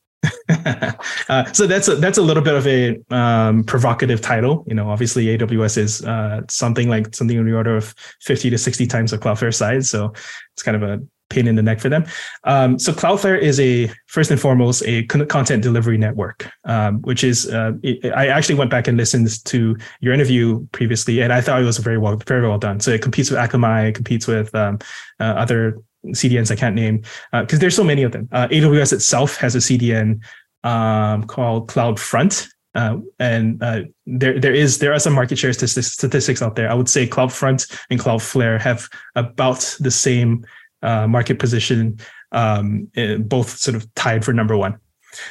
Uh, 1.29 1.45
so 1.53 1.67
that's 1.67 1.89
a, 1.89 1.97
that's 1.97 2.17
a 2.17 2.23
little 2.23 2.43
bit 2.43 2.55
of 2.55 2.67
a 2.67 2.99
um, 3.15 3.63
provocative 3.63 4.23
title. 4.23 4.65
You 4.67 4.75
know, 4.75 4.89
obviously 4.89 5.27
AWS 5.27 5.77
is 5.77 6.03
uh, 6.05 6.41
something 6.49 6.89
like 6.89 7.15
something 7.15 7.37
in 7.37 7.45
the 7.45 7.53
order 7.55 7.77
of 7.77 7.95
50 8.23 8.49
to 8.49 8.57
60 8.57 8.87
times 8.87 9.11
the 9.11 9.19
Cloudflare 9.19 9.55
size. 9.55 9.91
So 9.91 10.15
it's 10.55 10.63
kind 10.63 10.75
of 10.75 10.83
a 10.83 11.03
pain 11.31 11.47
in 11.47 11.57
the 11.57 11.63
neck 11.63 11.81
for 11.81 11.89
them. 11.89 12.05
Um, 12.45 12.79
so 12.79 12.93
Cloudflare 12.93 13.39
is 13.39 13.61
a 13.61 13.91
first 14.07 14.31
and 14.31 14.41
foremost 14.41 14.83
a 14.87 15.05
content 15.05 15.63
delivery 15.63 15.99
network, 15.99 16.51
um, 16.65 17.01
which 17.03 17.25
is 17.25 17.49
uh, 17.49 17.73
it, 17.83 18.13
I 18.13 18.29
actually 18.29 18.57
went 18.57 18.71
back 18.71 18.89
and 18.89 18.97
listened 18.97 19.45
to 19.47 19.77
your 20.01 20.15
interview 20.15 20.67
previously, 20.73 21.21
and 21.21 21.33
I 21.33 21.41
thought 21.41 21.61
it 21.61 21.65
was 21.65 21.79
very 21.79 21.99
well 21.99 22.17
very 22.27 22.47
well 22.47 22.59
done. 22.59 22.81
So 22.81 22.91
it 22.91 23.03
competes 23.03 23.31
with 23.31 23.39
Akamai, 23.39 23.91
it 23.91 23.95
competes 23.95 24.27
with 24.27 24.55
um, 24.55 24.79
uh, 25.21 25.25
other 25.25 25.79
CDNs 26.07 26.51
I 26.51 26.57
can't 26.57 26.75
name 26.75 26.99
because 27.33 27.59
uh, 27.59 27.61
there's 27.61 27.77
so 27.77 27.85
many 27.85 28.03
of 28.03 28.13
them. 28.13 28.29
Uh, 28.33 28.49
AWS 28.49 28.93
itself 28.93 29.37
has 29.37 29.55
a 29.55 29.59
CDN 29.59 30.21
um, 30.65 31.25
called 31.25 31.69
CloudFront. 31.69 32.49
Uh, 32.75 32.99
and 33.19 33.61
uh, 33.63 33.81
there, 34.07 34.39
there 34.39 34.55
is 34.55 34.79
there 34.79 34.93
are 34.93 34.99
some 34.99 35.15
market 35.15 35.39
share 35.39 35.53
statistics 35.53 36.43
out 36.43 36.55
there. 36.55 36.71
I 36.71 36.75
would 36.75 36.89
say 36.89 37.09
CloudFront 37.09 37.77
and 37.91 37.99
Cloudflare 37.99 38.61
have 38.61 38.89
about 39.17 39.77
the 39.81 39.91
same 39.91 40.47
uh, 40.83 41.07
market 41.07 41.39
position, 41.39 41.99
um, 42.33 42.89
eh, 42.97 43.17
both 43.17 43.57
sort 43.59 43.75
of 43.75 43.93
tied 43.95 44.25
for 44.25 44.33
number 44.33 44.57
one. 44.57 44.79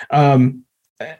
Um, 0.10 0.64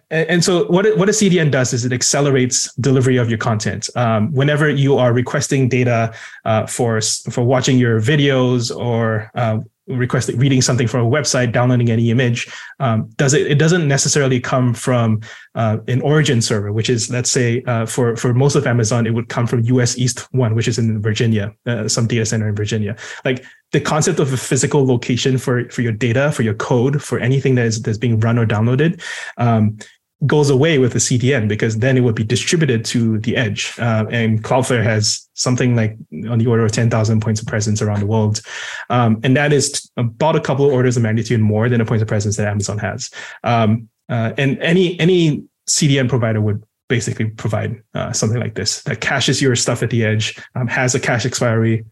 and 0.10 0.44
so 0.44 0.66
what 0.70 0.98
what 0.98 1.08
a 1.08 1.12
CDN 1.12 1.52
does 1.52 1.72
is 1.72 1.86
it 1.86 1.94
accelerates 1.94 2.74
delivery 2.76 3.18
of 3.18 3.30
your 3.30 3.38
content. 3.38 3.90
Um, 3.96 4.34
whenever 4.34 4.70
you 4.70 4.98
are 4.98 5.14
requesting 5.14 5.70
data 5.70 6.16
uh, 6.46 6.66
for 6.66 7.00
for 7.02 7.44
watching 7.44 7.78
your 7.78 8.02
videos 8.02 8.76
or 8.76 9.30
uh, 9.36 9.60
requesting 9.88 10.38
reading 10.40 10.64
something 10.64 10.88
from 10.88 11.06
a 11.06 11.10
website, 11.10 11.52
downloading 11.52 11.92
any 11.92 12.10
image, 12.10 12.52
um, 12.80 13.08
does 13.18 13.36
it? 13.36 13.46
It 13.46 13.60
doesn't 13.60 13.88
necessarily 13.88 14.40
come 14.40 14.74
from 14.74 15.22
uh, 15.54 15.78
an 15.88 16.02
origin 16.02 16.42
server, 16.42 16.74
which 16.74 16.90
is 16.90 17.12
let's 17.12 17.30
say 17.30 17.62
uh, 17.68 17.86
for 17.86 18.16
for 18.16 18.34
most 18.34 18.56
of 18.56 18.66
Amazon, 18.66 19.06
it 19.06 19.14
would 19.14 19.30
come 19.30 19.46
from 19.46 19.64
US 19.66 19.96
East 19.96 20.22
One, 20.34 20.56
which 20.56 20.68
is 20.68 20.80
in 20.80 21.02
Virginia, 21.04 21.54
uh, 21.68 21.88
some 21.88 22.08
data 22.08 22.26
center 22.26 22.50
in 22.50 22.56
Virginia. 22.56 22.96
Like 23.24 23.46
the 23.72 23.82
concept 23.82 24.20
of 24.20 24.32
a 24.32 24.38
physical 24.38 24.86
location 24.86 25.38
for 25.38 25.70
for 25.70 25.82
your 25.82 25.92
data, 25.92 26.32
for 26.32 26.44
your 26.44 26.54
code, 26.54 27.02
for 27.02 27.20
anything 27.20 27.56
that 27.56 27.66
is 27.66 27.82
that's 27.82 27.98
being 27.98 28.20
run 28.20 28.38
or 28.38 28.46
downloaded, 28.46 29.02
um, 29.38 29.78
goes 30.26 30.50
away 30.50 30.80
with 30.80 30.94
the 30.94 31.00
CDN 31.00 31.48
because 31.48 31.78
then 31.78 31.96
it 31.96 32.02
would 32.02 32.16
be 32.16 32.24
distributed 32.24 32.84
to 32.86 33.20
the 33.20 33.36
edge. 33.36 33.74
Uh, 33.78 34.06
and 34.10 34.44
Cloudflare 34.44 34.84
has 34.84 35.30
something 35.34 35.76
like 35.76 35.96
on 36.28 36.40
the 36.40 36.48
order 36.48 36.66
of 36.66 36.72
10,000 36.72 37.22
points 37.22 37.40
of 37.40 37.48
presence 37.48 37.82
around 37.82 38.00
the 38.00 38.08
world. 38.08 38.42
Um, 38.90 39.20
and 39.24 39.38
that 39.38 39.54
is 39.54 39.92
about 39.96 40.36
a 40.36 40.42
couple 40.42 40.66
of 40.66 40.74
orders 40.74 40.98
of 40.98 41.04
magnitude 41.04 41.40
more 41.40 41.70
than 41.70 41.80
the 41.80 41.86
points 41.86 42.02
of 42.02 42.08
presence 42.08 42.38
that 42.38 42.48
Amazon 42.48 42.80
has. 42.80 43.12
Um, 43.44 43.90
uh, 44.10 44.34
and 44.38 44.58
any 44.60 45.00
any 45.00 45.44
CDN 45.68 46.10
provider 46.10 46.42
would 46.42 46.64
basically 46.88 47.26
provide 47.26 47.84
uh, 47.94 48.14
something 48.14 48.40
like 48.40 48.56
this 48.56 48.82
that 48.84 49.02
caches 49.02 49.42
your 49.42 49.56
stuff 49.56 49.84
at 49.84 49.90
the 49.90 50.06
edge, 50.06 50.40
um, 50.56 50.68
has 50.68 50.96
a 50.96 51.00
cache 51.00 51.26
expiry, 51.26 51.86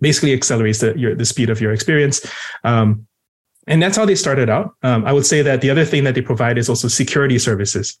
basically 0.00 0.32
accelerates 0.32 0.80
the, 0.80 0.98
your, 0.98 1.14
the 1.14 1.24
speed 1.24 1.50
of 1.50 1.60
your 1.60 1.72
experience. 1.72 2.26
Um, 2.64 3.06
and 3.66 3.82
that's 3.82 3.96
how 3.96 4.04
they 4.04 4.14
started 4.14 4.48
out. 4.48 4.74
Um, 4.82 5.04
I 5.04 5.12
would 5.12 5.26
say 5.26 5.42
that 5.42 5.60
the 5.60 5.70
other 5.70 5.84
thing 5.84 6.04
that 6.04 6.14
they 6.14 6.20
provide 6.20 6.58
is 6.58 6.68
also 6.68 6.88
security 6.88 7.38
services. 7.38 7.98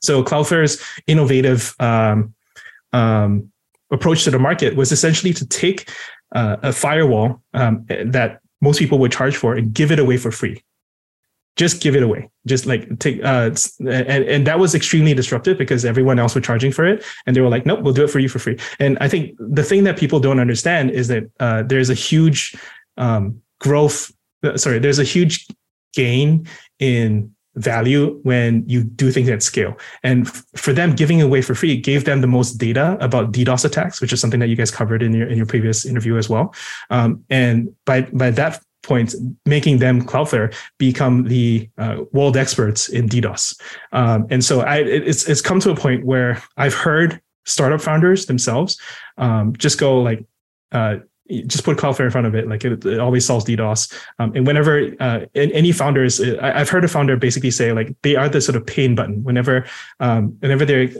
So 0.00 0.22
Cloudflare's 0.22 0.82
innovative 1.06 1.74
um, 1.80 2.34
um, 2.92 3.50
approach 3.90 4.24
to 4.24 4.30
the 4.30 4.38
market 4.38 4.76
was 4.76 4.92
essentially 4.92 5.32
to 5.34 5.46
take 5.46 5.90
uh, 6.34 6.56
a 6.62 6.72
firewall 6.72 7.42
um, 7.54 7.84
that 7.88 8.40
most 8.60 8.78
people 8.78 8.98
would 8.98 9.12
charge 9.12 9.36
for 9.36 9.54
and 9.54 9.72
give 9.72 9.90
it 9.90 9.98
away 9.98 10.16
for 10.16 10.30
free. 10.30 10.62
Just 11.56 11.82
give 11.82 11.94
it 11.94 12.02
away. 12.02 12.30
Just 12.46 12.66
like 12.66 12.98
take, 12.98 13.22
uh, 13.22 13.50
and 13.80 14.24
and 14.24 14.46
that 14.46 14.58
was 14.58 14.74
extremely 14.74 15.14
disruptive 15.14 15.58
because 15.58 15.84
everyone 15.84 16.18
else 16.18 16.34
was 16.34 16.44
charging 16.44 16.72
for 16.72 16.86
it, 16.86 17.04
and 17.26 17.36
they 17.36 17.40
were 17.40 17.50
like, 17.50 17.66
"Nope, 17.66 17.80
we'll 17.82 17.92
do 17.92 18.04
it 18.04 18.10
for 18.10 18.20
you 18.20 18.28
for 18.28 18.38
free." 18.38 18.58
And 18.78 18.96
I 19.00 19.08
think 19.08 19.36
the 19.38 19.62
thing 19.62 19.84
that 19.84 19.98
people 19.98 20.18
don't 20.18 20.40
understand 20.40 20.90
is 20.90 21.08
that 21.08 21.24
uh, 21.40 21.62
there's 21.62 21.90
a 21.90 21.94
huge 21.94 22.56
um, 22.96 23.42
growth 23.60 24.10
uh, 24.42 24.56
sorry, 24.56 24.78
there's 24.78 24.98
a 24.98 25.04
huge 25.04 25.46
gain 25.94 26.46
in 26.78 27.32
value 27.56 28.18
when 28.22 28.64
you 28.66 28.82
do 28.82 29.10
things 29.10 29.28
at 29.28 29.42
scale. 29.42 29.76
And 30.02 30.28
for 30.56 30.72
them, 30.72 30.94
giving 30.94 31.20
away 31.20 31.42
for 31.42 31.54
free 31.54 31.76
gave 31.76 32.04
them 32.04 32.22
the 32.22 32.26
most 32.26 32.54
data 32.54 32.96
about 33.00 33.32
DDoS 33.32 33.64
attacks, 33.64 34.00
which 34.00 34.12
is 34.12 34.20
something 34.20 34.40
that 34.40 34.48
you 34.48 34.56
guys 34.56 34.70
covered 34.70 35.02
in 35.02 35.12
your 35.12 35.28
in 35.28 35.36
your 35.36 35.46
previous 35.46 35.84
interview 35.84 36.16
as 36.16 36.28
well. 36.28 36.54
Um, 36.90 37.24
and 37.28 37.74
by 37.84 38.02
by 38.12 38.30
that 38.30 38.62
point, 38.82 39.14
making 39.46 39.78
them 39.78 40.02
Cloudflare 40.02 40.54
become 40.78 41.24
the 41.24 41.68
uh, 41.78 41.98
world 42.12 42.36
experts 42.36 42.88
in 42.88 43.08
DDoS. 43.08 43.60
Um, 43.92 44.26
and 44.30 44.44
so 44.44 44.60
I, 44.60 44.78
it's 44.78 45.28
it's 45.28 45.40
come 45.40 45.60
to 45.60 45.70
a 45.70 45.76
point 45.76 46.04
where 46.04 46.42
I've 46.56 46.74
heard 46.74 47.20
startup 47.44 47.80
founders 47.80 48.26
themselves 48.26 48.80
um, 49.18 49.54
just 49.56 49.78
go 49.78 50.00
like. 50.00 50.24
Uh, 50.70 50.96
just 51.46 51.64
put 51.64 51.78
Cloudflare 51.78 52.04
in 52.04 52.10
front 52.10 52.26
of 52.26 52.34
it. 52.34 52.46
Like 52.46 52.64
it, 52.64 52.84
it 52.84 52.98
always 52.98 53.24
solves 53.24 53.44
DDoS. 53.44 53.94
Um, 54.18 54.32
and 54.34 54.46
whenever 54.46 54.92
uh, 55.00 55.20
any 55.34 55.72
founders, 55.72 56.20
I, 56.20 56.58
have 56.58 56.68
heard 56.68 56.84
a 56.84 56.88
founder 56.88 57.16
basically 57.16 57.50
say 57.50 57.72
like 57.72 57.94
they 58.02 58.16
are 58.16 58.28
the 58.28 58.40
sort 58.40 58.56
of 58.56 58.66
pain 58.66 58.94
button. 58.94 59.22
Whenever, 59.22 59.64
um, 60.00 60.36
whenever 60.40 60.66
they're 60.66 60.90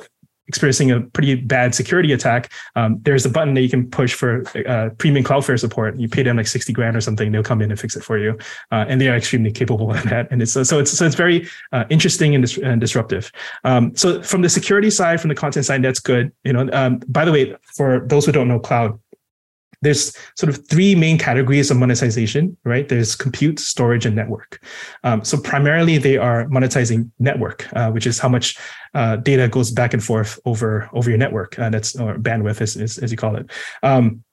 experiencing 0.52 0.90
a 0.90 1.00
pretty 1.00 1.34
bad 1.34 1.74
security 1.74 2.12
attack, 2.12 2.52
um, 2.76 2.98
there's 3.04 3.24
a 3.24 3.30
button 3.30 3.54
that 3.54 3.62
you 3.62 3.70
can 3.70 3.88
push 3.88 4.12
for 4.12 4.44
uh, 4.68 4.90
premium 4.98 5.24
Cloudflare 5.24 5.58
support. 5.58 5.98
You 5.98 6.10
pay 6.10 6.22
them 6.22 6.36
like 6.36 6.46
60 6.46 6.74
grand 6.74 6.94
or 6.94 7.00
something. 7.00 7.32
They'll 7.32 7.42
come 7.42 7.62
in 7.62 7.70
and 7.70 7.80
fix 7.80 7.96
it 7.96 8.04
for 8.04 8.18
you. 8.18 8.36
Uh, 8.70 8.84
and 8.86 9.00
they 9.00 9.08
are 9.08 9.16
extremely 9.16 9.50
capable 9.50 9.90
of 9.90 10.02
that. 10.02 10.28
And 10.30 10.42
it's, 10.42 10.52
so 10.52 10.78
it's, 10.78 10.90
so 10.90 11.06
it's 11.06 11.14
very 11.14 11.48
uh, 11.72 11.84
interesting 11.88 12.34
and, 12.34 12.44
dis- 12.44 12.58
and 12.58 12.82
disruptive. 12.82 13.32
Um, 13.64 13.96
so 13.96 14.22
from 14.22 14.42
the 14.42 14.50
security 14.50 14.90
side, 14.90 15.22
from 15.22 15.28
the 15.30 15.34
content 15.34 15.64
side, 15.64 15.82
that's 15.82 16.00
good. 16.00 16.32
You 16.44 16.52
know, 16.52 16.68
um, 16.74 17.00
by 17.08 17.24
the 17.24 17.32
way, 17.32 17.56
for 17.74 18.06
those 18.06 18.26
who 18.26 18.32
don't 18.32 18.48
know 18.48 18.60
cloud, 18.60 19.00
there's 19.82 20.16
sort 20.36 20.48
of 20.48 20.66
three 20.68 20.94
main 20.94 21.18
categories 21.18 21.70
of 21.70 21.76
monetization, 21.76 22.56
right? 22.64 22.88
There's 22.88 23.14
compute, 23.14 23.58
storage, 23.58 24.06
and 24.06 24.16
network. 24.16 24.64
Um, 25.04 25.24
so 25.24 25.36
primarily 25.38 25.98
they 25.98 26.16
are 26.16 26.46
monetizing 26.46 27.10
network, 27.18 27.68
uh, 27.74 27.90
which 27.90 28.06
is 28.06 28.18
how 28.18 28.28
much 28.28 28.58
uh, 28.94 29.16
data 29.16 29.48
goes 29.48 29.70
back 29.70 29.92
and 29.92 30.02
forth 30.02 30.38
over 30.44 30.88
over 30.92 31.10
your 31.10 31.18
network. 31.18 31.58
Uh, 31.58 31.70
that's 31.70 31.94
or 31.96 32.16
bandwidth, 32.16 32.60
as, 32.60 32.76
as, 32.76 32.98
as 32.98 33.10
you 33.10 33.16
call 33.16 33.36
it. 33.36 33.50
Um, 33.82 34.24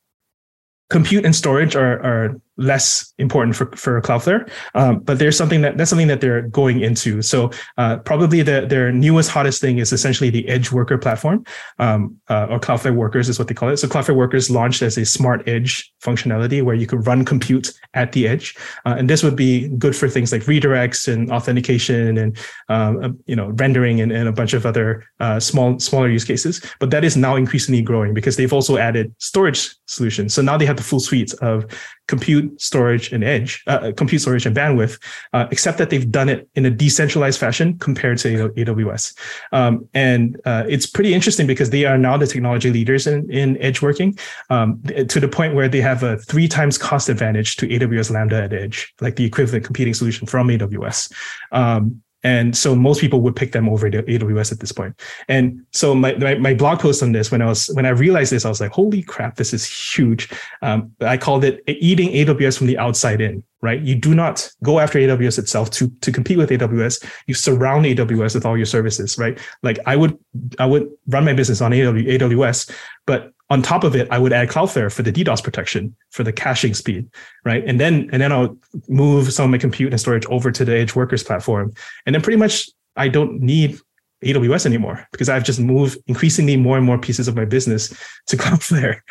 compute 0.90 1.26
and 1.26 1.36
storage 1.36 1.76
are, 1.76 2.00
are 2.04 2.42
less 2.60 3.14
important 3.18 3.56
for, 3.56 3.72
for 3.76 4.02
Cloudflare, 4.02 4.50
um, 4.76 5.00
but 5.00 5.18
there's 5.18 5.38
something 5.38 5.62
that 5.62 5.78
that's 5.78 5.90
something 5.90 6.08
that 6.08 6.22
they're 6.22 6.44
going 6.44 6.82
into. 6.82 7.22
So 7.22 7.52
uh, 7.78 7.98
probably 7.98 8.42
the, 8.42 8.66
their 8.68 8.92
newest 8.92 9.32
hottest 9.32 9.62
thing 9.62 9.80
is 9.80 9.92
essentially 9.92 10.30
the 10.30 10.48
Edge 10.48 10.72
Worker 10.72 10.98
platform, 10.98 11.46
um, 11.80 12.18
uh, 12.30 12.48
or 12.50 12.60
Cloudflare 12.60 12.96
Workers 12.96 13.30
is 13.30 13.40
what 13.40 13.48
they 13.48 13.54
call 13.54 13.70
it. 13.70 13.78
So 13.78 13.88
Cloudflare 13.88 14.16
Workers 14.16 14.50
launched 14.50 14.82
as 14.82 14.98
a 14.98 15.06
smart 15.06 15.48
edge 15.48 15.92
functionality 16.04 16.62
where 16.62 16.76
you 16.76 16.86
could 16.86 17.08
run 17.08 17.26
compute 17.26 17.72
at 17.94 18.12
the 18.12 18.28
edge, 18.28 18.56
uh, 18.86 18.96
and 18.98 19.10
this 19.10 19.24
would 19.24 19.36
be 19.36 19.70
good 19.70 19.96
for 19.96 20.10
things 20.10 20.32
like 20.32 20.44
redirects 20.44 21.12
and 21.12 21.32
authentication 21.32 22.18
and 22.18 22.38
um, 22.68 23.04
uh, 23.04 23.10
you 23.26 23.36
know 23.36 23.50
rendering 23.56 24.02
and, 24.02 24.12
and, 24.12 24.28
a 24.28 24.32
bunch 24.32 24.54
of 24.54 24.66
other 24.66 25.04
uh, 25.20 25.40
small 25.40 25.80
smaller 25.80 26.10
use 26.10 26.26
cases. 26.26 26.62
But 26.80 26.92
that 26.92 27.04
is 27.04 27.16
now 27.18 27.36
increasingly 27.36 27.82
growing 27.82 28.14
because 28.14 28.36
they've 28.36 28.54
also 28.54 28.78
added 28.78 29.16
storage 29.20 29.76
solutions. 29.88 30.34
So 30.34 30.42
now 30.42 30.58
they 30.58 30.66
have 30.66 30.78
the 30.78 30.84
full 30.84 31.00
suite 31.00 31.34
of 31.42 31.66
compute, 32.10 32.60
storage, 32.60 33.14
and 33.14 33.24
edge, 33.24 33.64
uh, 33.68 33.92
compute, 33.96 34.22
storage, 34.22 34.46
and 34.48 34.56
bandwidth, 34.56 35.00
uh, 35.34 35.48
except 35.52 35.78
that 35.78 35.92
they've 35.92 36.12
done 36.12 36.28
it 36.28 36.50
in 36.56 36.66
a 36.66 36.72
decentralized 36.72 37.40
fashion 37.40 37.78
compared 37.78 38.18
to 38.18 38.50
AWS. 38.50 39.16
Um, 39.52 39.88
and 39.94 40.42
uh, 40.44 40.64
it's 40.68 40.88
pretty 40.88 41.14
interesting 41.14 41.46
because 41.46 41.70
they 41.70 41.86
are 41.86 42.00
now 42.00 42.18
the 42.18 42.26
technology 42.26 42.72
leaders 42.72 43.06
in, 43.06 43.30
in 43.32 43.58
edge 43.62 43.84
working 43.84 44.18
um, 44.50 44.82
to 45.08 45.20
the 45.20 45.28
point 45.28 45.54
where 45.54 45.70
they 45.70 45.82
have 45.82 46.02
a 46.02 46.18
three 46.18 46.48
times 46.48 46.80
cost 46.80 47.10
advantage 47.10 47.56
to 47.58 47.68
AWS 47.68 48.10
Lambda 48.10 48.44
at 48.44 48.54
edge, 48.54 48.92
like 49.00 49.16
the 49.16 49.26
equivalent 49.26 49.64
competing 49.64 49.94
solution 49.94 50.26
from 50.26 50.48
AWS. 50.48 51.14
Um, 51.52 52.02
and 52.24 52.56
so 52.56 52.76
most 52.76 53.00
people 53.00 53.22
would 53.22 53.36
pick 53.36 53.54
them 53.54 53.70
over 53.70 53.90
the 53.90 54.04
AWS 54.04 54.52
at 54.52 54.60
this 54.60 54.72
point. 54.72 55.00
And 55.30 55.66
so 55.72 55.96
my, 55.96 56.16
my, 56.16 56.36
my, 56.36 56.54
blog 56.54 56.80
post 56.80 57.02
on 57.02 57.14
this, 57.14 57.32
when 57.32 57.42
I 57.42 57.46
was, 57.46 57.68
when 57.68 57.86
I 57.86 57.90
realized 57.90 58.32
this, 58.32 58.44
I 58.44 58.50
was 58.50 58.60
like, 58.60 58.72
holy 58.72 59.02
crap, 59.02 59.38
this 59.38 59.54
is 59.54 59.66
huge. 59.66 60.30
Um, 60.62 60.92
I 61.00 61.16
called 61.16 61.46
it 61.46 61.64
eating 61.68 62.10
AWS 62.10 62.58
from 62.58 62.68
the 62.68 62.78
outside 62.78 63.22
in, 63.22 63.44
right? 63.62 63.82
You 63.82 63.96
do 63.96 64.14
not 64.14 64.52
go 64.64 64.80
after 64.80 65.00
AWS 65.00 65.40
itself 65.40 65.70
to, 65.72 65.90
to 66.02 66.12
compete 66.12 66.38
with 66.38 66.50
AWS. 66.50 67.06
You 67.28 67.34
surround 67.34 67.86
AWS 67.86 68.36
with 68.36 68.46
all 68.46 68.58
your 68.58 68.66
services, 68.66 69.18
right? 69.18 69.40
Like 69.64 69.80
I 69.86 69.96
would, 69.96 70.18
I 70.60 70.66
would 70.66 70.90
run 71.08 71.24
my 71.24 71.34
business 71.34 71.62
on 71.62 71.72
AWS, 71.72 72.76
but 73.06 73.32
on 73.50 73.62
top 73.62 73.84
of 73.84 73.96
it, 73.96 74.08
I 74.12 74.20
would 74.20 74.32
add 74.32 74.50
Cloudflare 74.50 74.92
for 74.94 75.02
the 75.02 75.12
DDoS 75.12 75.44
protection, 75.44 75.96
for 76.12 76.24
the 76.24 76.32
caching 76.32 76.74
speed, 76.74 77.10
right? 77.44 77.64
And 77.66 77.80
then 77.80 78.10
and 78.12 78.22
then 78.22 78.32
I'll 78.32 78.56
move 78.88 79.34
some 79.34 79.46
of 79.46 79.52
my 79.52 79.58
compute 79.58 79.92
and 79.92 80.00
storage 80.00 80.26
over 80.28 80.52
to 80.52 80.64
the 80.64 80.76
Edge 80.76 80.96
Workers 80.96 81.24
platform, 81.24 81.74
and 82.06 82.14
then 82.14 82.22
pretty 82.22 82.38
much 82.38 82.70
I 82.96 83.08
don't 83.08 83.42
need 83.42 83.80
AWS 84.24 84.66
anymore 84.66 85.08
because 85.12 85.30
I've 85.30 85.44
just 85.44 85.60
moved 85.60 85.98
increasingly 86.08 86.58
more 86.58 86.78
and 86.78 86.86
more 86.86 86.98
pieces 86.98 87.28
of 87.28 87.36
my 87.36 87.46
business 87.46 87.90
to 88.28 88.38
Cloudflare, 88.38 89.02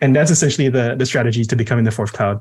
and 0.00 0.16
that's 0.16 0.30
essentially 0.30 0.68
the 0.68 0.96
the 0.96 1.06
strategy 1.06 1.44
to 1.44 1.56
becoming 1.56 1.84
the 1.84 1.92
fourth 1.92 2.12
cloud. 2.12 2.40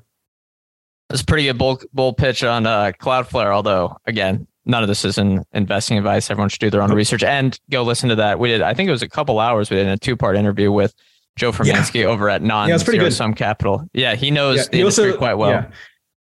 That's 1.10 1.24
pretty 1.24 1.44
good 1.44 1.58
bull, 1.58 1.82
bull 1.94 2.14
pitch 2.14 2.44
on 2.44 2.66
uh, 2.66 2.94
Cloudflare. 3.00 3.54
Although 3.54 3.96
again, 4.08 4.48
none 4.66 4.82
of 4.82 4.90
this 4.90 5.06
is 5.06 5.20
in 5.20 5.44
investing 5.54 6.00
advice. 6.00 6.32
Everyone 6.32 6.50
should 6.50 6.60
do 6.60 6.70
their 6.72 6.82
own 6.82 6.94
research 6.94 7.24
and 7.24 7.60
go 7.70 7.84
listen 7.84 8.10
to 8.10 8.16
that. 8.16 8.40
We 8.40 8.50
did, 8.50 8.62
I 8.62 8.74
think 8.74 8.88
it 8.88 8.92
was 8.92 9.02
a 9.02 9.10
couple 9.10 9.40
hours. 9.40 9.70
We 9.70 9.78
did 9.78 9.88
a 9.88 9.98
two 9.98 10.16
part 10.16 10.36
interview 10.36 10.72
with 10.72 10.94
Joe 11.38 11.52
Formansky 11.52 12.02
yeah. 12.02 12.08
over 12.08 12.30
at 12.30 12.42
Non 12.42 12.70
yeah, 12.70 12.78
Zero 12.78 13.10
Sum 13.10 13.34
Capital. 13.34 13.88
Yeah, 13.94 14.16
he 14.16 14.32
knows 14.32 14.58
yeah, 14.58 14.64
he 14.64 14.70
the 14.70 14.80
industry 14.80 15.06
also, 15.08 15.18
quite 15.18 15.36
well. 15.36 15.52
Yeah. 15.52 15.72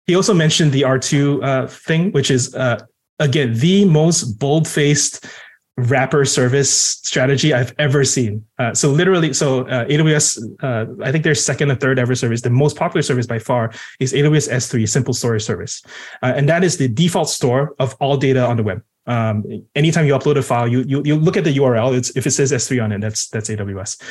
He 0.06 0.16
also 0.16 0.34
mentioned 0.34 0.72
the 0.72 0.82
R2 0.82 1.44
uh, 1.44 1.68
thing, 1.68 2.12
which 2.12 2.32
is 2.32 2.54
uh, 2.56 2.80
again 3.20 3.54
the 3.56 3.86
most 3.86 4.40
bold 4.40 4.68
faced 4.68 5.26
wrapper 5.78 6.26
service 6.26 6.72
strategy 6.72 7.54
I've 7.54 7.74
ever 7.78 8.04
seen. 8.04 8.44
Uh, 8.58 8.74
so 8.74 8.90
literally, 8.90 9.32
so 9.34 9.68
uh, 9.68 9.86
AWS, 9.86 10.40
uh, 10.64 11.04
I 11.04 11.12
think 11.12 11.24
their 11.24 11.36
second 11.36 11.70
or 11.70 11.76
third 11.76 12.00
ever 12.00 12.16
service, 12.16 12.42
the 12.42 12.50
most 12.50 12.76
popular 12.76 13.04
service 13.04 13.28
by 13.28 13.38
far 13.38 13.72
is 14.00 14.12
AWS 14.12 14.50
S3, 14.50 14.90
Simple 14.90 15.14
Storage 15.14 15.44
Service, 15.44 15.84
uh, 16.24 16.34
and 16.36 16.50
that 16.50 16.64
is 16.64 16.78
the 16.78 16.88
default 16.88 17.30
store 17.30 17.76
of 17.80 17.96
all 18.00 18.18
data 18.18 18.44
on 18.44 18.58
the 18.58 18.64
web. 18.64 18.84
Um, 19.06 19.46
anytime 19.76 20.06
you 20.06 20.14
upload 20.14 20.36
a 20.36 20.42
file, 20.42 20.68
you, 20.68 20.84
you 20.86 21.02
you 21.06 21.16
look 21.16 21.38
at 21.38 21.46
the 21.46 21.56
URL. 21.56 21.96
It's 21.96 22.10
if 22.18 22.28
it 22.28 22.32
says 22.32 22.52
S3 22.52 22.84
on 22.84 22.92
it, 22.92 23.00
that's 23.00 23.30
that's 23.30 23.50
AWS. 23.50 24.02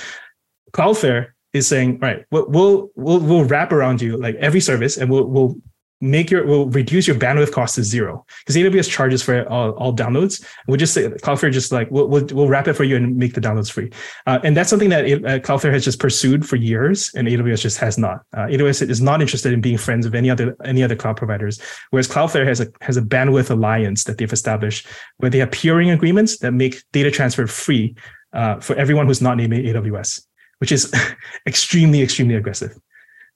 Cloudflare 0.76 1.28
is 1.54 1.66
saying, 1.66 1.98
right, 2.00 2.26
we'll, 2.30 2.46
we'll 2.50 3.20
we'll 3.20 3.44
wrap 3.44 3.72
around 3.72 4.02
you 4.02 4.18
like 4.18 4.34
every 4.36 4.60
service, 4.60 4.98
and 4.98 5.10
we'll 5.10 5.24
we'll 5.24 5.56
make 6.02 6.30
your 6.30 6.44
we'll 6.46 6.68
reduce 6.68 7.06
your 7.06 7.16
bandwidth 7.16 7.50
cost 7.50 7.76
to 7.76 7.82
zero 7.82 8.26
because 8.40 8.54
AWS 8.54 8.90
charges 8.90 9.22
for 9.22 9.48
all, 9.48 9.70
all 9.72 9.96
downloads. 9.96 10.44
We'll 10.68 10.76
just 10.76 10.92
say 10.92 11.08
Cloudflare 11.08 11.50
just 11.50 11.72
like 11.72 11.90
we'll, 11.90 12.08
we'll, 12.08 12.26
we'll 12.26 12.48
wrap 12.48 12.68
it 12.68 12.74
for 12.74 12.84
you 12.84 12.94
and 12.96 13.16
make 13.16 13.32
the 13.32 13.40
downloads 13.40 13.72
free. 13.72 13.90
Uh, 14.26 14.38
and 14.44 14.54
that's 14.54 14.68
something 14.68 14.90
that 14.90 15.06
uh, 15.06 15.38
Cloudflare 15.38 15.72
has 15.72 15.82
just 15.82 15.98
pursued 15.98 16.46
for 16.46 16.56
years, 16.56 17.10
and 17.14 17.26
AWS 17.26 17.62
just 17.62 17.78
has 17.78 17.96
not. 17.96 18.20
Uh, 18.34 18.40
AWS 18.40 18.90
is 18.90 19.00
not 19.00 19.22
interested 19.22 19.54
in 19.54 19.62
being 19.62 19.78
friends 19.78 20.04
of 20.04 20.14
any 20.14 20.28
other 20.28 20.54
any 20.62 20.82
other 20.82 20.94
cloud 20.94 21.16
providers, 21.16 21.58
whereas 21.88 22.06
Cloudflare 22.06 22.46
has 22.46 22.60
a 22.60 22.66
has 22.82 22.98
a 22.98 23.02
bandwidth 23.02 23.50
alliance 23.50 24.04
that 24.04 24.18
they've 24.18 24.30
established 24.30 24.86
where 25.16 25.30
they 25.30 25.38
have 25.38 25.52
peering 25.52 25.88
agreements 25.88 26.36
that 26.40 26.52
make 26.52 26.82
data 26.92 27.10
transfer 27.10 27.46
free 27.46 27.94
uh, 28.34 28.60
for 28.60 28.76
everyone 28.76 29.06
who's 29.06 29.22
not 29.22 29.38
named 29.38 29.54
AWS 29.54 30.20
which 30.58 30.72
is 30.72 30.92
extremely, 31.46 32.02
extremely 32.02 32.34
aggressive. 32.34 32.76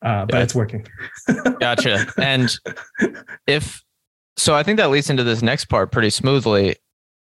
Uh, 0.03 0.25
but 0.25 0.37
yeah. 0.37 0.43
it's 0.43 0.55
working. 0.55 0.87
gotcha. 1.61 2.07
And 2.17 2.51
if 3.47 3.83
so, 4.37 4.55
I 4.55 4.63
think 4.63 4.79
that 4.79 4.91
leads 4.91 5.11
into 5.11 5.25
this 5.25 5.43
next 5.43 5.67
part 5.67 5.93
pretty 5.93 6.11
smoothly. 6.11 6.77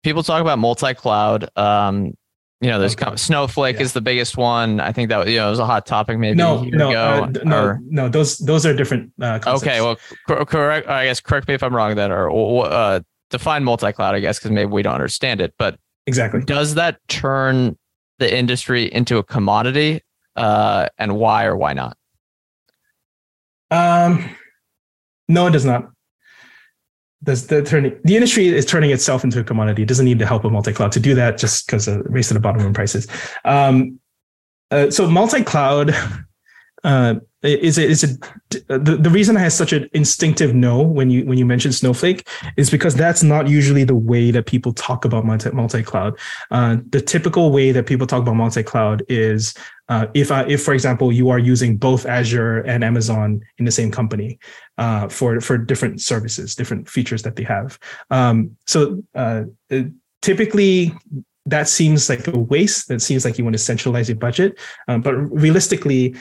People 0.04 0.24
talk 0.24 0.42
about 0.42 0.60
multi-cloud. 0.60 1.50
Um, 1.58 2.14
you 2.62 2.70
know, 2.70 2.80
there's 2.80 2.96
okay. 2.96 3.16
Snowflake 3.16 3.78
yeah. 3.78 3.84
is 3.84 3.94
the 3.94 4.02
biggest 4.02 4.38
one. 4.38 4.80
I 4.80 4.92
think 4.92 5.10
that 5.10 5.28
you 5.28 5.38
know 5.38 5.48
it 5.48 5.50
was 5.50 5.60
a 5.60 5.66
hot 5.66 5.86
topic 5.86 6.18
maybe 6.18 6.36
no, 6.36 6.64
no, 6.64 6.92
uh, 6.92 7.32
no, 7.44 7.64
or, 7.64 7.80
no. 7.84 8.10
Those 8.10 8.38
those 8.40 8.66
are 8.66 8.74
different. 8.74 9.12
Uh, 9.22 9.40
okay, 9.46 9.82
well, 9.82 9.98
correct. 10.28 10.88
I 10.88 11.06
guess 11.06 11.20
correct 11.20 11.48
me 11.48 11.54
if 11.54 11.64
I'm 11.64 11.76
wrong. 11.76 11.96
Then 11.96 12.12
or 12.12 12.66
uh, 12.66 13.02
define 13.30 13.64
multi-cloud. 13.64 14.16
I 14.16 14.20
guess 14.20 14.40
because 14.40 14.52
maybe 14.52 14.72
we 14.72 14.82
don't 14.82 14.94
understand 14.94 15.42
it. 15.42 15.54
But 15.60 15.78
exactly, 16.08 16.42
does 16.42 16.76
that 16.76 17.00
turn 17.08 17.78
the 18.20 18.36
industry 18.36 18.92
into 18.92 19.18
a 19.18 19.24
commodity 19.24 20.02
uh, 20.36 20.88
and 20.98 21.18
why 21.18 21.46
or 21.46 21.56
why 21.56 21.74
not? 21.74 21.98
Um, 23.72 24.30
no, 25.28 25.48
it 25.48 25.52
does 25.52 25.66
not. 25.66 25.90
Does 27.24 27.48
the 27.48 27.64
turning 27.64 28.00
the 28.04 28.16
industry 28.16 28.48
is 28.48 28.66
turning 28.66 28.92
itself 28.92 29.24
into 29.24 29.40
a 29.40 29.44
commodity. 29.44 29.82
It 29.82 29.88
doesn't 29.88 30.06
need 30.06 30.20
the 30.20 30.28
help 30.28 30.46
of 30.46 30.52
multi-cloud 30.52 30.92
to 30.92 31.00
do 31.00 31.16
that, 31.16 31.38
just 31.40 31.66
because 31.66 31.88
of 31.88 32.02
race 32.06 32.28
to 32.28 32.36
the 32.36 32.40
bottom 32.40 32.62
in 32.62 32.74
prices. 32.74 33.08
Um, 33.46 34.00
uh, 34.70 34.92
so 34.92 35.10
multi-cloud 35.10 35.96
uh, 36.84 37.16
is 37.46 37.78
it 37.78 37.90
is 37.90 38.04
it 38.04 38.20
the, 38.68 38.98
the 39.00 39.10
reason 39.10 39.38
I 39.38 39.42
have 39.42 39.54
such 39.54 39.74
an 39.74 39.90
instinctive 39.94 40.54
no 40.54 40.82
when 40.82 41.10
you 41.10 41.26
when 41.26 41.38
you 41.38 41.46
mention 41.46 41.72
Snowflake 41.72 42.28
is 42.58 42.70
because 42.70 42.96
that's 42.96 43.24
not 43.24 43.48
usually 43.48 43.84
the 43.84 43.96
way 43.96 44.32
that 44.32 44.46
people 44.46 44.74
talk 44.74 45.06
about 45.06 45.26
multi 45.26 45.52
multi 45.52 45.84
cloud. 45.84 46.18
Uh, 46.52 46.78
the 46.90 47.02
typical 47.02 47.52
way 47.52 47.72
that 47.72 47.86
people 47.86 48.08
talk 48.08 48.22
about 48.22 48.36
multi 48.36 48.64
cloud 48.64 49.04
is 49.10 49.54
uh, 49.90 50.08
if 50.14 50.32
I, 50.32 50.46
if 50.46 50.64
for 50.64 50.74
example 50.74 51.12
you 51.12 51.30
are 51.30 51.40
using 51.40 51.78
both 51.78 52.06
Azure 52.06 52.62
and 52.62 52.84
Amazon 52.84 53.42
in 53.58 53.66
the 53.66 53.72
same 53.72 53.92
company 53.92 54.40
uh, 54.78 55.08
for 55.08 55.40
for 55.42 55.58
different 55.58 56.02
services, 56.02 56.56
different 56.56 56.90
features 56.90 57.24
that 57.24 57.36
they 57.36 57.44
have. 57.44 57.78
Um, 58.10 58.58
so 58.66 59.04
uh, 59.14 59.44
typically 60.22 60.94
that 61.46 61.68
seems 61.68 62.10
like 62.10 62.28
a 62.28 62.38
waste. 62.38 62.88
That 62.88 63.02
seems 63.02 63.24
like 63.24 63.38
you 63.38 63.44
want 63.44 63.54
to 63.54 63.60
centralize 63.60 64.10
your 64.10 64.18
budget. 64.18 64.60
Um, 64.88 65.02
but 65.02 65.14
realistically, 65.14 66.16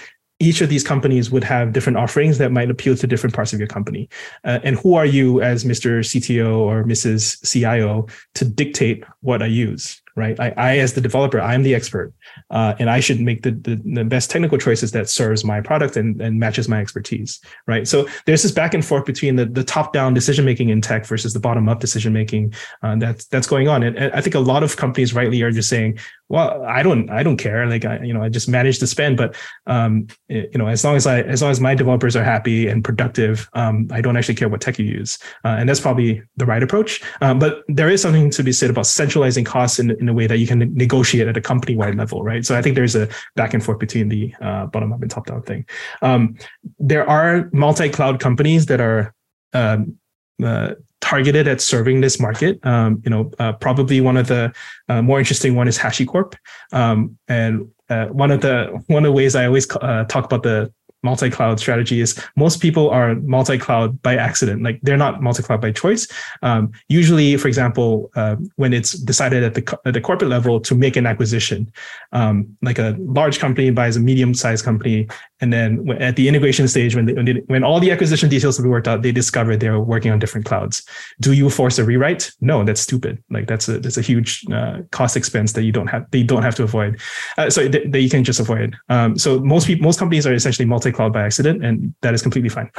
each 0.45 0.61
of 0.61 0.69
these 0.69 0.85
companies 0.85 1.31
would 1.31 1.45
have 1.45 1.73
different 1.73 1.97
offerings 1.97 2.37
that 2.39 2.53
might 2.53 2.71
appeal 2.71 2.95
to 2.97 3.07
different 3.07 3.35
parts 3.35 3.53
of 3.53 3.59
your 3.59 3.69
company. 3.69 4.09
Uh, 4.45 4.61
and 4.63 4.77
who 4.77 4.95
are 4.95 5.07
you 5.07 5.41
as 5.41 5.65
Mr. 5.65 6.01
CTO 6.01 6.59
or 6.59 6.85
Mrs. 6.85 7.23
CIO 7.51 8.07
to 8.35 8.45
dictate 8.45 9.05
what 9.21 9.43
I 9.43 9.47
use? 9.47 10.03
right? 10.17 10.39
I, 10.39 10.55
I 10.57 10.79
as 10.79 10.93
the 10.93 11.01
developer, 11.01 11.41
I'm 11.41 11.63
the 11.63 11.75
expert, 11.75 12.13
uh, 12.51 12.75
and 12.79 12.89
I 12.89 13.01
should 13.01 13.21
make 13.21 13.43
the, 13.43 13.51
the, 13.51 13.81
the 13.85 14.05
best 14.05 14.31
technical 14.31 14.59
choices 14.59 14.93
that 14.93 15.09
serves 15.09 15.45
my 15.45 15.61
product 15.61 15.97
and, 15.97 16.21
and 16.21 16.39
matches 16.39 16.69
my 16.69 16.81
expertise, 16.81 17.41
right? 17.67 17.87
So 17.89 18.07
there's 18.27 18.43
this 18.43 18.53
back 18.53 18.75
and 18.75 18.85
forth 18.85 19.07
between 19.07 19.37
the, 19.37 19.47
the 19.47 19.65
top 19.65 19.93
down 19.93 20.15
decision 20.15 20.45
making 20.45 20.69
in 20.69 20.81
tech 20.81 21.05
versus 21.07 21.33
the 21.33 21.41
bottom 21.41 21.69
up 21.69 21.81
decision 21.81 22.13
making 22.13 22.55
uh, 22.83 22.97
that's 22.97 23.27
that's 23.27 23.47
going 23.47 23.69
on, 23.69 23.83
and, 23.83 23.97
and 23.97 24.13
I 24.13 24.21
think 24.21 24.35
a 24.35 24.41
lot 24.41 24.63
of 24.63 24.77
companies 24.77 25.15
rightly 25.15 25.43
are 25.43 25.51
just 25.51 25.69
saying, 25.69 25.99
well, 26.29 26.65
I 26.65 26.83
don't 26.83 27.11
I 27.11 27.23
don't 27.23 27.37
care, 27.37 27.67
like 27.67 27.85
I 27.85 28.03
you 28.03 28.15
know 28.15 28.23
I 28.23 28.29
just 28.31 28.49
manage 28.49 28.79
to 28.79 28.87
spend, 28.87 29.17
but 29.17 29.37
um, 29.67 30.07
you 30.29 30.49
know 30.55 30.67
as 30.69 30.83
long 30.83 30.97
as 30.97 31.07
I 31.07 31.21
as 31.21 31.43
long 31.43 31.51
as 31.51 31.61
my 31.61 31.75
developers 31.75 32.17
are 32.17 32.25
happy 32.25 32.67
and 32.67 32.83
productive, 32.83 33.49
um, 33.53 33.89
I 33.91 34.01
don't 34.01 34.17
actually 34.17 34.37
care 34.37 34.49
what 34.49 34.63
tech 34.63 34.79
you 34.79 34.87
use, 34.87 35.19
uh, 35.45 35.57
and 35.59 35.69
that's 35.69 35.81
probably 35.81 36.23
the 36.37 36.47
right 36.47 36.63
approach. 36.63 37.03
Um, 37.21 37.39
but 37.39 37.63
there 37.69 37.91
is 37.91 38.01
something 38.01 38.31
to 38.31 38.43
be 38.43 38.53
said 38.53 38.71
about 38.71 38.87
centralizing 38.87 39.45
costs 39.45 39.79
in, 39.79 39.91
in 40.01 40.09
a 40.09 40.15
way 40.15 40.27
that 40.27 40.39
you 40.39 40.47
can 40.47 40.75
negotiate 40.75 41.29
at 41.29 41.37
a 41.37 41.43
company 41.43 41.77
wide 41.77 41.97
level, 41.97 42.23
right? 42.23 42.45
So 42.45 42.57
I 42.57 42.63
think 42.63 42.75
there's 42.75 42.97
a 42.97 43.09
back 43.37 43.53
and 43.53 43.63
forth 43.63 43.79
between 43.79 44.09
the 44.09 44.35
uh, 44.41 44.67
bottom 44.67 44.93
up 44.93 45.03
and 45.03 45.11
top 45.11 45.27
down 45.27 45.43
thing. 45.43 45.67
Um, 46.01 46.37
there 46.79 47.09
are 47.09 47.51
multi 47.53 47.91
cloud 47.91 48.19
companies 48.19 48.67
that 48.67 48.81
are 48.81 49.15
um, 49.53 49.99
uh, 50.43 50.75
targeted 51.05 51.47
at 51.47 51.61
serving 51.61 52.01
this 52.01 52.19
market. 52.19 52.59
Um, 52.65 53.03
you 53.05 53.11
know, 53.11 53.31
uh, 53.39 53.53
probably 53.53 54.01
one 54.01 54.17
of 54.17 54.27
the 54.27 54.53
uh, 54.89 55.03
more 55.03 55.19
interesting 55.19 55.55
one 55.55 55.69
is 55.69 55.79
HashiCorp, 55.79 56.35
um, 56.73 57.19
and 57.29 57.69
uh, 57.91 58.07
one 58.07 58.31
of 58.31 58.41
the 58.41 58.83
one 58.87 59.05
of 59.05 59.09
the 59.09 59.13
ways 59.13 59.37
I 59.37 59.45
always 59.45 59.71
uh, 59.71 60.05
talk 60.05 60.25
about 60.25 60.43
the 60.43 60.73
multi-cloud 61.05 61.61
strategy 61.61 62.01
is 62.01 62.21
most 62.37 62.61
people 62.61 62.91
are 62.91 63.15
multi-cloud 63.17 64.03
by 64.03 64.17
accident. 64.17 64.63
Like 64.63 64.81
they're 64.83 64.97
not 64.97 65.23
multi-cloud 65.23 65.61
by 65.61 65.71
choice. 65.73 66.09
Um, 66.43 66.73
usually 66.89 67.37
for 67.37 67.49
example 67.49 68.11
uh, 68.17 68.37
when 68.57 68.73
it's 68.73 68.93
decided 68.93 69.45
at 69.45 69.55
the, 69.55 69.79
at 69.85 69.95
the 69.95 70.01
corporate 70.01 70.31
level 70.31 70.61
to 70.61 70.75
make 70.75 70.97
an 70.97 71.07
acquisition 71.07 71.73
um, 72.13 72.57
like 72.63 72.79
a 72.79 72.97
large 72.99 73.39
company 73.39 73.71
buys 73.71 73.97
a 73.97 74.01
medium-sized 74.01 74.65
company 74.65 75.07
and 75.41 75.53
then 75.53 75.89
at 76.01 76.17
the 76.17 76.27
integration 76.27 76.67
stage 76.67 76.97
when, 76.97 77.07
they, 77.07 77.13
when, 77.13 77.25
they, 77.25 77.35
when 77.47 77.63
all 77.63 77.79
the 77.79 77.91
acquisition 77.91 78.29
details 78.29 78.57
have 78.57 78.65
been 78.65 78.71
worked 78.71 78.89
out 78.89 79.03
they 79.03 79.13
discover 79.13 79.57
they're 79.57 79.81
working 79.81 80.11
on 80.11 80.19
different 80.19 80.47
clouds. 80.47 80.85
Do 81.21 81.33
you 81.33 81.51
force 81.51 81.79
a 81.79 81.85
rewrite? 81.85 82.33
No 82.41 82.65
that's 82.65 82.81
stupid. 82.81 83.23
Like 83.31 83.47
that's 83.47 83.69
a 83.69 83.79
that's 83.79 83.97
a 83.97 84.03
huge 84.03 84.45
uh, 84.53 84.79
cost 84.91 85.17
expense 85.17 85.53
that 85.53 85.63
you 85.63 85.73
don't 85.73 85.89
have 85.89 86.11
they 86.11 86.23
don't 86.23 86.43
have 86.43 86.55
to 86.57 86.63
avoid. 86.63 87.01
Uh, 87.37 87.51
so 87.51 87.69
that, 87.69 87.91
that 87.93 88.01
you 88.01 88.09
can 88.09 88.25
just 88.25 88.41
avoid. 88.41 88.77
Um, 88.89 89.19
so 89.19 89.41
most 89.41 89.67
people 89.67 89.85
most 89.85 89.99
companies 89.99 90.27
are 90.27 90.35
essentially 90.35 90.67
multi 90.67 90.93
multi-cloud 90.95 91.13
by 91.13 91.25
accident, 91.25 91.65
and 91.65 91.95
that 92.03 92.15
is 92.15 92.23
completely 92.23 92.49
fine. 92.49 92.71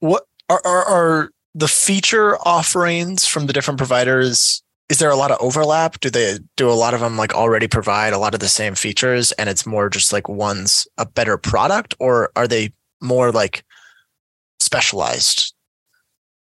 What 0.00 0.24
are, 0.48 0.60
are, 0.64 0.84
are 0.84 1.30
the 1.54 1.68
feature 1.68 2.36
offerings 2.46 3.26
from 3.26 3.46
the 3.46 3.52
different 3.52 3.78
providers? 3.78 4.62
Is 4.88 4.98
there 4.98 5.10
a 5.10 5.16
lot 5.16 5.30
of 5.30 5.38
overlap? 5.40 5.98
Do 6.00 6.10
they 6.10 6.38
do 6.56 6.70
a 6.70 6.74
lot 6.74 6.94
of 6.94 7.00
them 7.00 7.16
like 7.16 7.34
already 7.34 7.66
provide 7.66 8.12
a 8.12 8.18
lot 8.18 8.34
of 8.34 8.40
the 8.40 8.48
same 8.48 8.74
features, 8.74 9.32
and 9.32 9.48
it's 9.48 9.66
more 9.66 9.88
just 9.88 10.12
like 10.12 10.28
one's 10.28 10.86
a 10.98 11.06
better 11.06 11.36
product, 11.38 11.94
or 11.98 12.30
are 12.36 12.46
they 12.46 12.72
more 13.00 13.32
like 13.32 13.64
specialized? 14.60 15.54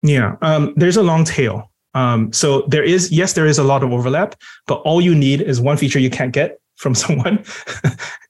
Yeah, 0.02 0.36
um, 0.42 0.74
there's 0.76 0.96
a 0.96 1.02
long 1.02 1.24
tail. 1.24 1.70
Um, 1.94 2.32
so 2.32 2.62
there 2.68 2.84
is, 2.84 3.10
yes, 3.10 3.32
there 3.32 3.46
is 3.46 3.58
a 3.58 3.64
lot 3.64 3.82
of 3.82 3.92
overlap, 3.92 4.36
but 4.66 4.76
all 4.82 5.00
you 5.00 5.14
need 5.14 5.40
is 5.40 5.60
one 5.60 5.76
feature 5.76 5.98
you 5.98 6.10
can't 6.10 6.32
get 6.32 6.60
from 6.78 6.94
someone, 7.04 7.44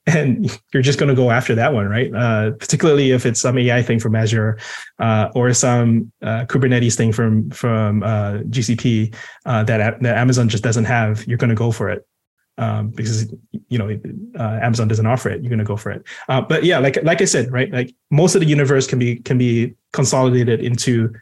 and 0.06 0.60
you're 0.72 0.82
just 0.82 0.98
going 0.98 1.08
to 1.08 1.14
go 1.14 1.30
after 1.30 1.54
that 1.54 1.72
one, 1.72 1.86
right? 1.86 2.12
Uh, 2.12 2.50
particularly 2.52 3.12
if 3.12 3.24
it's 3.24 3.40
some 3.40 3.56
AI 3.56 3.82
thing 3.82 4.00
from 4.00 4.16
Azure 4.16 4.58
uh, 4.98 5.28
or 5.34 5.52
some 5.54 6.10
uh, 6.22 6.44
Kubernetes 6.46 6.96
thing 6.96 7.12
from 7.12 7.50
from 7.50 8.02
uh, 8.02 8.38
GCP 8.48 9.14
uh, 9.46 9.62
that 9.64 10.00
that 10.02 10.16
Amazon 10.16 10.48
just 10.48 10.64
doesn't 10.64 10.86
have, 10.86 11.26
you're 11.28 11.38
going 11.38 11.50
to 11.50 11.56
go 11.56 11.70
for 11.70 11.88
it. 11.90 12.04
Um, 12.60 12.88
because 12.88 13.32
you 13.68 13.78
know 13.78 13.88
uh, 14.36 14.58
Amazon 14.60 14.88
doesn't 14.88 15.06
offer 15.06 15.28
it, 15.28 15.42
you're 15.42 15.48
going 15.48 15.60
to 15.60 15.64
go 15.64 15.76
for 15.76 15.92
it. 15.92 16.04
but 16.26 16.64
yeah, 16.64 16.78
like 16.78 17.00
like 17.04 17.22
I 17.22 17.24
said, 17.24 17.52
right? 17.52 17.70
Like 17.70 17.94
most 18.10 18.34
of 18.34 18.40
the 18.40 18.48
universe 18.48 18.84
can 18.88 18.98
be 18.98 19.16
can 19.20 19.38
be 19.38 19.76
consolidated 19.92 20.60
into 20.60 21.14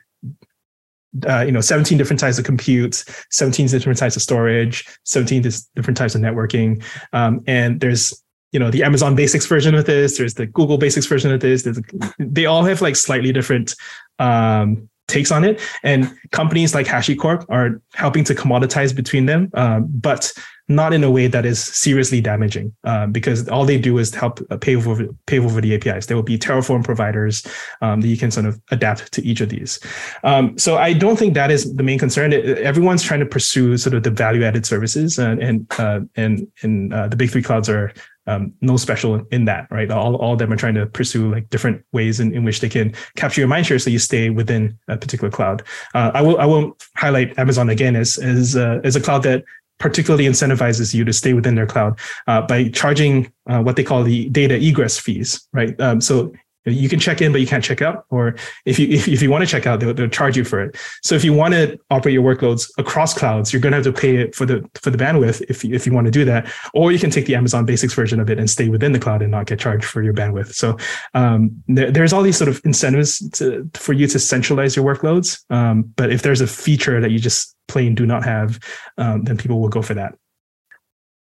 uh, 1.29 1.41
you 1.41 1.53
know 1.53 1.61
17 1.61 1.97
different 1.99 2.21
types 2.21 2.39
of 2.39 2.45
compute 2.45 3.05
17 3.31 3.67
different 3.69 3.99
types 3.99 4.17
of 4.17 4.23
storage 4.23 4.87
17 5.05 5.43
different 5.75 5.97
types 5.97 6.14
of 6.14 6.21
networking. 6.21 6.83
Um, 7.12 7.43
and 7.47 7.81
there's 7.81 8.23
you 8.53 8.61
know 8.61 8.71
the 8.71 8.83
amazon 8.83 9.14
basics 9.14 9.47
version 9.47 9.75
of 9.75 9.87
this 9.87 10.19
there's 10.19 10.35
the 10.35 10.47
google 10.47 10.79
basics 10.79 11.07
version 11.07 11.33
of 11.33 11.41
this 11.41 11.64
there's, 11.64 11.81
they 12.19 12.47
all 12.47 12.64
have 12.64 12.81
like 12.81 12.97
slightly 12.97 13.33
different 13.33 13.75
um, 14.19 14.89
takes 15.09 15.31
on 15.31 15.45
it. 15.45 15.61
And 15.83 16.12
companies 16.33 16.75
like 16.75 16.87
hashicorp 16.87 17.47
are 17.49 17.81
helping 17.95 18.25
to 18.25 18.35
commoditize 18.35 18.95
between 18.95 19.27
them 19.27 19.51
um, 19.55 19.87
but 19.89 20.33
not 20.69 20.93
in 20.93 21.05
a 21.05 21.11
way 21.11 21.27
that 21.29 21.47
is 21.47 21.62
seriously 21.62 22.21
damaging, 22.21 22.75
um, 22.85 23.12
because 23.12 23.49
all 23.49 23.64
they 23.64 23.79
do 23.79 23.99
is 23.99 24.14
help 24.14 24.41
uh, 24.51 24.57
pave 24.57 24.87
over 24.87 25.07
pave 25.27 25.45
over 25.45 25.61
the 25.61 25.75
APIs. 25.75 26.07
There 26.07 26.17
will 26.17 26.25
be 26.25 26.39
Terraform 26.39 26.85
providers 26.85 27.47
um, 27.83 28.01
that 28.01 28.09
you 28.09 28.17
can 28.17 28.31
sort 28.31 28.47
of 28.47 28.61
adapt 28.71 29.12
to 29.12 29.25
each 29.25 29.41
of 29.41 29.49
these. 29.49 29.79
Um, 30.25 30.59
so 30.59 30.77
I 30.77 30.93
don't 30.93 31.19
think 31.19 31.35
that 31.35 31.51
is 31.51 31.75
the 31.75 31.83
main 31.83 31.99
concern. 31.99 32.33
everyone's 32.33 33.03
trying 33.03 33.21
to 33.21 33.27
pursue 33.27 33.77
sort 33.77 33.95
of 33.95 34.03
the 34.03 34.11
value 34.11 34.45
added 34.45 34.67
services, 34.67 35.19
and 35.19 35.43
and 35.43 35.67
uh, 35.79 36.01
and, 36.17 36.47
and 36.62 36.93
uh, 36.93 37.09
the 37.09 37.17
big 37.17 37.31
three 37.31 37.43
clouds 37.43 37.69
are 37.69 37.93
um, 38.27 38.53
no 38.61 38.77
special 38.77 39.25
in 39.31 39.45
that, 39.45 39.69
right? 39.71 39.91
All, 39.91 40.17
all 40.17 40.33
of 40.33 40.39
them 40.39 40.53
are 40.53 40.57
trying 40.57 40.75
to 40.75 40.87
pursue 40.87 41.31
like 41.31 41.49
different 41.49 41.85
ways 41.93 42.19
in, 42.21 42.35
in 42.35 42.45
which 42.45 42.61
they 42.61 42.69
can 42.69 42.93
capture 43.17 43.41
your 43.41 43.49
mind 43.49 43.67
share 43.67 43.79
so 43.79 43.91
you 43.91 43.99
stay 43.99 44.31
within 44.31 44.77
a 44.89 44.97
particular 44.97 45.31
cloud. 45.31 45.62
Uh, 45.95 46.11
I 46.14 46.23
will 46.23 46.39
I 46.39 46.47
will 46.47 46.77
highlight 46.97 47.39
Amazon 47.39 47.71
again 47.71 47.97
as 47.97 48.19
as, 48.19 48.57
uh, 48.57 48.81
as 48.85 48.97
a 48.97 49.01
cloud 49.01 49.23
that 49.23 49.45
particularly 49.79 50.24
incentivizes 50.24 50.95
you 50.95 51.05
to 51.05 51.12
stay 51.12 51.33
within 51.33 51.55
their 51.55 51.66
cloud 51.66 51.99
uh, 52.27 52.43
by 52.43 52.68
charging 52.68 53.31
uh, 53.49 53.61
what 53.61 53.77
they 53.77 53.85
call 53.85 54.03
the 54.03 54.29
data 54.31 54.57
egress 54.57 54.99
fees, 54.99 55.47
right? 55.53 55.79
Um, 55.81 56.01
so 56.01 56.33
you 56.66 56.89
can 56.89 56.99
check 56.99 57.22
in, 57.22 57.33
but 57.33 57.41
you 57.41 57.47
can't 57.47 57.62
check 57.62 57.81
out. 57.81 58.07
Or 58.11 58.35
if 58.64 58.79
you 58.79 58.89
if, 58.89 59.07
if 59.09 59.22
you 59.22 59.31
want 59.31 59.43
to 59.43 59.47
check 59.47 59.66
out, 59.66 59.81
they'll, 59.81 59.95
they'll 59.95 60.09
charge 60.09 60.37
you 60.37 60.45
for 60.45 60.61
it. 60.61 60.77
So 61.03 61.14
if 61.14 61.24
you 61.24 61.33
want 61.33 61.55
to 61.55 61.79
operate 61.91 62.12
your 62.12 62.22
workloads 62.22 62.70
across 62.79 63.14
clouds, 63.14 63.53
you're 63.53 63.62
going 63.62 63.72
to 63.72 63.77
have 63.77 63.85
to 63.85 63.93
pay 63.93 64.16
it 64.16 64.35
for 64.35 64.47
the 64.47 64.68
for 64.74 64.91
the 64.91 64.99
bandwidth 64.99 65.43
if 65.49 65.64
you, 65.64 65.74
if 65.74 65.87
you 65.87 65.93
want 65.93 66.07
to 66.07 66.11
do 66.11 66.24
that. 66.24 66.53
Or 66.74 66.93
you 66.93 66.99
can 66.99 67.11
take 67.11 67.27
the 67.27 67.35
Amazon 67.35 67.64
Basics 67.64 67.95
version 67.95 68.20
of 68.20 68.31
it 68.31 68.39
and 68.39 68.51
stay 68.51 68.68
within 68.68 68.93
the 68.93 68.99
cloud 68.99 69.22
and 69.22 69.31
not 69.31 69.47
get 69.47 69.61
charged 69.61 69.85
for 69.85 70.03
your 70.03 70.14
bandwidth. 70.14 70.55
So 70.55 70.77
um, 71.14 71.62
there, 71.68 71.91
there's 71.91 72.12
all 72.12 72.22
these 72.22 72.37
sort 72.37 72.49
of 72.49 72.61
incentives 72.64 73.29
to, 73.31 73.70
for 73.74 73.93
you 73.93 74.07
to 74.09 74.18
centralize 74.18 74.74
your 74.74 74.85
workloads. 74.85 75.45
Um, 75.51 75.83
but 75.97 76.11
if 76.11 76.22
there's 76.22 76.41
a 76.41 76.47
feature 76.47 77.01
that 77.01 77.11
you 77.11 77.18
just 77.18 77.55
plain 77.69 77.95
do 77.95 78.07
not 78.07 78.25
have, 78.25 78.59
um, 78.99 79.25
then 79.25 79.37
people 79.37 79.61
will 79.61 79.69
go 79.69 79.83
for 79.83 79.95
that. 79.95 80.14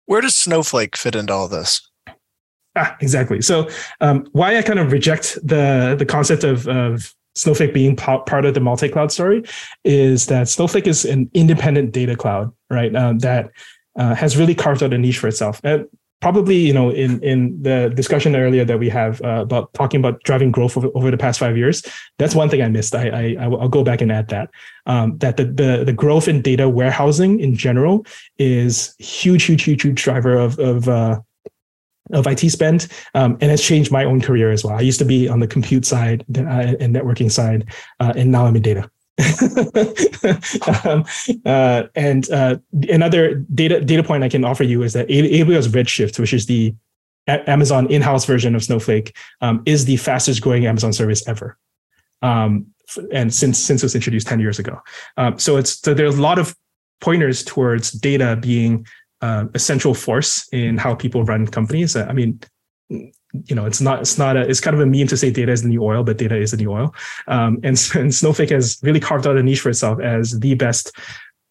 Where 0.07 0.21
does 0.21 0.35
Snowflake 0.35 0.97
fit 0.97 1.15
into 1.15 1.33
all 1.33 1.49
this? 1.49 1.89
Ah, 2.77 2.97
exactly. 3.01 3.43
So 3.43 3.69
um, 4.01 4.27
why 4.33 4.57
I 4.57 4.63
kind 4.63 4.79
of 4.79 4.93
reject 4.93 5.37
the 5.43 5.97
the 5.99 6.07
concept 6.07 6.45
of, 6.45 6.69
of 6.69 7.13
Snowflake 7.35 7.75
being 7.75 7.95
part 7.97 8.45
of 8.45 8.55
the 8.55 8.61
multi-cloud 8.61 9.13
story 9.13 9.43
is 9.85 10.27
that 10.27 10.49
Snowflake 10.49 10.87
is 10.87 11.05
an 11.05 11.31
independent 11.35 11.93
data 11.93 12.17
cloud, 12.17 12.53
right? 12.71 12.95
Um, 12.95 13.19
that 13.21 13.51
uh, 13.97 14.15
has 14.15 14.37
really 14.37 14.55
carved 14.55 14.83
out 14.83 14.93
a 14.93 14.99
niche 14.99 15.19
for 15.19 15.29
itself. 15.29 15.61
And 15.65 15.87
probably, 16.21 16.57
you 16.57 16.73
know, 16.73 16.91
in 16.91 17.23
in 17.23 17.63
the 17.63 17.91
discussion 17.95 18.35
earlier 18.35 18.65
that 18.65 18.79
we 18.79 18.89
have 18.89 19.21
uh, 19.23 19.43
about 19.43 19.73
talking 19.75 20.01
about 20.01 20.23
driving 20.25 20.51
growth 20.51 20.77
over, 20.77 20.89
over, 20.95 21.11
the 21.11 21.17
past 21.17 21.39
five 21.39 21.57
years, 21.57 21.83
that's 22.19 22.35
one 22.35 22.49
thing 22.49 22.63
I 22.63 22.69
missed. 22.69 22.95
I, 22.95 23.37
I 23.39 23.47
will 23.47 23.69
go 23.69 23.85
back 23.85 24.01
and 24.01 24.11
add 24.11 24.29
that 24.29 24.51
um, 24.87 25.19
that 25.19 25.37
the, 25.37 25.45
the 25.45 25.85
the 25.85 25.93
growth 25.93 26.29
in 26.29 26.43
data 26.43 26.69
warehousing 26.69 27.41
in 27.41 27.55
general 27.55 28.05
is 28.39 28.95
huge, 28.99 29.45
huge, 29.45 29.63
huge, 29.63 29.83
huge 29.83 30.03
driver 30.03 30.37
of 30.37 30.59
of 30.59 30.89
uh, 30.89 31.21
of 32.13 32.27
IT 32.27 32.51
spend, 32.51 32.89
um, 33.15 33.37
and 33.41 33.51
has 33.51 33.63
changed 33.63 33.93
my 33.93 34.05
own 34.05 34.21
career 34.21 34.51
as 34.51 34.65
well. 34.65 34.77
I 34.77 34.81
used 34.81 34.99
to 34.99 35.05
be 35.05 35.29
on 35.29 35.41
the 35.41 35.47
compute 35.47 35.85
side 35.85 36.25
uh, 36.37 36.75
and 36.81 36.95
networking 36.95 37.31
side, 37.31 37.69
uh, 38.01 38.13
and 38.17 38.33
now 38.33 38.47
I'm 38.47 38.57
in 38.57 38.63
data. 38.63 38.91
um, 40.85 41.05
uh, 41.45 41.85
and 41.95 42.31
uh, 42.31 42.57
another 42.89 43.35
data 43.35 43.81
data 43.81 44.03
point 44.03 44.25
I 44.25 44.29
can 44.29 44.45
offer 44.45 44.65
you 44.65 44.83
is 44.83 44.93
that 44.93 45.09
AWS 45.09 45.69
Redshift, 45.69 46.19
which 46.19 46.33
is 46.33 46.47
the 46.47 46.75
Amazon 47.27 47.91
in-house 47.91 48.25
version 48.25 48.55
of 48.55 48.63
Snowflake, 48.65 49.17
um, 49.41 49.63
is 49.67 49.85
the 49.85 49.97
fastest 49.97 50.41
growing 50.41 50.67
Amazon 50.67 50.93
service 50.93 51.27
ever. 51.29 51.59
Um, 52.23 52.67
and 53.13 53.35
since 53.35 53.59
since 53.59 53.83
it 53.83 53.87
was 53.87 53.95
introduced 53.95 54.27
10 54.27 54.41
years 54.41 54.59
ago. 54.59 54.81
Um, 55.17 55.39
so 55.39 55.57
it's 55.57 55.79
so 55.81 55.95
there's 55.95 56.19
a 56.19 56.23
lot 56.23 56.39
of 56.39 56.57
pointers 57.01 57.45
towards 57.45 57.93
data 57.93 58.37
being 58.41 58.87
uh, 59.21 59.47
a 59.55 59.59
central 59.59 59.95
force 59.95 60.49
in 60.53 60.79
how 60.79 60.95
people 60.95 61.25
run 61.25 61.47
companies. 61.47 61.97
I 61.97 62.13
mean, 62.13 62.41
you 63.47 63.55
know, 63.55 63.67
it's 63.67 63.81
not, 63.81 64.01
it's 64.01 64.19
not 64.19 64.37
a, 64.37 64.49
it's 64.49 64.61
kind 64.61 64.75
of 64.75 64.81
a 64.81 64.87
meme 64.87 65.07
to 65.09 65.17
say 65.17 65.31
data 65.31 65.53
is 65.53 65.63
the 65.63 65.69
new 65.69 65.85
oil, 65.85 66.03
but 66.03 66.17
data 66.17 66.37
is 66.37 66.51
the 66.51 66.57
new 66.57 66.73
oil. 66.73 66.95
Um, 67.27 67.59
and, 67.63 67.79
and 67.95 68.15
Snowflake 68.15 68.51
has 68.51 68.79
really 68.83 69.01
carved 69.01 69.27
out 69.27 69.37
a 69.37 69.43
niche 69.43 69.61
for 69.61 69.71
itself 69.71 70.01
as 70.01 70.39
the 70.41 70.55
best 70.55 70.97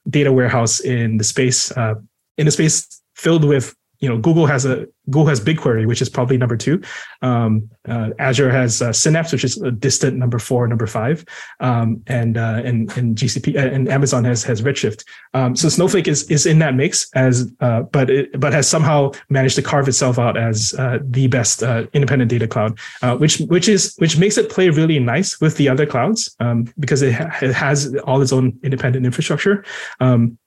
data 0.10 0.32
warehouse 0.32 0.80
in 0.80 1.18
the 1.18 1.24
space, 1.24 1.72
uh, 1.72 1.96
in 2.38 2.48
a 2.48 2.52
space 2.52 3.02
filled 3.16 3.44
with 3.44 3.76
you 4.00 4.10
know 4.10 4.18
google 4.18 4.46
has 4.46 4.66
a 4.66 4.86
google 5.10 5.28
has 5.28 5.40
bigquery 5.40 5.88
which 5.88 6.02
is 6.02 6.10
probably 6.10 6.38
number 6.38 6.58
two. 6.58 6.82
Um, 7.22 7.70
uh, 7.88 8.10
azure 8.20 8.52
has 8.52 8.82
uh, 8.82 8.92
synapse 8.94 9.32
which 9.32 9.44
is 9.44 9.62
a 9.62 9.72
distant 9.72 10.18
number 10.18 10.40
four 10.40 10.68
number 10.68 10.88
five. 10.88 11.26
Um, 11.60 12.04
and, 12.08 12.38
uh, 12.38 12.62
and 12.64 12.96
and 12.98 13.18
gcp 13.18 13.56
uh, 13.56 13.60
and 13.60 13.90
amazon 13.90 14.24
has 14.26 14.44
has 14.44 14.62
redshift. 14.62 15.04
Um, 15.34 15.56
so 15.56 15.70
snowflake 15.70 16.08
is 16.08 16.30
is 16.30 16.46
in 16.46 16.60
that 16.60 16.76
mix 16.76 17.10
as 17.14 17.52
uh, 17.60 17.82
but 17.82 18.10
it, 18.10 18.40
but 18.40 18.54
has 18.54 18.68
somehow 18.68 19.12
managed 19.30 19.56
to 19.56 19.62
carve 19.62 19.88
itself 19.88 20.20
out 20.20 20.38
as 20.38 20.74
uh, 20.78 21.00
the 21.02 21.28
best 21.28 21.64
independent 21.94 22.30
data 22.30 22.48
cloud 22.48 22.78
which 23.20 23.40
which 23.40 23.68
is 23.70 23.96
which 23.98 24.18
makes 24.18 24.38
it 24.38 24.50
play 24.50 24.70
really 24.70 25.00
nice 25.00 25.40
with 25.40 25.58
the 25.58 25.70
other 25.70 25.86
clouds 25.86 26.36
um, 26.40 26.72
because 26.80 27.02
it, 27.02 27.14
ha- 27.14 27.38
it, 27.42 27.54
has 27.54 27.96
all 28.04 28.22
its 28.22 28.32
own 28.32 28.58
independent 28.64 29.06
infrastructure. 29.06 29.64
Um, 30.00 30.38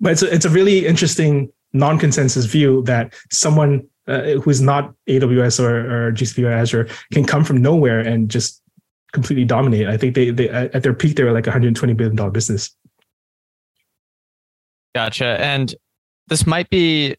but 0.00 0.12
it's 0.12 0.22
a, 0.22 0.34
it's 0.34 0.44
a 0.44 0.50
really 0.50 0.86
interesting 0.86 1.52
non-consensus 1.76 2.46
view 2.46 2.82
that 2.82 3.14
someone 3.30 3.86
uh, 4.08 4.22
who's 4.42 4.60
not 4.60 4.94
AWS 5.08 5.60
or, 5.60 6.08
or 6.08 6.12
GCP 6.12 6.44
or 6.44 6.52
Azure 6.52 6.88
can 7.12 7.24
come 7.24 7.44
from 7.44 7.56
nowhere 7.56 8.00
and 8.00 8.30
just 8.30 8.62
completely 9.12 9.44
dominate. 9.44 9.88
I 9.88 9.96
think 9.96 10.14
they, 10.14 10.30
they 10.30 10.48
at 10.48 10.82
their 10.82 10.94
peak 10.94 11.16
they 11.16 11.24
were 11.24 11.32
like 11.32 11.46
a 11.46 11.50
120 11.50 11.92
billion 11.94 12.16
dollar 12.16 12.30
business. 12.30 12.74
Gotcha. 14.94 15.36
And 15.40 15.74
this 16.28 16.46
might 16.46 16.70
be. 16.70 17.16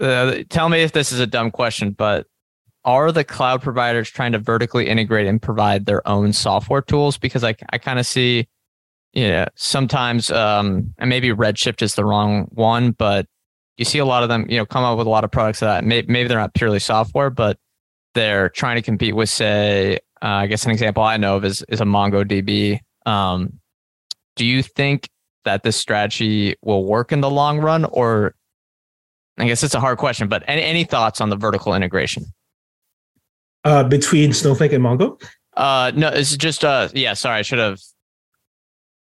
Uh, 0.00 0.42
tell 0.48 0.68
me 0.68 0.82
if 0.82 0.90
this 0.90 1.12
is 1.12 1.20
a 1.20 1.26
dumb 1.26 1.52
question, 1.52 1.90
but 1.90 2.26
are 2.84 3.12
the 3.12 3.22
cloud 3.22 3.62
providers 3.62 4.10
trying 4.10 4.32
to 4.32 4.40
vertically 4.40 4.88
integrate 4.88 5.28
and 5.28 5.40
provide 5.40 5.86
their 5.86 6.06
own 6.08 6.32
software 6.32 6.82
tools? 6.82 7.16
Because 7.16 7.44
I 7.44 7.54
I 7.70 7.78
kind 7.78 7.98
of 7.98 8.06
see 8.06 8.48
yeah, 9.14 9.46
sometimes, 9.54 10.30
um, 10.30 10.92
and 10.98 11.08
maybe 11.08 11.28
Redshift 11.30 11.82
is 11.82 11.94
the 11.94 12.04
wrong 12.04 12.48
one, 12.50 12.90
but 12.90 13.26
you 13.76 13.84
see 13.84 13.98
a 13.98 14.04
lot 14.04 14.22
of 14.22 14.28
them, 14.28 14.46
you 14.48 14.56
know, 14.56 14.66
come 14.66 14.84
up 14.84 14.96
with 14.98 15.06
a 15.06 15.10
lot 15.10 15.24
of 15.24 15.30
products 15.30 15.60
that 15.60 15.84
may, 15.84 16.02
maybe 16.06 16.28
they're 16.28 16.38
not 16.38 16.54
purely 16.54 16.78
software, 16.78 17.30
but 17.30 17.58
they're 18.14 18.48
trying 18.48 18.76
to 18.76 18.82
compete 18.82 19.16
with, 19.16 19.28
say, 19.28 19.98
uh, 20.22 20.28
I 20.28 20.46
guess 20.46 20.64
an 20.64 20.70
example 20.70 21.02
I 21.02 21.16
know 21.16 21.36
of 21.36 21.44
is 21.44 21.64
is 21.68 21.80
a 21.80 21.84
MongoDB. 21.84 22.78
Um, 23.04 23.60
do 24.36 24.46
you 24.46 24.62
think 24.62 25.08
that 25.44 25.62
this 25.62 25.76
strategy 25.76 26.56
will 26.62 26.84
work 26.84 27.12
in 27.12 27.20
the 27.20 27.30
long 27.30 27.58
run, 27.58 27.84
or 27.84 28.34
I 29.38 29.46
guess 29.46 29.62
it's 29.62 29.74
a 29.74 29.80
hard 29.80 29.98
question, 29.98 30.28
but 30.28 30.42
any, 30.46 30.62
any 30.62 30.84
thoughts 30.84 31.20
on 31.20 31.28
the 31.28 31.36
vertical 31.36 31.74
integration? 31.74 32.24
Uh, 33.64 33.84
between 33.84 34.32
Snowflake 34.32 34.72
and 34.72 34.84
Mongo? 34.84 35.20
Uh, 35.56 35.92
no, 35.94 36.08
it's 36.08 36.36
just 36.36 36.64
uh, 36.64 36.88
yeah. 36.94 37.14
Sorry, 37.14 37.38
I 37.38 37.42
should 37.42 37.58
have 37.58 37.80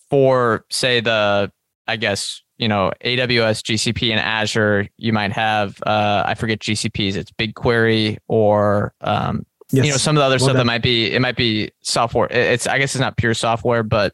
for 0.09 0.65
say 0.69 1.01
the 1.01 1.51
I 1.88 1.95
guess 1.97 2.41
you 2.62 2.68
know 2.68 2.91
AWS, 3.03 3.64
GCP, 3.64 4.12
and 4.12 4.20
Azure, 4.20 4.88
you 4.97 5.12
might 5.12 5.34
have 5.34 5.82
uh, 5.84 6.24
I 6.26 6.36
forget 6.36 6.59
GCPs. 6.59 7.16
It's 7.16 7.32
BigQuery 7.32 8.20
or 8.28 8.93
um, 9.01 9.45
yes. 9.72 9.84
you 9.84 9.91
know 9.91 9.97
some 9.97 10.16
of 10.16 10.22
the 10.22 10.26
other 10.26 10.34
well, 10.34 10.39
stuff 10.39 10.53
that, 10.53 10.59
that 10.59 10.66
might 10.66 10.84
be 10.84 11.12
it 11.12 11.22
might 11.22 11.36
be 11.36 11.72
software. 11.82 12.32
It's 12.32 12.68
I 12.68 12.78
guess 12.78 12.93
it's 12.93 13.01
not 13.01 13.18
pure 13.18 13.34
software, 13.34 13.82
but 13.82 14.14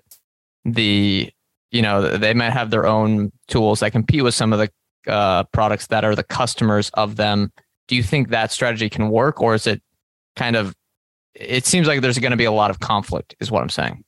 the 0.63 1.29
you 1.71 1.81
know 1.81 2.17
they 2.17 2.33
might 2.33 2.51
have 2.51 2.71
their 2.71 2.87
own 2.87 3.33
tools 3.49 3.81
that 3.81 3.91
compete 3.91 4.23
with 4.23 4.33
some 4.33 4.53
of 4.53 4.59
the 4.59 5.11
uh, 5.11 5.43
products 5.51 5.87
that 5.87 6.05
are 6.05 6.15
the 6.15 6.23
customers 6.23 6.89
of 6.93 7.17
them. 7.17 7.51
Do 7.89 7.97
you 7.97 8.03
think 8.03 8.29
that 8.29 8.53
strategy 8.53 8.89
can 8.89 9.09
work, 9.09 9.41
or 9.41 9.55
is 9.55 9.67
it 9.67 9.81
kind 10.37 10.55
of? 10.55 10.73
It 11.35 11.65
seems 11.65 11.85
like 11.85 11.99
there's 11.99 12.17
going 12.17 12.31
to 12.31 12.37
be 12.37 12.45
a 12.45 12.51
lot 12.51 12.71
of 12.71 12.79
conflict, 12.79 13.35
is 13.41 13.51
what 13.51 13.61
I'm 13.61 13.69
saying. 13.69 14.05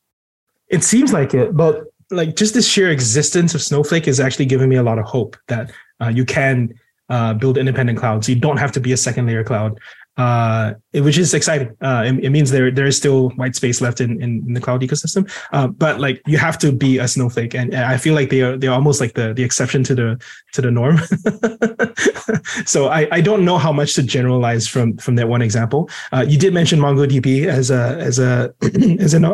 It 0.69 0.83
seems 0.83 1.11
like 1.11 1.33
it, 1.33 1.55
but 1.55 1.87
like 2.12 2.36
just 2.36 2.53
the 2.53 2.62
sheer 2.62 2.89
existence 2.89 3.53
of 3.53 3.62
Snowflake 3.62 4.07
is 4.07 4.20
actually 4.20 4.45
giving 4.45 4.70
me 4.70 4.78
a 4.78 4.84
lot 4.84 4.99
of 4.99 5.05
hope 5.05 5.38
that 5.47 5.72
uh, 6.01 6.07
you 6.07 6.26
can 6.26 6.74
uh, 7.10 7.34
build 7.34 7.57
independent 7.57 7.97
clouds. 7.97 8.30
You 8.30 8.36
don't 8.36 8.57
have 8.57 8.72
to 8.74 8.80
be 8.80 8.91
a 8.91 8.97
second 8.97 9.28
layer 9.28 9.43
cloud 9.43 9.80
uh, 10.20 10.74
which 10.93 11.18
is 11.18 11.34
exciting. 11.34 11.76
Uh, 11.82 12.03
it, 12.05 12.26
it, 12.26 12.30
means 12.30 12.51
there 12.51 12.70
there 12.72 12.86
is 12.86 12.97
still 12.97 13.30
white 13.38 13.55
space 13.55 13.80
left 13.80 14.01
in, 14.01 14.22
in, 14.22 14.43
in 14.47 14.53
the 14.53 14.60
cloud 14.60 14.82
ecosystem. 14.82 15.32
Uh, 15.53 15.68
but 15.68 16.01
like 16.01 16.22
you 16.28 16.38
have 16.38 16.57
to 16.57 16.74
be 16.74 16.97
a 16.97 17.07
snowflake, 17.07 17.53
and, 17.55 17.74
and, 17.74 17.86
I 17.86 17.95
feel 17.95 18.16
like 18.16 18.30
they 18.30 18.41
are 18.41 18.57
they're 18.57 18.74
almost 18.74 18.99
like 18.99 19.14
the 19.14 19.34
the 19.34 19.43
exception 19.43 19.82
to 19.86 19.95
the 19.95 20.22
to 20.53 20.62
the 20.62 20.72
norm. 20.72 20.97
so 22.66 22.88
I, 22.88 23.07
I 23.14 23.22
don't 23.22 23.45
know 23.45 23.57
how 23.57 23.72
much 23.72 23.93
to 23.93 24.03
generalize 24.03 24.68
from 24.68 24.97
from 24.97 25.16
that 25.16 25.30
one 25.30 25.41
example. 25.41 25.89
Uh, 26.12 26.26
you 26.28 26.38
did 26.38 26.53
mention 26.53 26.80
MongoDB 26.80 27.45
as 27.45 27.72
a 27.72 27.97
as 27.99 28.20
a 28.20 28.53
as 28.99 29.14
an 29.14 29.26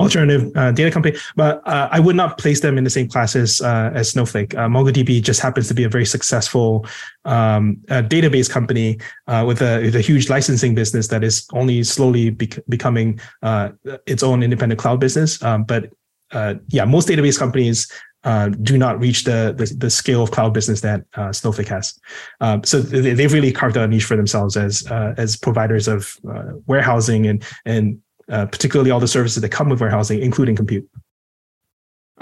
alternative 0.00 0.50
uh, 0.56 0.72
data 0.72 0.90
company, 0.90 1.16
but 1.36 1.62
uh, 1.68 1.88
I 1.92 2.00
would 2.00 2.16
not 2.16 2.38
place 2.38 2.60
them 2.60 2.78
in 2.78 2.84
the 2.84 2.90
same 2.90 3.08
class 3.08 3.36
as 3.36 3.60
as 3.60 4.10
Snowflake. 4.10 4.50
MongoDB 4.50 5.22
just 5.22 5.40
happens 5.40 5.68
to 5.68 5.74
be 5.74 5.84
a 5.84 5.88
very 5.88 6.06
successful 6.06 6.84
um, 7.24 7.76
database 7.86 8.50
company 8.50 8.98
with 9.46 9.62
a 9.62 9.82
with 9.84 9.94
a 9.94 10.00
huge 10.00 10.31
licensing 10.32 10.74
business 10.74 11.08
that 11.08 11.22
is 11.22 11.46
only 11.52 11.84
slowly 11.84 12.30
bec- 12.30 12.64
becoming 12.68 13.20
uh, 13.42 13.68
its 14.06 14.22
own 14.22 14.42
independent 14.42 14.80
cloud 14.80 14.98
business. 14.98 15.42
Um, 15.42 15.64
but 15.64 15.90
uh, 16.32 16.54
yeah, 16.68 16.86
most 16.86 17.08
database 17.08 17.38
companies 17.38 17.92
uh, 18.24 18.48
do 18.48 18.78
not 18.78 18.98
reach 18.98 19.24
the, 19.24 19.54
the, 19.56 19.66
the 19.76 19.90
scale 19.90 20.22
of 20.22 20.30
cloud 20.30 20.54
business 20.54 20.80
that 20.80 21.04
uh, 21.16 21.32
Snowflake 21.32 21.68
has. 21.68 21.98
Um, 22.40 22.64
so 22.64 22.80
they, 22.80 23.22
have 23.22 23.32
really 23.32 23.52
carved 23.52 23.76
out 23.76 23.84
a 23.84 23.88
niche 23.88 24.04
for 24.04 24.16
themselves 24.16 24.56
as 24.56 24.86
uh, 24.90 25.12
as 25.18 25.36
providers 25.36 25.88
of 25.88 26.16
uh, 26.32 26.52
warehousing 26.66 27.26
and 27.26 27.44
and 27.66 28.00
particularly 28.28 28.90
all 28.90 29.00
the 29.00 29.08
services 29.08 29.42
that 29.42 29.50
come 29.50 29.68
with 29.68 29.80
warehousing, 29.80 30.20
including 30.20 30.56
compute. 30.56 30.88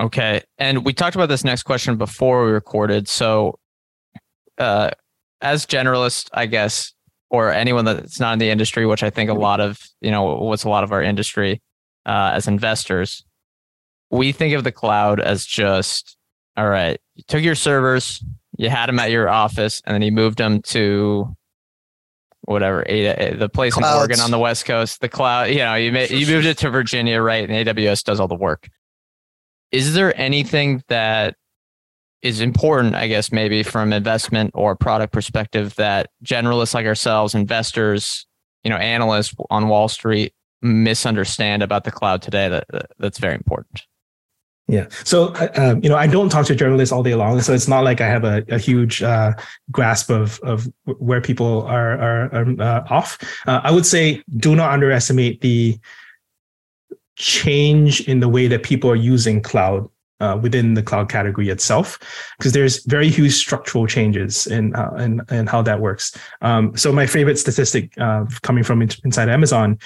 Okay, 0.00 0.42
and 0.58 0.84
we 0.84 0.92
talked 0.92 1.14
about 1.14 1.28
this 1.28 1.44
next 1.44 1.62
question 1.62 1.96
before 1.96 2.44
we 2.44 2.50
recorded. 2.50 3.06
So, 3.06 3.58
as 4.58 5.66
generalists, 5.66 6.28
I 6.32 6.46
guess 6.46 6.94
or 7.30 7.52
anyone 7.52 7.84
that's 7.84 8.20
not 8.20 8.32
in 8.32 8.38
the 8.40 8.50
industry, 8.50 8.84
which 8.84 9.02
I 9.02 9.10
think 9.10 9.30
a 9.30 9.34
lot 9.34 9.60
of, 9.60 9.80
you 10.00 10.10
know, 10.10 10.34
what's 10.34 10.64
a 10.64 10.68
lot 10.68 10.84
of 10.84 10.92
our 10.92 11.02
industry 11.02 11.62
uh, 12.04 12.32
as 12.34 12.48
investors, 12.48 13.24
we 14.10 14.32
think 14.32 14.54
of 14.54 14.64
the 14.64 14.72
cloud 14.72 15.20
as 15.20 15.46
just, 15.46 16.16
all 16.56 16.68
right, 16.68 17.00
you 17.14 17.22
took 17.28 17.42
your 17.42 17.54
servers, 17.54 18.22
you 18.58 18.68
had 18.68 18.88
them 18.88 18.98
at 18.98 19.12
your 19.12 19.28
office, 19.28 19.80
and 19.86 19.94
then 19.94 20.02
you 20.02 20.10
moved 20.10 20.38
them 20.38 20.60
to 20.62 21.36
whatever 22.42 22.84
the 22.88 23.48
place 23.52 23.74
Clouds. 23.74 23.94
in 23.94 23.98
Oregon 23.98 24.20
on 24.20 24.32
the 24.32 24.38
West 24.38 24.64
Coast, 24.64 25.00
the 25.00 25.08
cloud. 25.08 25.50
You 25.50 25.58
know, 25.58 25.76
you 25.76 25.96
you 25.96 26.26
moved 26.26 26.46
it 26.46 26.58
to 26.58 26.70
Virginia, 26.70 27.20
right? 27.22 27.48
And 27.48 27.66
AWS 27.66 28.02
does 28.02 28.18
all 28.18 28.28
the 28.28 28.34
work. 28.34 28.68
Is 29.70 29.94
there 29.94 30.18
anything 30.18 30.82
that 30.88 31.36
is 32.22 32.40
important, 32.40 32.94
I 32.94 33.08
guess, 33.08 33.32
maybe 33.32 33.62
from 33.62 33.92
investment 33.92 34.50
or 34.54 34.76
product 34.76 35.12
perspective 35.12 35.74
that 35.76 36.10
generalists 36.24 36.74
like 36.74 36.86
ourselves, 36.86 37.34
investors, 37.34 38.26
you 38.62 38.70
know, 38.70 38.76
analysts 38.76 39.34
on 39.48 39.68
Wall 39.68 39.88
Street 39.88 40.34
misunderstand 40.62 41.62
about 41.62 41.84
the 41.84 41.90
cloud 41.90 42.20
today 42.20 42.48
that, 42.48 42.66
that's 42.98 43.18
very 43.18 43.34
important. 43.34 43.86
Yeah. 44.68 44.86
So, 45.02 45.28
uh, 45.34 45.74
you 45.82 45.88
know, 45.88 45.96
I 45.96 46.06
don't 46.06 46.28
talk 46.28 46.46
to 46.46 46.54
journalists 46.54 46.92
all 46.92 47.02
day 47.02 47.16
long, 47.16 47.40
so 47.40 47.52
it's 47.52 47.66
not 47.66 47.82
like 47.82 48.00
I 48.00 48.06
have 48.06 48.22
a, 48.22 48.44
a 48.48 48.58
huge 48.58 49.02
uh, 49.02 49.32
grasp 49.72 50.10
of 50.10 50.38
of 50.44 50.68
where 50.84 51.20
people 51.20 51.62
are 51.62 51.98
are, 51.98 52.32
are 52.32 52.62
uh, 52.62 52.86
off. 52.88 53.18
Uh, 53.48 53.60
I 53.64 53.72
would 53.72 53.84
say 53.84 54.22
do 54.36 54.54
not 54.54 54.70
underestimate 54.70 55.40
the 55.40 55.76
change 57.16 58.00
in 58.02 58.20
the 58.20 58.28
way 58.28 58.46
that 58.46 58.62
people 58.62 58.88
are 58.88 58.96
using 58.96 59.42
cloud 59.42 59.88
uh, 60.20 60.38
within 60.40 60.74
the 60.74 60.82
cloud 60.82 61.08
category 61.08 61.48
itself, 61.48 61.98
because 62.38 62.52
there's 62.52 62.84
very 62.84 63.08
huge 63.08 63.34
structural 63.34 63.86
changes 63.86 64.46
in 64.46 64.74
uh, 64.76 64.94
in, 64.98 65.20
in 65.30 65.46
how 65.46 65.62
that 65.62 65.80
works. 65.80 66.16
Um, 66.42 66.76
so 66.76 66.92
my 66.92 67.06
favorite 67.06 67.38
statistic 67.38 67.92
uh, 67.98 68.24
coming 68.42 68.64
from 68.64 68.82
inside 68.82 69.28
Amazon 69.28 69.78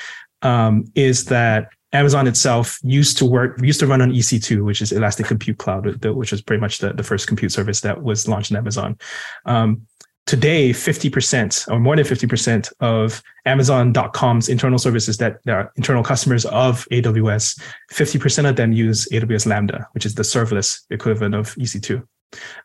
um, 0.43 0.85
is 0.95 1.27
that 1.27 1.69
Amazon 1.95 2.27
itself 2.27 2.79
used 2.83 3.17
to 3.19 3.25
work 3.25 3.61
used 3.63 3.81
to 3.81 3.87
run 3.87 4.03
on 4.03 4.11
EC2, 4.11 4.65
which 4.65 4.83
is 4.83 4.91
Elastic 4.91 5.27
Compute 5.27 5.59
Cloud, 5.59 6.05
which 6.05 6.33
was 6.33 6.43
pretty 6.43 6.61
much 6.61 6.79
the, 6.79 6.93
the 6.93 7.05
first 7.05 7.29
compute 7.29 7.53
service 7.53 7.81
that 7.83 8.03
was 8.03 8.27
launched 8.27 8.51
in 8.51 8.57
Amazon. 8.57 8.99
Um, 9.47 9.87
today 10.27 10.71
50% 10.71 11.71
or 11.71 11.79
more 11.79 11.97
than 11.97 12.05
50% 12.05 12.73
of 12.81 13.23
amazon.com's 13.47 14.49
internal 14.49 14.79
services 14.79 15.19
that 15.19 15.39
are 15.49 15.73
internal 15.77 16.03
customers 16.03 16.45
of 16.47 16.87
aws 16.91 17.61
50% 17.93 18.49
of 18.49 18.57
them 18.57 18.73
use 18.73 19.07
aws 19.09 19.47
lambda 19.47 19.87
which 19.93 20.07
is 20.07 20.15
the 20.15 20.23
serverless 20.23 20.81
equivalent 20.91 21.35
of 21.35 21.55
ec2 21.57 22.03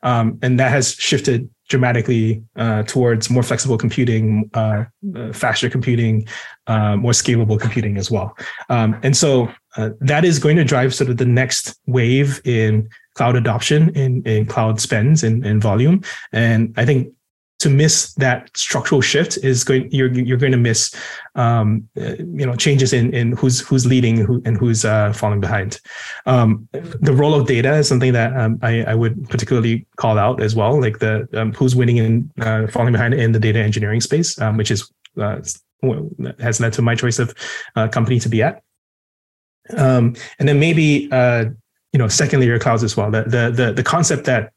um, 0.04 0.40
and 0.42 0.60
that 0.60 0.72
has 0.72 0.94
shifted 0.94 1.50
dramatically 1.68 2.44
uh, 2.56 2.84
towards 2.84 3.30
more 3.30 3.44
flexible 3.44 3.78
computing 3.78 4.50
uh, 4.54 4.86
uh, 5.16 5.32
faster 5.32 5.70
computing 5.70 6.28
uh, 6.68 6.96
more 6.96 7.12
scalable 7.12 7.60
computing 7.60 7.98
as 7.98 8.10
well. 8.10 8.36
Um, 8.70 9.00
and 9.04 9.16
so 9.16 9.52
uh, 9.78 9.92
that 10.02 10.26
is 10.26 10.40
going 10.40 10.58
to 10.58 10.64
drive 10.64 10.96
sort 10.96 11.10
of 11.10 11.18
the 11.18 11.26
next 11.26 11.80
wave 11.86 12.42
in 12.44 12.90
cloud 13.14 13.36
adoption 13.36 13.96
in, 13.96 14.24
in 14.24 14.46
cloud 14.46 14.82
spends 14.82 15.24
and, 15.24 15.46
and 15.46 15.62
volume. 15.62 16.02
And 16.32 16.74
i 16.78 16.86
think 16.86 17.14
to 17.60 17.70
miss 17.70 18.14
that 18.14 18.50
structural 18.58 19.02
shift 19.02 19.38
is 19.44 19.64
going 19.64 19.90
you're 19.92 20.12
you're 20.12 20.38
going 20.38 20.52
to 20.52 20.58
miss 20.58 20.96
um, 21.36 21.88
you 21.96 22.46
know 22.46 22.56
changes 22.56 22.94
in 22.94 23.14
in 23.14 23.34
who's 23.34 23.60
who's 23.60 23.86
leading 23.86 24.42
and 24.46 24.58
who's 24.58 24.86
uh, 24.86 25.12
falling 25.14 25.42
behind. 25.42 25.80
Um, 26.26 26.68
the 26.72 27.14
role 27.14 27.34
of 27.34 27.48
data 27.48 27.76
is 27.76 27.88
something 27.88 28.14
that 28.14 28.36
um, 28.36 28.60
I, 28.62 28.84
I 28.84 28.96
would 28.96 29.30
particularly 29.30 29.86
call 29.98 30.18
out 30.18 30.42
as 30.42 30.56
well, 30.56 30.80
like 30.80 31.00
the 31.00 31.28
um, 31.34 31.54
who's 31.54 31.76
winning 31.76 32.00
and 32.00 32.32
uh, 32.42 32.68
falling 32.68 32.94
behind 32.94 33.14
in 33.14 33.34
the 33.34 33.40
data 33.40 33.60
engineering 33.60 34.02
space, 34.02 34.40
um, 34.42 34.56
which 34.58 34.72
is 34.72 34.92
uh, 35.18 35.40
has 36.40 36.60
led 36.60 36.74
to 36.74 36.82
my 36.82 36.96
choice 36.96 37.20
of 37.20 37.34
uh, 37.76 37.88
company 37.88 38.20
to 38.20 38.30
be 38.30 38.42
at. 38.42 38.64
Um, 39.76 40.16
and 40.40 40.48
then 40.48 40.60
maybe 40.60 41.10
uh, 41.12 41.46
you 41.92 42.00
know 42.00 42.08
second 42.08 42.40
layer 42.40 42.58
clouds 42.58 42.84
as 42.84 42.96
well. 42.96 43.12
The 43.12 43.24
the 43.24 43.52
the, 43.52 43.74
the 43.74 43.84
concept 43.84 44.26
that 44.26 44.54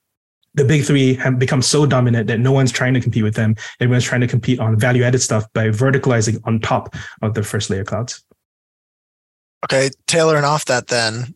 the 0.55 0.65
big 0.65 0.85
three 0.85 1.15
have 1.15 1.39
become 1.39 1.63
so 1.63 1.87
dominant 1.87 2.27
that 2.27 2.41
no 2.41 2.53
one's 2.53 2.73
trying 2.73 2.95
to 2.95 3.01
compete 3.01 3.23
with 3.23 3.35
them. 3.35 3.57
Everyone's 3.81 4.05
trying 4.05 4.21
to 4.21 4.27
compete 4.27 4.61
on 4.61 4.79
value 4.79 5.03
added 5.03 5.21
stuff 5.21 5.51
by 5.55 5.69
verticalizing 5.69 6.41
on 6.45 6.61
top 6.61 6.95
of 7.23 7.35
the 7.35 7.43
first 7.43 7.71
layer 7.71 7.85
clouds. 7.85 8.23
Okay, 9.65 9.91
tailoring 10.07 10.45
off 10.45 10.65
that 10.67 10.89
then, 10.89 11.35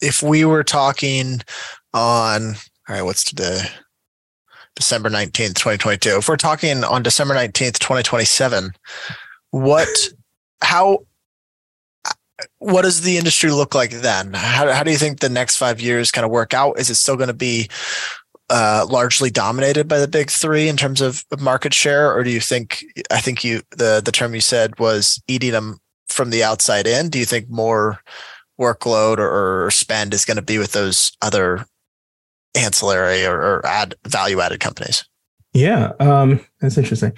if 0.00 0.22
we 0.22 0.44
were 0.44 0.64
talking 0.64 1.40
on, 1.92 2.54
all 2.88 2.94
right, 2.94 3.02
what's 3.02 3.24
today? 3.24 3.60
December 4.74 5.10
19th, 5.10 5.54
2022. 5.54 6.18
If 6.18 6.28
we're 6.28 6.36
talking 6.36 6.84
on 6.84 7.02
December 7.02 7.34
19th, 7.34 7.78
2027, 7.78 8.72
what, 9.50 9.88
how, 10.62 11.00
what 12.58 12.82
does 12.82 13.02
the 13.02 13.18
industry 13.18 13.50
look 13.50 13.74
like 13.74 13.90
then? 13.90 14.32
How, 14.32 14.72
how 14.72 14.82
do 14.82 14.90
you 14.90 14.96
think 14.96 15.20
the 15.20 15.28
next 15.28 15.56
five 15.56 15.80
years 15.80 16.10
kind 16.10 16.24
of 16.24 16.30
work 16.30 16.54
out? 16.54 16.78
Is 16.78 16.90
it 16.90 16.94
still 16.94 17.16
going 17.16 17.28
to 17.28 17.34
be 17.34 17.68
uh, 18.50 18.86
largely 18.88 19.30
dominated 19.30 19.88
by 19.88 19.98
the 19.98 20.08
big 20.08 20.30
three 20.30 20.68
in 20.68 20.76
terms 20.76 21.00
of 21.00 21.24
market 21.38 21.74
share, 21.74 22.14
or 22.14 22.24
do 22.24 22.30
you 22.30 22.40
think? 22.40 22.84
I 23.10 23.20
think 23.20 23.44
you 23.44 23.62
the 23.70 24.00
the 24.04 24.12
term 24.12 24.34
you 24.34 24.40
said 24.40 24.78
was 24.78 25.22
eating 25.28 25.52
them 25.52 25.78
from 26.08 26.30
the 26.30 26.42
outside 26.42 26.86
in. 26.86 27.10
Do 27.10 27.18
you 27.18 27.26
think 27.26 27.48
more 27.48 28.00
workload 28.58 29.18
or, 29.18 29.66
or 29.66 29.70
spend 29.70 30.12
is 30.12 30.24
going 30.24 30.36
to 30.36 30.42
be 30.42 30.58
with 30.58 30.72
those 30.72 31.12
other 31.22 31.64
ancillary 32.56 33.24
or, 33.24 33.36
or 33.36 33.66
add 33.66 33.94
value 34.06 34.40
added 34.40 34.60
companies? 34.60 35.04
Yeah, 35.52 35.92
um, 36.00 36.44
that's 36.60 36.76
interesting. 36.76 37.12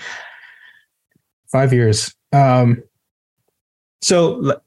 Five 1.50 1.72
years. 1.72 2.14
Um, 2.32 2.82
so, 4.02 4.60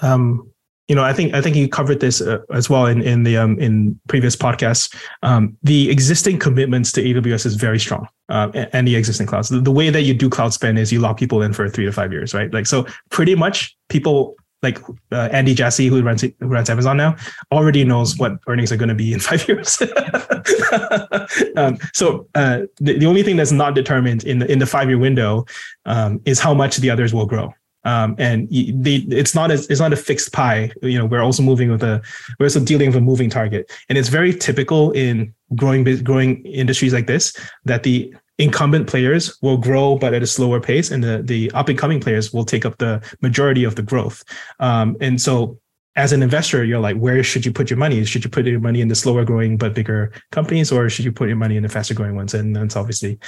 um, 0.00 0.50
you 0.90 0.96
know, 0.96 1.04
I 1.04 1.12
think 1.12 1.34
I 1.34 1.40
think 1.40 1.54
you 1.54 1.68
covered 1.68 2.00
this 2.00 2.20
uh, 2.20 2.38
as 2.52 2.68
well 2.68 2.86
in 2.86 3.00
in 3.00 3.22
the 3.22 3.36
um, 3.36 3.56
in 3.60 3.98
previous 4.08 4.34
podcasts. 4.34 4.92
Um, 5.22 5.56
the 5.62 5.88
existing 5.88 6.40
commitments 6.40 6.90
to 6.92 7.00
AWS 7.00 7.46
is 7.46 7.54
very 7.54 7.78
strong, 7.78 8.08
uh, 8.28 8.50
and 8.72 8.88
the 8.88 8.96
existing 8.96 9.28
clouds. 9.28 9.50
The, 9.50 9.60
the, 9.60 9.70
way 9.70 9.90
that 9.90 10.02
you 10.02 10.14
do 10.14 10.28
cloud 10.28 10.52
spend 10.52 10.80
is 10.80 10.90
you 10.90 10.98
lock 10.98 11.16
people 11.16 11.42
in 11.42 11.52
for 11.52 11.68
three 11.70 11.84
to 11.84 11.92
five 11.92 12.12
years, 12.12 12.34
right? 12.34 12.52
Like 12.52 12.66
so, 12.66 12.88
pretty 13.10 13.36
much 13.36 13.76
people 13.88 14.34
like 14.64 14.80
uh, 15.12 15.28
Andy 15.30 15.54
Jassy, 15.54 15.86
who 15.86 16.02
runs 16.02 16.22
who 16.22 16.34
runs 16.40 16.68
Amazon 16.68 16.96
now, 16.96 17.14
already 17.52 17.84
knows 17.84 18.18
what 18.18 18.32
earnings 18.48 18.72
are 18.72 18.76
going 18.76 18.88
to 18.88 18.94
be 18.96 19.12
in 19.12 19.20
five 19.30 19.46
years. 19.46 19.80
um, 21.56 21.78
so 21.92 22.26
uh, 22.34 22.62
the, 22.78 22.98
the 22.98 23.06
only 23.06 23.22
thing 23.22 23.36
that's 23.36 23.52
not 23.52 23.76
determined 23.76 24.24
in 24.24 24.40
the 24.40 24.50
in 24.50 24.58
the 24.58 24.66
five 24.66 24.88
year 24.88 24.98
window 24.98 25.46
um, 25.86 26.20
is 26.24 26.40
how 26.40 26.52
much 26.52 26.78
the 26.78 26.90
others 26.90 27.14
will 27.14 27.26
grow. 27.26 27.54
Um, 27.84 28.14
and 28.18 28.48
they, 28.48 28.96
it's 29.08 29.34
not 29.34 29.50
as 29.50 29.68
it's 29.70 29.80
not 29.80 29.92
a 29.92 29.96
fixed 29.96 30.32
pie. 30.32 30.70
You 30.82 30.98
know, 30.98 31.06
we're 31.06 31.22
also 31.22 31.42
moving 31.42 31.70
with 31.70 31.82
a 31.82 32.02
we're 32.38 32.46
also 32.46 32.60
dealing 32.60 32.88
with 32.88 32.96
a 32.96 33.00
moving 33.00 33.30
target, 33.30 33.70
and 33.88 33.96
it's 33.96 34.08
very 34.08 34.34
typical 34.34 34.90
in 34.92 35.34
growing 35.54 35.84
growing 36.02 36.44
industries 36.44 36.92
like 36.92 37.06
this 37.06 37.34
that 37.64 37.82
the 37.82 38.14
incumbent 38.40 38.86
players 38.86 39.36
will 39.42 39.58
grow 39.58 39.96
but 39.96 40.14
at 40.14 40.22
a 40.22 40.26
slower 40.26 40.60
pace 40.60 40.90
and 40.90 41.04
the, 41.04 41.22
the 41.22 41.50
up 41.52 41.68
and 41.68 41.78
coming 41.78 42.00
players 42.00 42.32
will 42.32 42.44
take 42.44 42.64
up 42.64 42.78
the 42.78 43.00
majority 43.20 43.64
of 43.64 43.76
the 43.76 43.82
growth. 43.82 44.24
Um, 44.60 44.96
and 45.00 45.20
so 45.20 45.58
as 45.96 46.12
an 46.12 46.22
investor 46.22 46.64
you're 46.64 46.80
like 46.80 46.96
where 46.96 47.22
should 47.22 47.44
you 47.44 47.52
put 47.52 47.68
your 47.68 47.78
money? 47.78 48.02
Should 48.04 48.24
you 48.24 48.30
put 48.30 48.46
your 48.46 48.60
money 48.60 48.80
in 48.80 48.88
the 48.88 48.94
slower 48.94 49.24
growing 49.26 49.58
but 49.58 49.74
bigger 49.74 50.12
companies 50.32 50.72
or 50.72 50.88
should 50.88 51.04
you 51.04 51.12
put 51.12 51.28
your 51.28 51.36
money 51.36 51.56
in 51.56 51.62
the 51.62 51.68
faster 51.68 51.92
growing 51.92 52.16
ones? 52.16 52.32
And 52.32 52.56
that's 52.56 52.76
obviously 52.76 53.18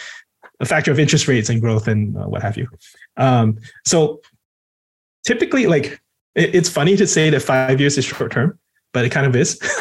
a 0.60 0.64
factor 0.64 0.90
of 0.90 0.98
interest 0.98 1.28
rates 1.28 1.50
and 1.50 1.60
growth 1.60 1.88
and 1.88 2.16
uh, 2.16 2.24
what 2.24 2.40
have 2.40 2.56
you. 2.56 2.68
Um, 3.18 3.58
so 3.84 4.22
typically 5.24 5.66
like 5.66 6.00
it, 6.34 6.54
it's 6.54 6.68
funny 6.68 6.96
to 6.96 7.06
say 7.06 7.30
that 7.30 7.40
five 7.40 7.80
years 7.80 7.98
is 7.98 8.04
short 8.04 8.32
term 8.32 8.58
but 8.92 9.06
it 9.06 9.08
kind 9.10 9.26
of 9.26 9.34
is. 9.34 9.58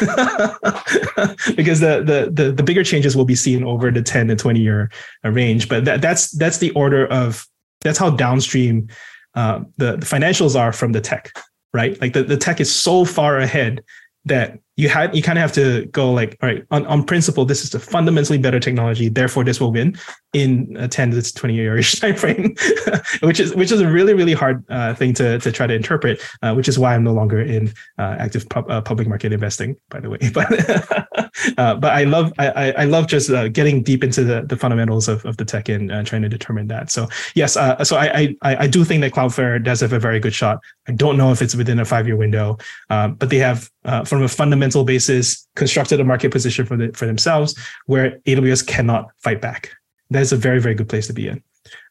Because 1.54 1.80
the, 1.80 2.02
the, 2.02 2.30
the 2.32 2.52
the 2.52 2.62
bigger 2.62 2.82
changes 2.82 3.14
will 3.14 3.26
be 3.26 3.34
seen 3.34 3.62
over 3.62 3.90
the 3.90 4.00
10 4.00 4.28
to 4.28 4.36
20 4.36 4.60
year 4.60 4.90
uh, 5.24 5.30
range 5.30 5.68
but 5.68 5.84
that, 5.84 6.00
that's 6.00 6.30
that's 6.30 6.58
the 6.58 6.70
order 6.70 7.06
of 7.08 7.46
that's 7.82 7.98
how 7.98 8.10
downstream 8.10 8.88
uh, 9.34 9.60
the, 9.76 9.96
the 9.96 10.06
financials 10.06 10.58
are 10.58 10.72
from 10.72 10.92
the 10.92 11.00
tech 11.00 11.32
right? 11.72 12.00
Like 12.00 12.12
the, 12.12 12.22
the 12.22 12.36
tech 12.36 12.60
is 12.60 12.74
so 12.74 13.04
far 13.04 13.38
ahead 13.38 13.82
that 14.24 14.58
you 14.76 14.88
had 14.88 15.14
you 15.14 15.22
kind 15.22 15.38
of 15.38 15.42
have 15.42 15.52
to 15.52 15.86
go 15.86 16.10
like 16.10 16.36
all 16.42 16.48
right 16.48 16.64
on, 16.70 16.86
on 16.86 17.04
principle 17.04 17.44
this 17.44 17.62
is 17.62 17.74
a 17.74 17.78
fundamentally 17.78 18.38
better 18.38 18.58
technology 18.58 19.08
therefore 19.08 19.44
this 19.44 19.60
will 19.60 19.70
win 19.70 19.96
in 20.32 20.74
a 20.78 20.88
10 20.88 21.10
to 21.10 21.34
20 21.34 21.54
year 21.54 21.82
time 21.82 22.14
frame 22.14 22.54
which 23.20 23.38
is 23.38 23.54
which 23.54 23.70
is 23.70 23.80
a 23.80 23.88
really 23.88 24.14
really 24.14 24.32
hard 24.32 24.64
uh, 24.70 24.94
thing 24.94 25.12
to, 25.12 25.38
to 25.40 25.52
try 25.52 25.66
to 25.66 25.74
interpret 25.74 26.20
uh, 26.42 26.54
which 26.54 26.68
is 26.68 26.78
why 26.78 26.94
i'm 26.94 27.04
no 27.04 27.12
longer 27.12 27.40
in 27.40 27.72
uh, 27.98 28.16
active 28.18 28.48
pub, 28.48 28.70
uh, 28.70 28.80
public 28.80 29.06
market 29.06 29.32
investing 29.32 29.76
by 29.90 30.00
the 30.00 30.08
way. 30.08 30.18
But 30.32 31.58
uh, 31.58 31.74
but 31.74 31.92
i 31.92 32.04
love 32.04 32.32
i 32.38 32.72
i 32.72 32.84
love 32.84 33.06
just 33.06 33.28
uh, 33.30 33.48
getting 33.48 33.82
deep 33.82 34.02
into 34.02 34.24
the, 34.24 34.42
the 34.42 34.56
fundamentals 34.56 35.08
of, 35.08 35.24
of 35.26 35.36
the 35.36 35.44
tech 35.44 35.68
and 35.68 35.90
trying 36.06 36.22
to 36.22 36.28
determine 36.28 36.68
that. 36.68 36.90
So 36.90 37.08
yes 37.34 37.52
so 37.54 37.96
I, 37.96 38.34
I 38.42 38.56
i 38.64 38.66
do 38.66 38.84
think 38.84 39.02
that 39.02 39.12
cloudflare 39.12 39.62
does 39.62 39.80
have 39.80 39.92
a 39.92 39.98
very 39.98 40.20
good 40.20 40.34
shot. 40.34 40.60
I 40.88 40.92
don't 40.92 41.18
know 41.18 41.32
if 41.32 41.42
it's 41.42 41.54
within 41.54 41.78
a 41.78 41.84
five 41.84 42.06
year 42.06 42.16
window 42.16 42.56
but 42.88 43.28
they 43.28 43.38
have 43.38 43.70
from 44.06 44.22
a 44.22 44.28
fundamental 44.28 44.61
basis 44.84 45.46
constructed 45.56 46.00
a 46.00 46.04
market 46.04 46.30
position 46.30 46.64
for 46.66 46.76
the, 46.76 46.92
for 46.92 47.06
themselves 47.06 47.58
where 47.86 48.18
aws 48.26 48.66
cannot 48.66 49.06
fight 49.18 49.40
back 49.40 49.70
that 50.12 50.22
is 50.22 50.32
a 50.32 50.36
very 50.36 50.60
very 50.60 50.74
good 50.74 50.88
place 50.88 51.06
to 51.06 51.12
be 51.12 51.28
in. 51.28 51.42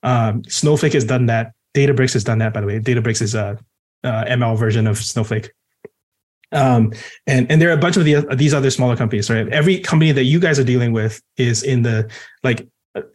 Um, 0.04 0.44
Snowflake 0.46 0.94
has 0.94 1.06
done 1.06 1.26
that. 1.28 1.54
Databricks 1.76 2.14
has 2.14 2.24
done 2.24 2.40
that. 2.40 2.54
By 2.54 2.62
the 2.62 2.68
way, 2.68 2.80
Databricks 2.80 3.22
is 3.22 3.36
a, 3.36 3.58
a 4.04 4.10
ML 4.30 4.58
version 4.58 4.88
of 4.88 4.98
Snowflake. 4.98 5.52
Um, 6.52 6.92
and 7.28 7.50
and 7.50 7.62
there 7.62 7.70
are 7.70 7.74
a 7.74 7.78
bunch 7.78 7.98
of 7.98 8.06
the, 8.06 8.22
these 8.36 8.54
other 8.54 8.70
smaller 8.70 8.96
companies, 8.96 9.30
right? 9.30 9.48
Every 9.50 9.80
company 9.80 10.12
that 10.12 10.26
you 10.26 10.40
guys 10.40 10.60
are 10.60 10.64
dealing 10.64 10.92
with 10.92 11.22
is 11.38 11.64
in 11.64 11.82
the 11.82 12.12
like 12.44 12.68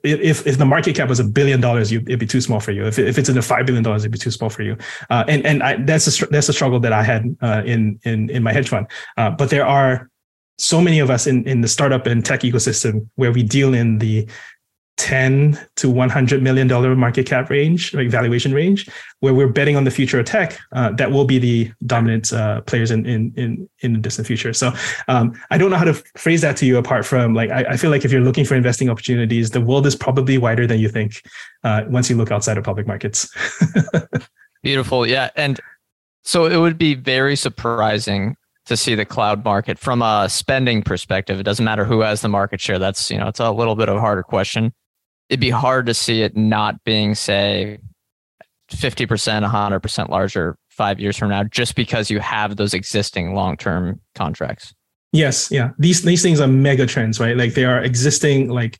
if 0.03 0.47
if 0.47 0.59
the 0.59 0.65
market 0.65 0.97
cap 0.97 1.09
was 1.09 1.21
a 1.21 1.25
billion 1.25 1.61
dollars, 1.61 1.93
you, 1.93 2.01
it'd 2.01 2.19
be 2.19 2.27
too 2.27 2.41
small 2.41 2.61
for 2.61 2.73
you. 2.73 2.87
If, 2.87 2.99
if 2.99 3.19
it's 3.19 3.29
in 3.29 3.35
the 3.35 3.43
five 3.43 3.67
billion 3.67 3.85
dollars, 3.85 4.03
it'd 4.03 4.13
be 4.13 4.19
too 4.19 4.31
small 4.31 4.51
for 4.51 4.63
you. 4.63 4.77
Uh, 5.11 5.25
and 5.29 5.45
and 5.45 5.63
I, 5.63 5.77
that's 5.77 6.23
a 6.23 6.27
that's 6.27 6.49
a 6.49 6.53
struggle 6.53 6.81
that 6.81 6.93
I 6.93 7.03
had 7.03 7.37
uh, 7.43 7.63
in 7.65 8.01
in 8.05 8.31
in 8.31 8.43
my 8.43 8.53
hedge 8.53 8.69
fund. 8.69 8.87
Uh, 9.17 9.31
but 9.31 9.51
there 9.51 9.67
are 9.67 10.11
so 10.59 10.81
many 10.81 10.99
of 10.99 11.11
us 11.11 11.27
in 11.27 11.47
in 11.47 11.61
the 11.61 11.69
startup 11.69 12.07
and 12.07 12.25
tech 12.25 12.41
ecosystem 12.41 13.07
where 13.17 13.33
we 13.33 13.43
deal 13.43 13.75
in 13.75 13.99
the 13.99 14.27
10 14.97 15.59
to 15.77 15.91
100 15.91 16.43
million 16.43 16.67
dollar 16.67 16.97
market 16.97 17.27
cap 17.27 17.51
range 17.51 17.93
like 17.93 18.09
valuation 18.09 18.53
range 18.53 18.89
where 19.21 19.35
we're 19.35 19.49
betting 19.49 19.77
on 19.77 19.85
the 19.85 19.91
future 19.91 20.19
of 20.19 20.25
tech 20.25 20.59
uh, 20.73 20.91
that 20.93 21.13
will 21.13 21.27
be 21.27 21.39
the 21.39 21.71
dominant 21.85 22.33
uh, 22.33 22.63
players 22.63 22.91
in, 22.91 23.05
in 23.05 23.33
in 23.37 23.69
in 23.81 23.93
the 23.93 23.99
distant 23.99 24.27
future 24.27 24.55
so 24.55 24.73
um, 25.09 25.39
i 25.51 25.59
don't 25.59 25.71
know 25.71 25.77
how 25.77 25.85
to 25.85 25.95
phrase 26.17 26.41
that 26.41 26.57
to 26.57 26.65
you 26.65 26.79
apart 26.79 27.05
from 27.05 27.35
like 27.35 27.51
I, 27.51 27.65
I, 27.71 27.77
feel 27.77 27.91
like 27.91 28.05
if 28.05 28.13
you're 28.13 28.23
looking 28.23 28.47
for 28.47 28.55
investing 28.55 28.89
opportunities 28.89 29.51
the 29.51 29.61
world 29.61 29.87
is 29.87 29.95
probably 29.95 30.39
wider 30.39 30.67
than 30.67 30.79
you 30.79 30.89
think 30.89 31.23
uh, 31.63 31.83
once 31.89 32.09
you 32.09 32.17
look 32.17 32.31
outside 32.31 32.57
of 32.57 32.65
public 32.65 32.87
markets 32.87 33.29
beautiful 34.63 35.07
yeah 35.07 35.29
and 35.37 35.61
so 36.25 36.47
it 36.47 36.57
would 36.57 36.79
be 36.79 36.95
very 36.95 37.37
surprising 37.37 38.37
to 38.65 38.77
see 38.77 38.95
the 38.95 39.05
cloud 39.05 39.45
market 39.45 39.79
from 39.79 40.03
a 40.03 40.29
spending 40.29 40.83
perspective. 40.83 41.39
It 41.39 41.45
doesn't 41.45 41.65
matter 41.65 41.85
who 41.85 42.01
has 42.01 42.21
the 42.21 42.29
market 42.29 42.61
share. 42.61 42.81
That's, 42.81 43.13
you 43.13 43.17
know, 43.17 43.29
it's 43.29 43.39
a 43.39 43.53
little 43.53 43.77
bit 43.77 43.89
of 43.89 43.97
a 43.97 44.01
harder 44.01 44.25
question 44.25 44.75
it'd 45.29 45.41
be 45.41 45.51
hard 45.51 45.87
to 45.87 45.95
see 45.95 46.23
it 46.23 46.37
not 46.37 46.83
being, 46.85 47.15
say, 47.15 47.79
50%, 48.71 49.49
100% 49.49 50.09
larger 50.09 50.57
five 50.69 51.01
years 51.01 51.17
from 51.17 51.31
now, 51.31 51.45
just 51.45 51.75
because 51.75 52.11
you 52.11 52.21
have 52.21 52.57
those 52.57 52.75
existing 52.75 53.35
long 53.35 53.57
term 53.57 54.01
contracts. 54.15 54.75
Yes. 55.13 55.51
Yeah. 55.51 55.71
These, 55.79 56.03
these 56.03 56.23
things 56.23 56.41
are 56.41 56.49
mega 56.49 56.87
trends, 56.87 57.19
right? 57.19 57.37
Like 57.37 57.55
they 57.55 57.65
are 57.65 57.83
existing, 57.83 58.51
like 58.51 58.79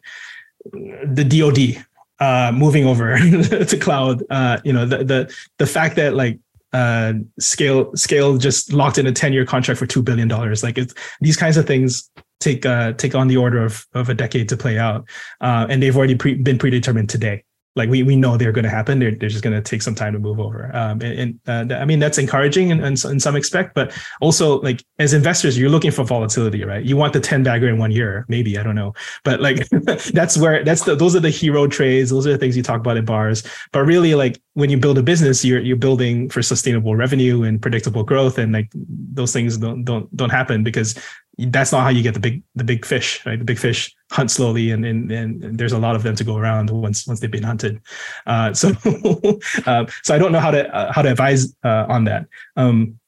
the 0.73 1.25
DoD 1.25 1.85
uh, 2.19 2.53
moving 2.53 2.85
over 2.87 3.17
to 3.19 3.79
cloud. 3.79 4.23
Uh, 4.29 4.59
you 4.65 4.73
know, 4.73 4.85
the, 4.85 5.05
the, 5.05 5.35
the 5.59 5.67
fact 5.67 5.97
that 5.97 6.15
like 6.15 6.39
uh, 6.73 7.15
scale 7.39 7.95
scale 7.95 8.37
just 8.37 8.73
locked 8.73 8.99
in 8.99 9.07
a 9.07 9.13
10 9.13 9.33
year 9.33 9.47
contract 9.47 9.79
for 9.79 9.87
$2 9.87 10.05
billion. 10.05 10.29
Like 10.29 10.77
it's 10.77 10.95
these 11.21 11.37
kinds 11.37 11.57
of 11.57 11.67
things 11.67 12.11
take 12.41 12.67
uh, 12.67 12.93
take 12.93 13.15
on 13.15 13.29
the 13.29 13.37
order 13.37 13.65
of 13.65 13.87
of 13.95 14.09
a 14.09 14.15
decade 14.15 14.49
to 14.51 14.57
play 14.57 14.79
out, 14.79 15.09
uh, 15.41 15.67
and 15.69 15.83
they've 15.83 15.97
already 15.97 16.15
pre- 16.15 16.35
been 16.35 16.59
predetermined 16.59 17.09
today. 17.09 17.45
Like 17.77 17.91
we 17.91 18.03
we 18.03 18.17
know 18.17 18.39
they're 18.39 18.53
going 18.53 18.65
to 18.65 18.71
happen. 18.71 18.99
They're 18.99 19.15
they're 19.15 19.29
just 19.29 19.45
going 19.45 19.55
to 19.55 19.61
take 19.61 19.83
some 19.83 19.95
time 19.95 20.15
to 20.15 20.19
move 20.19 20.41
over. 20.41 20.75
Um, 20.75 21.03
and, 21.03 21.39
and 21.47 21.73
uh, 21.73 21.77
I 21.77 21.85
mean 21.85 21.99
that's 21.99 22.17
encouraging 22.17 22.71
in, 22.71 22.81
in, 22.81 22.95
in 22.95 23.21
some 23.21 23.37
expect, 23.37 23.75
but 23.75 23.93
also 24.23 24.61
like 24.63 24.83
as 24.99 25.13
investors, 25.13 25.59
you're 25.59 25.69
looking 25.69 25.91
for 25.91 26.03
volatility, 26.03 26.65
right? 26.65 26.83
You 26.83 26.97
want 26.97 27.13
the 27.13 27.21
ten 27.21 27.43
bagger 27.43 27.69
in 27.69 27.77
one 27.77 27.91
year, 27.91 28.25
maybe 28.29 28.59
I 28.59 28.63
don't 28.63 28.75
know, 28.75 28.95
but 29.25 29.41
like 29.41 29.69
that's 30.15 30.39
where 30.39 30.65
that's 30.65 30.85
the 30.85 30.97
those 30.97 31.15
are 31.15 31.21
the 31.21 31.31
hero 31.31 31.67
trades. 31.67 32.09
Those 32.09 32.27
are 32.27 32.33
the 32.33 32.39
things 32.39 32.57
you 32.57 32.63
talk 32.63 32.81
about 32.81 32.97
at 32.97 33.05
bars. 33.05 33.43
But 33.73 33.81
really, 33.81 34.15
like 34.15 34.41
when 34.55 34.71
you 34.71 34.79
build 34.79 34.97
a 34.97 35.03
business, 35.03 35.45
you're 35.45 35.61
you're 35.61 35.77
building 35.77 36.31
for 36.31 36.41
sustainable 36.41 36.97
revenue 36.97 37.43
and 37.43 37.61
predictable 37.61 38.05
growth, 38.05 38.39
and 38.39 38.53
like 38.53 38.73
those 38.75 39.35
things 39.35 39.59
don't 39.59 39.85
don't 39.85 40.15
don't 40.17 40.31
happen 40.31 40.65
because 40.65 40.99
that's 41.39 41.71
not 41.71 41.83
how 41.83 41.91
you 41.91 42.03
get 42.03 42.15
the 42.15 42.21
big 42.21 42.43
the 42.55 42.65
big 42.65 42.87
fish 42.87 43.25
right? 43.27 43.39
The 43.39 43.45
big 43.45 43.59
fish 43.59 43.95
hunt 44.11 44.31
slowly 44.31 44.71
and 44.71 44.85
and, 44.87 45.13
and 45.13 45.59
there's 45.59 45.73
a 45.73 45.79
lot 45.79 45.95
of 45.95 46.03
them 46.03 46.17
to 46.17 46.25
go 46.25 46.37
around 46.37 46.71
once 46.71 47.07
once 47.07 47.21
they've 47.21 47.31
been 47.31 47.43
hunted. 47.43 47.81
Uh, 48.27 48.55
so 48.55 48.69
uh, 49.67 49.87
so 50.03 50.15
i 50.15 50.19
don't 50.19 50.33
know 50.33 50.41
how 50.41 50.51
to 50.51 50.75
uh, 50.75 50.93
how 50.93 51.03
to 51.03 51.11
advise 51.11 51.55
uh, 51.65 51.87
on 51.89 52.05
that. 52.05 52.27
Um, 52.57 52.99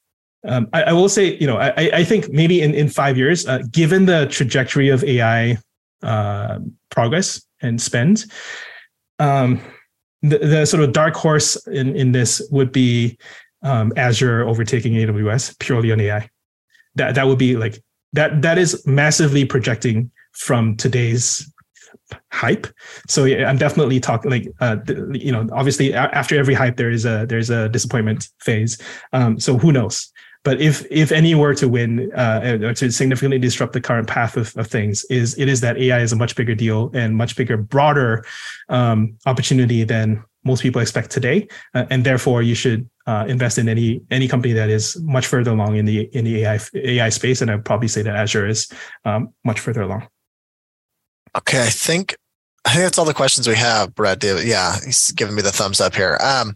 um, 0.47 0.69
I, 0.71 0.83
I, 0.83 0.93
will 0.93 1.09
say 1.09 1.35
you 1.37 1.47
know 1.47 1.57
i 1.57 1.73
i 1.93 2.03
think 2.03 2.31
maybe 2.31 2.61
in 2.61 2.73
in 2.73 2.87
five 2.87 3.17
years 3.17 3.45
uh, 3.45 3.59
given 3.71 4.05
the 4.05 4.25
trajectory 4.27 4.87
of 4.87 5.03
ai 5.03 5.57
uh, 6.01 6.59
progress 6.89 7.41
and 7.61 7.81
spend 7.81 8.23
um, 9.19 9.59
the, 10.21 10.37
the 10.37 10.65
sort 10.65 10.81
of 10.81 10.93
dark 10.93 11.13
horse 11.15 11.57
in 11.67 11.93
in 11.93 12.13
this 12.13 12.41
would 12.51 12.71
be 12.71 13.17
um, 13.63 13.91
azure 13.97 14.47
overtaking 14.47 14.93
aws 14.93 15.59
purely 15.59 15.91
on 15.91 15.99
ai 15.99 16.29
that 16.95 17.15
that 17.15 17.27
would 17.27 17.37
be 17.37 17.57
like 17.57 17.83
that 18.13 18.41
that 18.41 18.57
is 18.57 18.85
massively 18.85 19.45
projecting 19.45 20.11
from 20.33 20.75
today's 20.77 21.51
hype. 22.31 22.67
So 23.07 23.25
yeah, 23.25 23.47
i'm 23.47 23.57
definitely 23.57 23.99
talking 23.99 24.31
like 24.31 24.47
uh 24.61 24.77
you 25.11 25.31
know 25.31 25.47
obviously 25.51 25.93
after 25.93 26.37
every 26.37 26.53
hype 26.53 26.77
there 26.77 26.89
is 26.89 27.05
a 27.05 27.25
there's 27.27 27.49
a 27.49 27.69
disappointment 27.69 28.29
phase. 28.39 28.77
Um 29.13 29.39
so 29.39 29.57
who 29.57 29.71
knows? 29.71 30.11
But 30.43 30.61
if 30.61 30.85
if 30.89 31.11
any 31.11 31.35
were 31.35 31.53
to 31.55 31.67
win 31.67 32.11
uh, 32.13 32.57
or 32.61 32.73
to 32.73 32.91
significantly 32.91 33.39
disrupt 33.39 33.73
the 33.73 33.81
current 33.81 34.07
path 34.07 34.37
of, 34.37 34.55
of 34.55 34.67
things, 34.67 35.03
is 35.09 35.37
it 35.37 35.49
is 35.49 35.59
that 35.61 35.77
AI 35.77 35.99
is 35.99 36.13
a 36.13 36.15
much 36.15 36.35
bigger 36.35 36.55
deal 36.55 36.91
and 36.93 37.17
much 37.17 37.35
bigger, 37.35 37.57
broader 37.57 38.23
um, 38.69 39.17
opportunity 39.25 39.83
than 39.83 40.23
most 40.45 40.61
people 40.63 40.81
expect 40.81 41.11
today, 41.11 41.47
uh, 41.73 41.85
and 41.89 42.05
therefore 42.05 42.41
you 42.41 42.55
should 42.55 42.89
uh, 43.09 43.25
invest 43.27 43.57
in 43.57 43.67
any 43.67 43.99
any 44.11 44.27
company 44.27 44.53
that 44.53 44.69
is 44.69 44.95
much 45.01 45.25
further 45.25 45.49
along 45.49 45.75
in 45.77 45.85
the 45.85 46.07
in 46.13 46.25
the 46.25 46.43
AI 46.43 46.59
AI 46.75 47.09
space. 47.09 47.41
And 47.41 47.49
I'd 47.49 47.65
probably 47.65 47.87
say 47.87 48.03
that 48.03 48.15
Azure 48.15 48.47
is 48.47 48.71
um, 49.03 49.33
much 49.43 49.59
further 49.59 49.81
along. 49.81 50.07
Okay, 51.35 51.63
I 51.63 51.69
think 51.69 52.15
I 52.65 52.73
think 52.73 52.83
that's 52.83 52.99
all 52.99 53.05
the 53.05 53.15
questions 53.15 53.47
we 53.47 53.55
have, 53.55 53.95
Brad. 53.95 54.23
Yeah, 54.23 54.75
he's 54.85 55.11
giving 55.13 55.33
me 55.33 55.41
the 55.41 55.51
thumbs 55.51 55.81
up 55.81 55.95
here. 55.95 56.19
Um, 56.21 56.55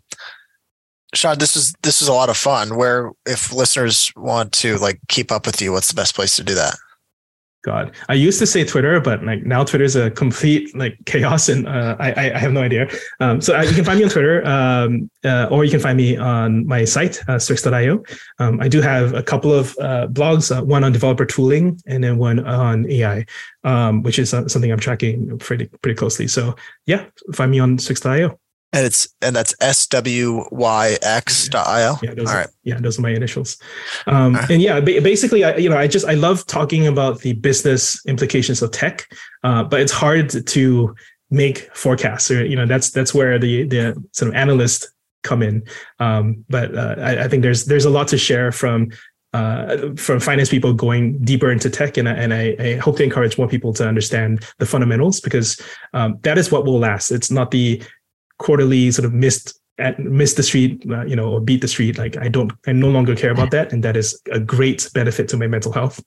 Sean, 1.16 1.40
this 1.40 1.56
is 1.56 1.74
this 1.82 2.04
is 2.04 2.08
a 2.08 2.14
lot 2.14 2.30
of 2.30 2.38
fun. 2.38 2.78
Where 2.78 3.12
if 3.26 3.52
listeners 3.52 4.12
want 4.16 4.52
to 4.54 4.78
like 4.78 5.00
keep 5.08 5.32
up 5.32 5.48
with 5.48 5.60
you, 5.60 5.72
what's 5.72 5.90
the 5.90 5.96
best 5.96 6.14
place 6.14 6.36
to 6.36 6.44
do 6.44 6.54
that? 6.54 6.76
God, 7.64 7.96
I 8.10 8.14
used 8.14 8.40
to 8.40 8.46
say 8.46 8.66
Twitter, 8.66 9.00
but 9.00 9.24
like 9.24 9.46
now 9.46 9.64
Twitter 9.64 9.86
is 9.86 9.96
a 9.96 10.12
complete 10.12 10.76
like 10.76 10.98
chaos, 11.06 11.48
and 11.48 11.66
uh, 11.66 11.96
I 11.98 12.32
I 12.36 12.38
have 12.38 12.52
no 12.52 12.62
idea. 12.62 12.90
Um, 13.22 13.40
so 13.40 13.58
uh, 13.58 13.62
you 13.62 13.74
can 13.74 13.86
find 13.86 13.98
me 13.98 14.04
on 14.04 14.10
Twitter, 14.12 14.46
um, 14.46 15.10
uh, 15.24 15.48
or 15.50 15.64
you 15.64 15.72
can 15.72 15.80
find 15.80 15.96
me 15.96 16.18
on 16.18 16.68
my 16.68 16.84
site 16.84 17.22
uh, 17.30 17.40
swyx.io. 17.40 18.04
Um, 18.40 18.60
I 18.60 18.68
do 18.68 18.82
have 18.82 19.14
a 19.14 19.24
couple 19.24 19.54
of 19.54 19.78
uh, 19.80 20.08
blogs, 20.08 20.56
uh, 20.56 20.62
one 20.62 20.84
on 20.84 20.92
developer 20.92 21.26
tooling, 21.26 21.80
and 21.88 22.04
then 22.04 22.18
one 22.18 22.46
on 22.46 22.86
AI, 22.92 23.26
um, 23.64 24.04
which 24.04 24.20
is 24.20 24.34
uh, 24.34 24.46
something 24.50 24.70
I'm 24.70 24.80
tracking 24.80 25.40
pretty 25.40 25.68
pretty 25.82 25.96
closely. 25.96 26.28
So 26.28 26.56
yeah, 26.86 27.06
find 27.34 27.50
me 27.50 27.60
on 27.60 27.78
swyx.io. 27.78 28.38
And 28.74 28.86
it's 28.88 29.08
and 29.22 29.36
that's 29.36 29.54
swyx.io. 29.62 30.50
Yeah, 32.02 32.14
those 32.16 32.28
All 32.28 32.34
are, 32.34 32.38
right. 32.40 32.48
yeah, 32.64 32.80
those 32.80 32.98
are 32.98 33.02
my 33.04 33.12
initials. 33.12 33.58
Um, 34.08 34.34
right. 34.36 34.50
And 34.50 34.62
yeah, 34.62 34.80
ba- 34.80 35.00
basically, 35.02 35.44
I 35.44 35.56
you 35.58 35.70
know, 35.70 35.78
I 35.78 35.88
just 35.88 36.06
I 36.08 36.14
love 36.16 36.46
talking 36.48 36.88
about 36.88 37.20
the 37.20 37.34
business 37.34 38.04
implications 38.08 38.62
of 38.62 38.72
tech, 38.72 39.08
uh, 39.44 39.64
but 39.64 39.80
it's 39.80 39.92
hard 39.92 40.46
to 40.48 40.96
make 41.30 41.70
forecasts. 41.76 42.32
Or 42.32 42.44
you 42.46 42.56
know, 42.56 42.66
that's 42.66 42.90
that's 42.90 43.14
where 43.14 43.38
the 43.38 43.64
the 43.68 43.96
sort 44.12 44.30
of 44.30 44.36
analysts 44.36 44.92
come 45.22 45.44
in. 45.44 45.64
Um, 46.00 46.44
but 46.50 46.76
uh, 46.76 46.96
I, 46.98 47.26
I 47.26 47.28
think 47.28 47.44
there's 47.44 47.66
there's 47.66 47.86
a 47.86 47.90
lot 47.92 48.08
to 48.10 48.18
share 48.18 48.52
from. 48.52 48.90
Uh, 49.36 49.96
from 49.96 50.20
finance 50.20 50.48
people 50.48 50.74
going 50.76 51.18
deeper 51.26 51.52
into 51.52 51.68
tech, 51.68 51.98
and, 51.98 52.08
I- 52.08 52.14
and 52.14 52.32
I, 52.36 52.56
I 52.60 52.76
hope 52.76 52.98
to 52.98 53.04
encourage 53.04 53.36
more 53.36 53.48
people 53.48 53.74
to 53.74 53.88
understand 53.88 54.46
the 54.60 54.66
fundamentals 54.68 55.20
because 55.20 55.60
um, 55.96 56.20
that 56.22 56.38
is 56.38 56.52
what 56.52 56.66
will 56.68 56.78
last. 56.78 57.10
It's 57.10 57.32
not 57.32 57.50
the 57.50 57.82
quarterly 58.44 58.92
sort 58.92 59.06
of 59.06 59.14
missed 59.14 59.60
at 59.80 59.98
miss 60.00 60.36
the 60.36 60.44
street, 60.44 60.84
uh, 60.92 61.04
you 61.06 61.16
know, 61.16 61.32
or 61.32 61.42
beat 61.42 61.62
the 61.62 61.68
street. 61.68 61.98
Like 61.98 62.16
I 62.18 62.28
don't, 62.28 62.52
I 62.68 62.74
no 62.74 62.90
longer 62.90 63.16
care 63.16 63.32
about 63.32 63.50
that, 63.52 63.74
and 63.74 63.84
that 63.84 63.98
is 63.98 64.22
a 64.32 64.40
great 64.40 64.88
benefit 64.94 65.28
to 65.30 65.38
my 65.38 65.48
mental 65.48 65.72
health. 65.72 66.00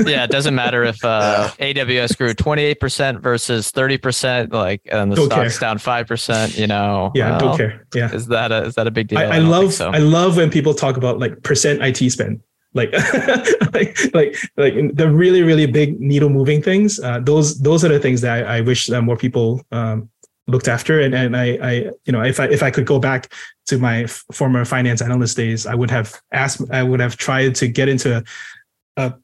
yeah, 0.04 0.24
it 0.24 0.30
doesn't 0.30 0.56
matter 0.56 0.82
if 0.82 1.04
uh, 1.04 1.48
AWS 1.60 2.18
grew 2.18 2.34
28% 2.34 3.20
versus 3.20 3.70
30%, 3.70 4.52
like, 4.52 4.80
and 4.90 5.12
the 5.12 5.16
Don't 5.16 5.26
stock's 5.26 5.58
care. 5.58 5.68
down 5.68 5.78
5%, 5.78 6.58
you 6.58 6.66
know. 6.66 7.12
Yeah, 7.14 7.30
well, 7.30 7.38
don't 7.40 7.56
care. 7.56 7.86
Yeah, 7.94 8.12
Is 8.12 8.26
that 8.26 8.50
a, 8.50 8.64
is 8.64 8.74
that 8.74 8.88
a 8.88 8.90
big 8.90 9.06
deal? 9.06 9.18
I, 9.18 9.26
I 9.26 9.38
don't 9.38 9.50
love, 9.50 9.72
so. 9.72 9.90
I 9.90 9.98
love 9.98 10.36
when 10.36 10.50
people 10.50 10.74
talk 10.74 10.96
about 10.96 11.20
like 11.20 11.42
percent 11.44 11.80
IT 11.80 12.10
spend. 12.10 12.40
Like, 12.74 12.92
like, 13.72 13.96
like, 14.14 14.36
like 14.56 14.74
the 14.96 15.08
really, 15.12 15.42
really 15.42 15.66
big 15.66 16.00
needle 16.00 16.30
moving 16.30 16.60
things. 16.60 16.98
Uh, 16.98 17.20
those, 17.20 17.60
those 17.60 17.84
are 17.84 17.88
the 17.88 18.00
things 18.00 18.20
that 18.22 18.46
I, 18.46 18.58
I 18.58 18.60
wish 18.62 18.86
that 18.86 19.02
more 19.02 19.16
people 19.16 19.62
um, 19.70 20.08
looked 20.46 20.68
after. 20.68 21.00
And 21.00 21.14
and 21.14 21.36
I, 21.36 21.58
I, 21.62 21.72
you 22.04 22.12
know, 22.12 22.22
if 22.22 22.40
I 22.40 22.46
if 22.46 22.62
I 22.62 22.70
could 22.70 22.86
go 22.86 22.98
back 22.98 23.32
to 23.66 23.78
my 23.78 24.04
f- 24.04 24.24
former 24.32 24.64
finance 24.64 25.02
analyst 25.02 25.36
days, 25.36 25.66
I 25.66 25.74
would 25.74 25.90
have 25.90 26.20
asked, 26.32 26.62
I 26.70 26.82
would 26.82 27.00
have 27.00 27.16
tried 27.16 27.54
to 27.56 27.68
get 27.68 27.88
into 27.88 28.24
a, 28.96 29.14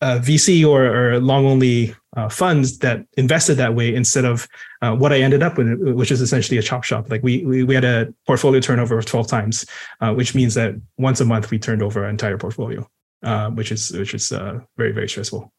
a 0.00 0.18
VC 0.20 0.66
or, 0.66 0.86
or 0.86 1.20
long 1.20 1.46
only 1.46 1.94
uh, 2.16 2.28
funds 2.28 2.78
that 2.78 3.04
invested 3.16 3.54
that 3.56 3.74
way 3.74 3.94
instead 3.94 4.24
of 4.24 4.48
uh, 4.82 4.94
what 4.94 5.12
I 5.12 5.20
ended 5.20 5.42
up 5.42 5.58
with, 5.58 5.68
which 5.94 6.10
is 6.10 6.20
essentially 6.20 6.58
a 6.58 6.62
chop 6.62 6.84
shop. 6.84 7.10
Like 7.10 7.22
we 7.22 7.44
we, 7.44 7.64
we 7.64 7.74
had 7.74 7.84
a 7.84 8.12
portfolio 8.26 8.60
turnover 8.60 8.98
of 8.98 9.06
twelve 9.06 9.26
times, 9.26 9.66
uh, 10.00 10.14
which 10.14 10.34
means 10.34 10.54
that 10.54 10.74
once 10.96 11.20
a 11.20 11.24
month 11.24 11.50
we 11.50 11.58
turned 11.58 11.82
over 11.82 12.04
our 12.04 12.10
entire 12.10 12.38
portfolio, 12.38 12.88
uh, 13.22 13.50
which 13.50 13.72
is 13.72 13.90
which 13.92 14.14
is 14.14 14.32
uh, 14.32 14.60
very 14.76 14.92
very 14.92 15.08
stressful. 15.08 15.52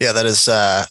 Yeah, 0.00 0.12
that 0.12 0.26
is 0.26 0.48
uh 0.48 0.86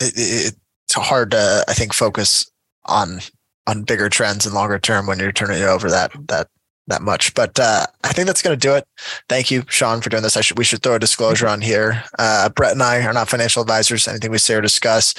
it, 0.00 0.12
it, 0.16 0.56
it's 0.86 0.94
hard 0.94 1.32
to 1.32 1.64
I 1.68 1.74
think 1.74 1.92
focus 1.92 2.50
on 2.86 3.20
on 3.66 3.82
bigger 3.82 4.08
trends 4.08 4.46
and 4.46 4.54
longer 4.54 4.78
term 4.78 5.06
when 5.06 5.18
you're 5.18 5.32
turning 5.32 5.60
it 5.60 5.66
over 5.66 5.90
that 5.90 6.12
that 6.28 6.48
that 6.88 7.02
much. 7.02 7.34
But 7.34 7.58
uh, 7.58 7.86
I 8.04 8.12
think 8.12 8.26
that's 8.26 8.42
going 8.42 8.58
to 8.58 8.68
do 8.68 8.74
it. 8.74 8.86
Thank 9.28 9.50
you, 9.50 9.64
Sean, 9.68 10.00
for 10.00 10.08
doing 10.08 10.22
this. 10.22 10.36
I 10.36 10.40
should 10.40 10.58
we 10.58 10.64
should 10.64 10.82
throw 10.82 10.94
a 10.94 10.98
disclosure 10.98 11.48
on 11.48 11.60
here. 11.60 12.04
Uh, 12.18 12.48
Brett 12.48 12.72
and 12.72 12.82
I 12.82 13.04
are 13.04 13.12
not 13.12 13.28
financial 13.28 13.62
advisors. 13.62 14.06
Anything 14.06 14.30
we 14.30 14.38
say 14.38 14.54
or 14.54 14.60
discuss 14.60 15.14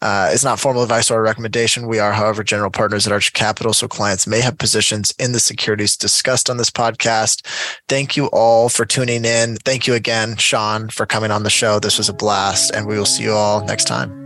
uh, 0.00 0.30
is 0.32 0.44
not 0.44 0.58
formal 0.58 0.82
advice 0.82 1.10
or 1.10 1.18
a 1.18 1.22
recommendation. 1.22 1.86
We 1.86 1.98
are, 1.98 2.12
however, 2.12 2.42
general 2.42 2.70
partners 2.70 3.06
at 3.06 3.12
Arch 3.12 3.32
Capital, 3.32 3.72
so 3.72 3.88
clients 3.88 4.26
may 4.26 4.40
have 4.40 4.58
positions 4.58 5.12
in 5.18 5.32
the 5.32 5.40
securities 5.40 5.96
discussed 5.96 6.48
on 6.48 6.56
this 6.56 6.70
podcast. 6.70 7.46
Thank 7.88 8.16
you 8.16 8.26
all 8.26 8.68
for 8.68 8.84
tuning 8.84 9.24
in. 9.24 9.56
Thank 9.56 9.86
you 9.86 9.94
again, 9.94 10.36
Sean, 10.36 10.88
for 10.88 11.06
coming 11.06 11.30
on 11.30 11.42
the 11.42 11.50
show. 11.50 11.78
This 11.78 11.98
was 11.98 12.08
a 12.08 12.14
blast, 12.14 12.74
and 12.74 12.86
we 12.86 12.96
will 12.96 13.06
see 13.06 13.24
you 13.24 13.32
all 13.32 13.64
next 13.64 13.84
time. 13.84 14.22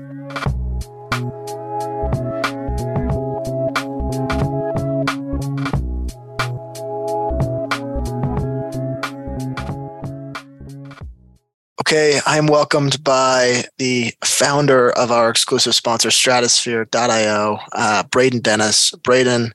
Okay, 11.87 12.18
I 12.26 12.37
am 12.37 12.49
welcomed 12.49 13.05
by 13.05 13.62
the 13.78 14.12
founder 14.24 14.91
of 14.99 15.12
our 15.12 15.30
exclusive 15.30 15.72
sponsor, 15.72 16.11
Stratosphere.io, 16.11 17.59
uh, 17.74 18.03
Braden 18.11 18.41
Dennis. 18.41 18.91
Braden, 19.05 19.55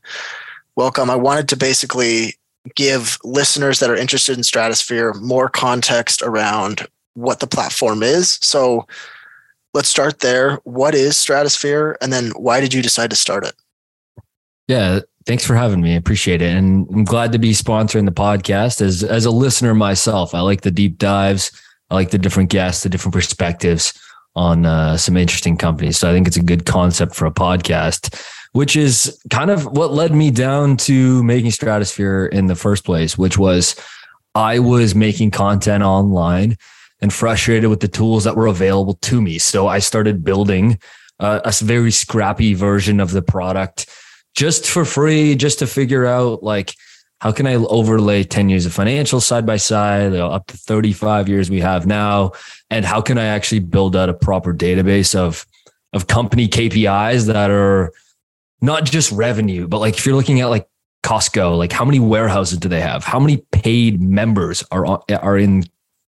welcome. 0.77 1.09
I 1.09 1.17
wanted 1.17 1.49
to 1.49 1.57
basically 1.57 2.36
give 2.75 3.17
listeners 3.25 3.82
that 3.82 3.89
are 3.89 3.97
interested 3.97 4.38
in 4.38 4.43
Stratosphere 4.43 5.13
more 5.15 5.49
context 5.49 6.21
around 6.21 6.88
what 7.15 7.41
the 7.41 7.47
platform 7.47 8.01
is. 8.01 8.39
So 8.41 8.88
let's 9.73 9.89
start 9.89 10.19
there. 10.19 10.55
What 10.63 10.95
is 10.95 11.17
Stratosphere? 11.17 11.97
And 11.99 12.13
then 12.13 12.29
why 12.38 12.61
did 12.61 12.73
you 12.73 12.82
decide 12.82 13.09
to 13.09 13.17
start 13.17 13.45
it? 13.45 13.55
Yeah, 14.69 15.01
thanks 15.25 15.45
for 15.45 15.55
having 15.55 15.82
me. 15.82 15.95
I 15.95 15.97
appreciate 15.97 16.41
it. 16.41 16.55
And 16.55 16.88
I'm 16.93 17.03
glad 17.03 17.34
to 17.34 17.39
be 17.39 17.51
sponsoring 17.51 18.05
the 18.05 18.13
podcast 18.13 18.79
as 18.79 19.03
as 19.03 19.25
a 19.25 19.32
listener 19.32 19.75
myself. 19.75 20.34
I 20.34 20.39
like 20.39 20.61
the 20.61 20.71
deep 20.71 20.97
dives. 20.97 21.51
I 21.91 21.95
like 21.95 22.11
the 22.11 22.17
different 22.17 22.49
guests, 22.49 22.83
the 22.83 22.89
different 22.89 23.13
perspectives 23.13 23.93
on 24.33 24.65
uh, 24.65 24.95
some 24.95 25.17
interesting 25.17 25.57
companies. 25.57 25.97
So 25.97 26.09
I 26.09 26.13
think 26.13 26.25
it's 26.25 26.37
a 26.37 26.43
good 26.43 26.65
concept 26.65 27.15
for 27.15 27.25
a 27.25 27.31
podcast, 27.31 28.15
which 28.53 28.77
is 28.77 29.21
kind 29.29 29.51
of 29.51 29.65
what 29.65 29.91
led 29.91 30.15
me 30.15 30.31
down 30.31 30.77
to 30.77 31.21
making 31.23 31.51
Stratosphere 31.51 32.27
in 32.27 32.47
the 32.47 32.55
first 32.55 32.85
place, 32.85 33.17
which 33.17 33.37
was 33.37 33.75
I 34.33 34.59
was 34.59 34.95
making 34.95 35.31
content 35.31 35.83
online 35.83 36.57
and 37.01 37.11
frustrated 37.11 37.69
with 37.69 37.81
the 37.81 37.89
tools 37.89 38.23
that 38.23 38.37
were 38.37 38.47
available 38.47 38.93
to 38.93 39.21
me. 39.21 39.37
So 39.37 39.67
I 39.67 39.79
started 39.79 40.23
building 40.23 40.79
uh, 41.19 41.41
a 41.43 41.51
very 41.61 41.91
scrappy 41.91 42.53
version 42.53 43.01
of 43.01 43.11
the 43.11 43.21
product 43.21 43.89
just 44.33 44.65
for 44.65 44.85
free, 44.85 45.35
just 45.35 45.59
to 45.59 45.67
figure 45.67 46.05
out 46.05 46.41
like 46.41 46.73
how 47.22 47.32
can 47.32 47.45
I 47.45 47.53
overlay 47.53 48.24
10 48.24 48.49
years 48.49 48.65
of 48.65 48.74
financial 48.74 49.22
side 49.22 49.45
by 49.45 49.57
side, 49.57 50.11
know, 50.11 50.32
up 50.32 50.47
to 50.47 50.57
35 50.57 51.30
years 51.30 51.51
we 51.51 51.59
have 51.59 51.86
now, 51.86 52.32
and 52.72 52.84
how 52.84 52.99
can 52.99 53.19
I 53.19 53.26
actually 53.26 53.59
build 53.59 53.95
out 53.95 54.09
a 54.09 54.13
proper 54.13 54.53
database 54.53 55.15
of 55.15 55.45
of 55.93 56.07
company 56.07 56.47
KPIs 56.47 57.28
that 57.28 57.51
are 57.51 57.91
not 58.61 58.86
just 58.86 59.11
revenue, 59.11 59.67
but 59.67 59.80
like 59.80 59.97
if 59.97 60.05
you're 60.05 60.15
looking 60.15 60.41
at 60.41 60.49
like 60.49 60.67
Costco, 61.03 61.57
like 61.57 61.72
how 61.72 61.86
many 61.86 61.99
warehouses 61.99 62.57
do 62.57 62.67
they 62.67 62.82
have? 62.82 63.03
How 63.03 63.19
many 63.19 63.38
paid 63.51 64.01
members 64.01 64.63
are 64.72 65.03
are 65.09 65.38
in 65.38 65.65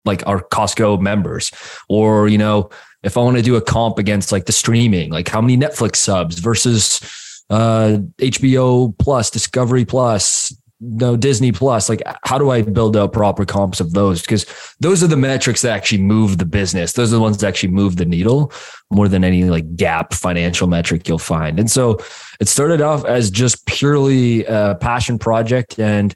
like 0.05 0.25
our 0.25 0.39
Costco 0.39 1.01
members? 1.01 1.51
Or 1.89 2.29
you 2.29 2.37
know, 2.37 2.69
if 3.03 3.17
I 3.17 3.21
want 3.21 3.35
to 3.35 3.43
do 3.43 3.57
a 3.57 3.61
comp 3.61 3.99
against 3.99 4.31
like 4.31 4.45
the 4.45 4.53
streaming, 4.53 5.11
like 5.11 5.27
how 5.27 5.41
many 5.41 5.57
Netflix 5.57 5.97
subs 5.97 6.39
versus 6.39 7.01
uh 7.49 7.97
HBO 8.19 8.97
Plus, 8.97 9.29
Discovery 9.29 9.83
Plus, 9.83 10.55
no 10.83 11.15
Disney 11.15 11.51
Plus. 11.51 11.89
Like, 11.89 12.01
how 12.23 12.37
do 12.37 12.49
I 12.49 12.61
build 12.61 12.97
out 12.97 13.13
proper 13.13 13.45
comps 13.45 13.79
of 13.79 13.93
those? 13.93 14.21
Because 14.21 14.45
those 14.79 15.03
are 15.03 15.07
the 15.07 15.17
metrics 15.17 15.61
that 15.61 15.71
actually 15.71 16.01
move 16.01 16.37
the 16.37 16.45
business. 16.45 16.93
Those 16.93 17.11
are 17.11 17.15
the 17.15 17.21
ones 17.21 17.37
that 17.37 17.47
actually 17.47 17.69
move 17.69 17.95
the 17.95 18.05
needle 18.05 18.51
more 18.91 19.07
than 19.07 19.23
any 19.23 19.45
like 19.45 19.75
GAAP 19.75 20.13
financial 20.13 20.67
metric 20.67 21.07
you'll 21.07 21.17
find. 21.17 21.59
And 21.59 21.71
so 21.71 21.99
it 22.39 22.47
started 22.47 22.81
off 22.81 23.05
as 23.05 23.31
just 23.31 23.65
purely 23.65 24.45
a 24.45 24.75
passion 24.75 25.17
project. 25.17 25.79
And 25.79 26.13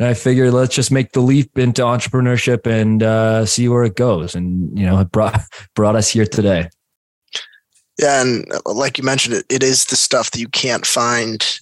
I 0.00 0.14
figured 0.14 0.52
let's 0.52 0.74
just 0.74 0.90
make 0.90 1.12
the 1.12 1.20
leap 1.20 1.58
into 1.58 1.82
entrepreneurship 1.82 2.66
and 2.66 3.02
uh, 3.02 3.46
see 3.46 3.68
where 3.68 3.84
it 3.84 3.96
goes. 3.96 4.34
And 4.34 4.76
you 4.78 4.86
know, 4.86 4.98
it 5.00 5.10
brought 5.10 5.40
brought 5.74 5.96
us 5.96 6.08
here 6.08 6.26
today. 6.26 6.68
Yeah, 7.98 8.22
and 8.22 8.50
like 8.64 8.96
you 8.96 9.04
mentioned, 9.04 9.34
it, 9.34 9.46
it 9.50 9.62
is 9.62 9.84
the 9.84 9.96
stuff 9.96 10.30
that 10.30 10.40
you 10.40 10.48
can't 10.48 10.86
find 10.86 11.60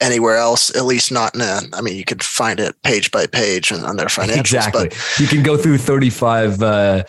anywhere 0.00 0.36
else, 0.36 0.74
at 0.76 0.84
least 0.84 1.10
not 1.10 1.34
in 1.34 1.40
a, 1.40 1.60
I 1.72 1.80
mean, 1.80 1.96
you 1.96 2.04
could 2.04 2.22
find 2.22 2.60
it 2.60 2.80
page 2.82 3.10
by 3.10 3.26
page 3.26 3.70
and 3.70 3.84
on 3.84 3.96
their 3.96 4.06
financials. 4.06 4.38
Exactly. 4.40 4.88
But 4.88 5.18
you 5.18 5.26
can 5.26 5.42
go 5.42 5.56
through 5.56 5.78
35 5.78 6.62
uh, 6.62 7.04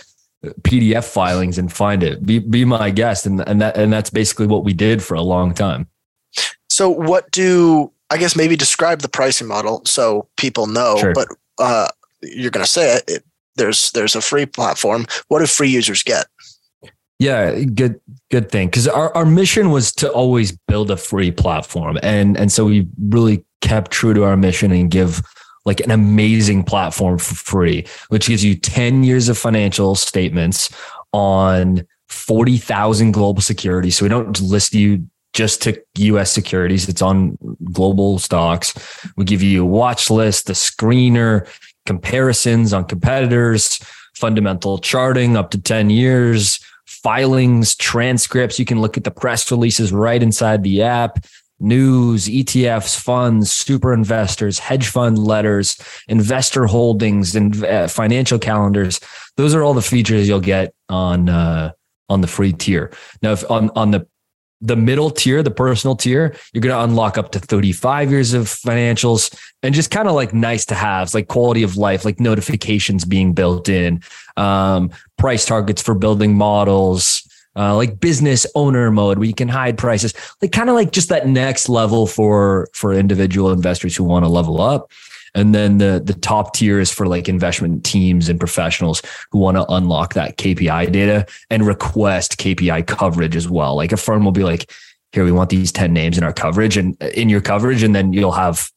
PDF 0.61 1.05
filings 1.05 1.57
and 1.57 1.71
find 1.71 2.01
it. 2.03 2.25
Be 2.25 2.39
be 2.39 2.65
my 2.65 2.89
guest, 2.91 3.25
and 3.25 3.41
and 3.47 3.61
that 3.61 3.75
and 3.77 3.91
that's 3.91 4.09
basically 4.09 4.47
what 4.47 4.63
we 4.63 4.73
did 4.73 5.03
for 5.03 5.15
a 5.15 5.21
long 5.21 5.53
time. 5.53 5.87
so 6.69 6.89
what 6.89 7.29
do, 7.31 7.91
I 8.09 8.17
guess 8.17 8.35
maybe 8.35 8.55
describe 8.55 9.01
the 9.01 9.09
pricing 9.09 9.47
model 9.47 9.81
so 9.85 10.27
people 10.37 10.65
know, 10.67 10.97
Sure. 10.97 11.13
but 11.13 11.27
uh, 11.59 11.89
you're 12.21 12.51
going 12.51 12.65
to 12.65 12.71
say 12.71 12.95
it, 12.95 13.03
it, 13.07 13.23
there's, 13.55 13.91
there's 13.91 14.15
a 14.15 14.21
free 14.21 14.45
platform. 14.45 15.05
What 15.27 15.39
do 15.39 15.45
free 15.45 15.69
users 15.69 16.03
get? 16.03 16.27
Yeah, 17.19 17.63
good 17.63 17.99
good 18.31 18.49
thing 18.49 18.69
because 18.69 18.87
our, 18.87 19.15
our 19.15 19.25
mission 19.25 19.71
was 19.71 19.91
to 19.93 20.09
always 20.09 20.53
build 20.67 20.89
a 20.89 20.95
free 20.97 21.31
platform, 21.31 21.99
and 22.01 22.37
and 22.37 22.49
so 22.49 22.65
we 22.65 22.87
really 22.97 23.43
kept 23.59 23.91
true 23.91 24.13
to 24.13 24.23
our 24.23 24.37
mission 24.37 24.71
and 24.71 24.89
give 24.89 25.21
like 25.65 25.81
an 25.81 25.91
amazing 25.91 26.63
platform 26.63 27.17
for 27.17 27.35
free, 27.35 27.85
which 28.07 28.27
gives 28.27 28.45
you 28.45 28.55
ten 28.55 29.03
years 29.03 29.27
of 29.27 29.37
financial 29.37 29.95
statements 29.95 30.69
on 31.11 31.85
40,000 32.07 33.11
global 33.11 33.41
securities. 33.41 33.97
So 33.97 34.05
we 34.05 34.09
don't 34.09 34.39
list 34.41 34.73
you 34.73 35.07
just 35.33 35.61
to 35.63 35.79
US 35.97 36.31
securities. 36.31 36.89
It's 36.89 37.01
on 37.01 37.37
global 37.71 38.17
stocks. 38.17 38.73
We 39.15 39.25
give 39.25 39.43
you 39.43 39.63
a 39.63 39.65
watch 39.65 40.09
list, 40.09 40.47
the 40.47 40.53
screener, 40.53 41.47
comparisons 41.85 42.73
on 42.73 42.85
competitors, 42.85 43.79
fundamental 44.15 44.79
charting 44.79 45.37
up 45.37 45.51
to 45.51 45.61
10 45.61 45.89
years, 45.89 46.59
filings, 47.03 47.75
transcripts. 47.75 48.59
You 48.59 48.65
can 48.65 48.81
look 48.81 48.97
at 48.97 49.03
the 49.03 49.11
press 49.11 49.49
releases 49.51 49.91
right 49.91 50.21
inside 50.21 50.63
the 50.63 50.81
app. 50.81 51.25
News, 51.61 52.27
ETFs, 52.27 52.97
funds, 52.97 53.51
super 53.51 53.93
investors, 53.93 54.59
hedge 54.59 54.87
fund 54.87 55.17
letters, 55.17 55.77
investor 56.07 56.67
holdings, 56.67 57.35
and 57.35 57.65
uh, 57.65 57.87
financial 57.89 58.39
calendars. 58.39 59.01
Those 59.35 59.53
are 59.53 59.63
all 59.63 59.73
the 59.73 59.81
features 59.81 60.27
you'll 60.27 60.39
get 60.39 60.73
on 60.87 61.27
uh, 61.27 61.73
on 62.07 62.21
the 62.21 62.27
free 62.27 62.53
tier. 62.53 62.91
Now, 63.21 63.33
if 63.33 63.49
on 63.51 63.71
on 63.71 63.91
the 63.91 64.07
the 64.61 64.75
middle 64.75 65.09
tier, 65.09 65.41
the 65.41 65.51
personal 65.51 65.95
tier, 65.95 66.35
you're 66.53 66.61
going 66.61 66.75
to 66.75 66.83
unlock 66.83 67.17
up 67.17 67.31
to 67.31 67.39
35 67.39 68.11
years 68.11 68.33
of 68.33 68.45
financials 68.45 69.33
and 69.63 69.73
just 69.73 69.91
kind 69.91 70.07
of 70.07 70.15
like 70.15 70.33
nice 70.33 70.65
to 70.65 70.75
haves, 70.75 71.13
like 71.13 71.27
quality 71.27 71.63
of 71.63 71.77
life, 71.77 72.03
like 72.03 72.19
notifications 72.19 73.05
being 73.05 73.33
built 73.33 73.69
in, 73.69 74.01
um, 74.37 74.91
price 75.17 75.45
targets 75.45 75.81
for 75.81 75.95
building 75.95 76.35
models, 76.35 77.23
uh, 77.55 77.75
like 77.75 77.99
business 77.99 78.45
owner 78.55 78.91
mode 78.91 79.17
where 79.17 79.27
you 79.27 79.33
can 79.33 79.47
hide 79.47 79.77
prices, 79.77 80.13
like 80.41 80.51
kind 80.51 80.69
of 80.69 80.75
like 80.75 80.91
just 80.91 81.09
that 81.09 81.27
next 81.27 81.69
level 81.69 82.05
for 82.05 82.69
for 82.73 82.93
individual 82.93 83.51
investors 83.51 83.95
who 83.95 84.03
want 84.03 84.23
to 84.23 84.29
level 84.29 84.61
up. 84.61 84.91
And 85.35 85.53
then 85.53 85.77
the 85.77 86.01
the 86.03 86.13
top 86.13 86.53
tier 86.53 86.79
is 86.79 86.91
for 86.91 87.07
like 87.07 87.29
investment 87.29 87.83
teams 87.83 88.29
and 88.29 88.39
professionals 88.39 89.01
who 89.31 89.39
want 89.39 89.57
to 89.57 89.65
unlock 89.69 90.13
that 90.13 90.37
KPI 90.37 90.91
data 90.91 91.25
and 91.49 91.65
request 91.65 92.37
KPI 92.37 92.87
coverage 92.87 93.35
as 93.35 93.49
well. 93.49 93.75
Like 93.75 93.91
a 93.91 93.97
firm 93.97 94.25
will 94.25 94.31
be 94.31 94.43
like, 94.43 94.71
here, 95.11 95.25
we 95.25 95.31
want 95.31 95.49
these 95.49 95.71
10 95.71 95.91
names 95.91 96.17
in 96.17 96.23
our 96.23 96.33
coverage 96.33 96.77
and 96.77 97.01
in 97.01 97.29
your 97.29 97.41
coverage. 97.41 97.83
And 97.83 97.95
then 97.95 98.13
you'll 98.13 98.31
have 98.31 98.69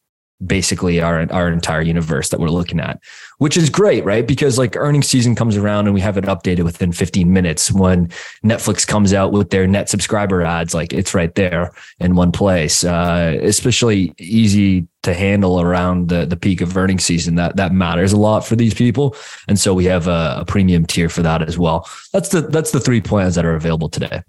basically 0.44 1.00
our 1.00 1.30
our 1.32 1.50
entire 1.52 1.82
universe 1.82 2.30
that 2.30 2.40
we're 2.40 2.48
looking 2.48 2.80
at, 2.80 3.00
which 3.38 3.56
is 3.56 3.70
great, 3.70 4.04
right? 4.04 4.26
Because 4.26 4.58
like 4.58 4.76
earnings 4.76 5.08
season 5.08 5.34
comes 5.34 5.56
around 5.56 5.86
and 5.86 5.94
we 5.94 6.00
have 6.00 6.16
it 6.16 6.24
updated 6.24 6.64
within 6.64 6.92
15 6.92 7.32
minutes. 7.32 7.70
When 7.70 8.08
Netflix 8.44 8.86
comes 8.86 9.12
out 9.12 9.32
with 9.32 9.50
their 9.50 9.66
net 9.66 9.88
subscriber 9.88 10.42
adds, 10.42 10.74
like 10.74 10.92
it's 10.92 11.14
right 11.14 11.34
there 11.34 11.72
in 12.00 12.14
one 12.14 12.32
place. 12.32 12.84
Uh, 12.84 13.38
especially 13.42 14.14
easy 14.18 14.86
to 15.02 15.14
handle 15.14 15.60
around 15.60 16.08
the 16.08 16.24
the 16.24 16.36
peak 16.36 16.60
of 16.60 16.76
earning 16.76 16.98
season. 16.98 17.34
That 17.34 17.56
that 17.56 17.72
matters 17.72 18.12
a 18.12 18.16
lot 18.16 18.46
for 18.46 18.56
these 18.56 18.74
people, 18.74 19.16
and 19.48 19.58
so 19.58 19.74
we 19.74 19.84
have 19.86 20.06
a, 20.06 20.36
a 20.40 20.44
premium 20.44 20.86
tier 20.86 21.08
for 21.08 21.22
that 21.22 21.42
as 21.42 21.58
well. 21.58 21.88
That's 22.12 22.30
the 22.30 22.42
that's 22.42 22.70
the 22.70 22.80
three 22.80 23.00
plans 23.00 23.34
that 23.34 23.44
are 23.44 23.54
available 23.54 23.88
today. 23.88 24.22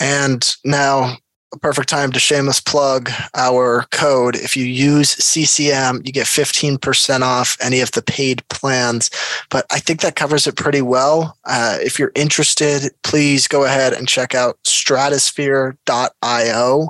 And 0.00 0.54
now 0.64 1.16
a 1.52 1.58
perfect 1.58 1.88
time 1.88 2.10
to 2.12 2.18
shameless 2.18 2.60
plug 2.60 3.10
our 3.34 3.86
code. 3.90 4.36
If 4.36 4.56
you 4.56 4.64
use 4.64 5.10
CCM, 5.10 6.02
you 6.04 6.12
get 6.12 6.26
15% 6.26 7.22
off 7.22 7.56
any 7.60 7.80
of 7.80 7.90
the 7.92 8.02
paid 8.02 8.46
plans. 8.48 9.10
But 9.50 9.66
I 9.70 9.78
think 9.78 10.00
that 10.00 10.16
covers 10.16 10.46
it 10.46 10.56
pretty 10.56 10.82
well. 10.82 11.38
Uh, 11.44 11.78
if 11.80 11.98
you're 11.98 12.12
interested, 12.14 12.92
please 13.02 13.48
go 13.48 13.64
ahead 13.64 13.92
and 13.92 14.08
check 14.08 14.34
out 14.34 14.58
stratosphere.io. 14.64 16.88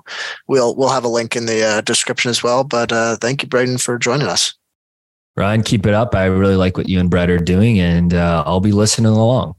We'll, 0.48 0.74
we'll 0.74 0.88
have 0.88 1.04
a 1.04 1.08
link 1.08 1.36
in 1.36 1.46
the 1.46 1.62
uh, 1.62 1.80
description 1.82 2.30
as 2.30 2.42
well. 2.42 2.64
But 2.64 2.92
uh, 2.92 3.16
thank 3.16 3.42
you, 3.42 3.48
Braden, 3.48 3.78
for 3.78 3.98
joining 3.98 4.28
us. 4.28 4.54
Ryan, 5.36 5.62
keep 5.62 5.84
it 5.84 5.92
up. 5.92 6.14
I 6.14 6.24
really 6.26 6.56
like 6.56 6.78
what 6.78 6.88
you 6.88 6.98
and 6.98 7.10
Brett 7.10 7.28
are 7.28 7.36
doing, 7.36 7.78
and 7.78 8.14
uh, 8.14 8.42
I'll 8.46 8.60
be 8.60 8.72
listening 8.72 9.12
along. 9.12 9.54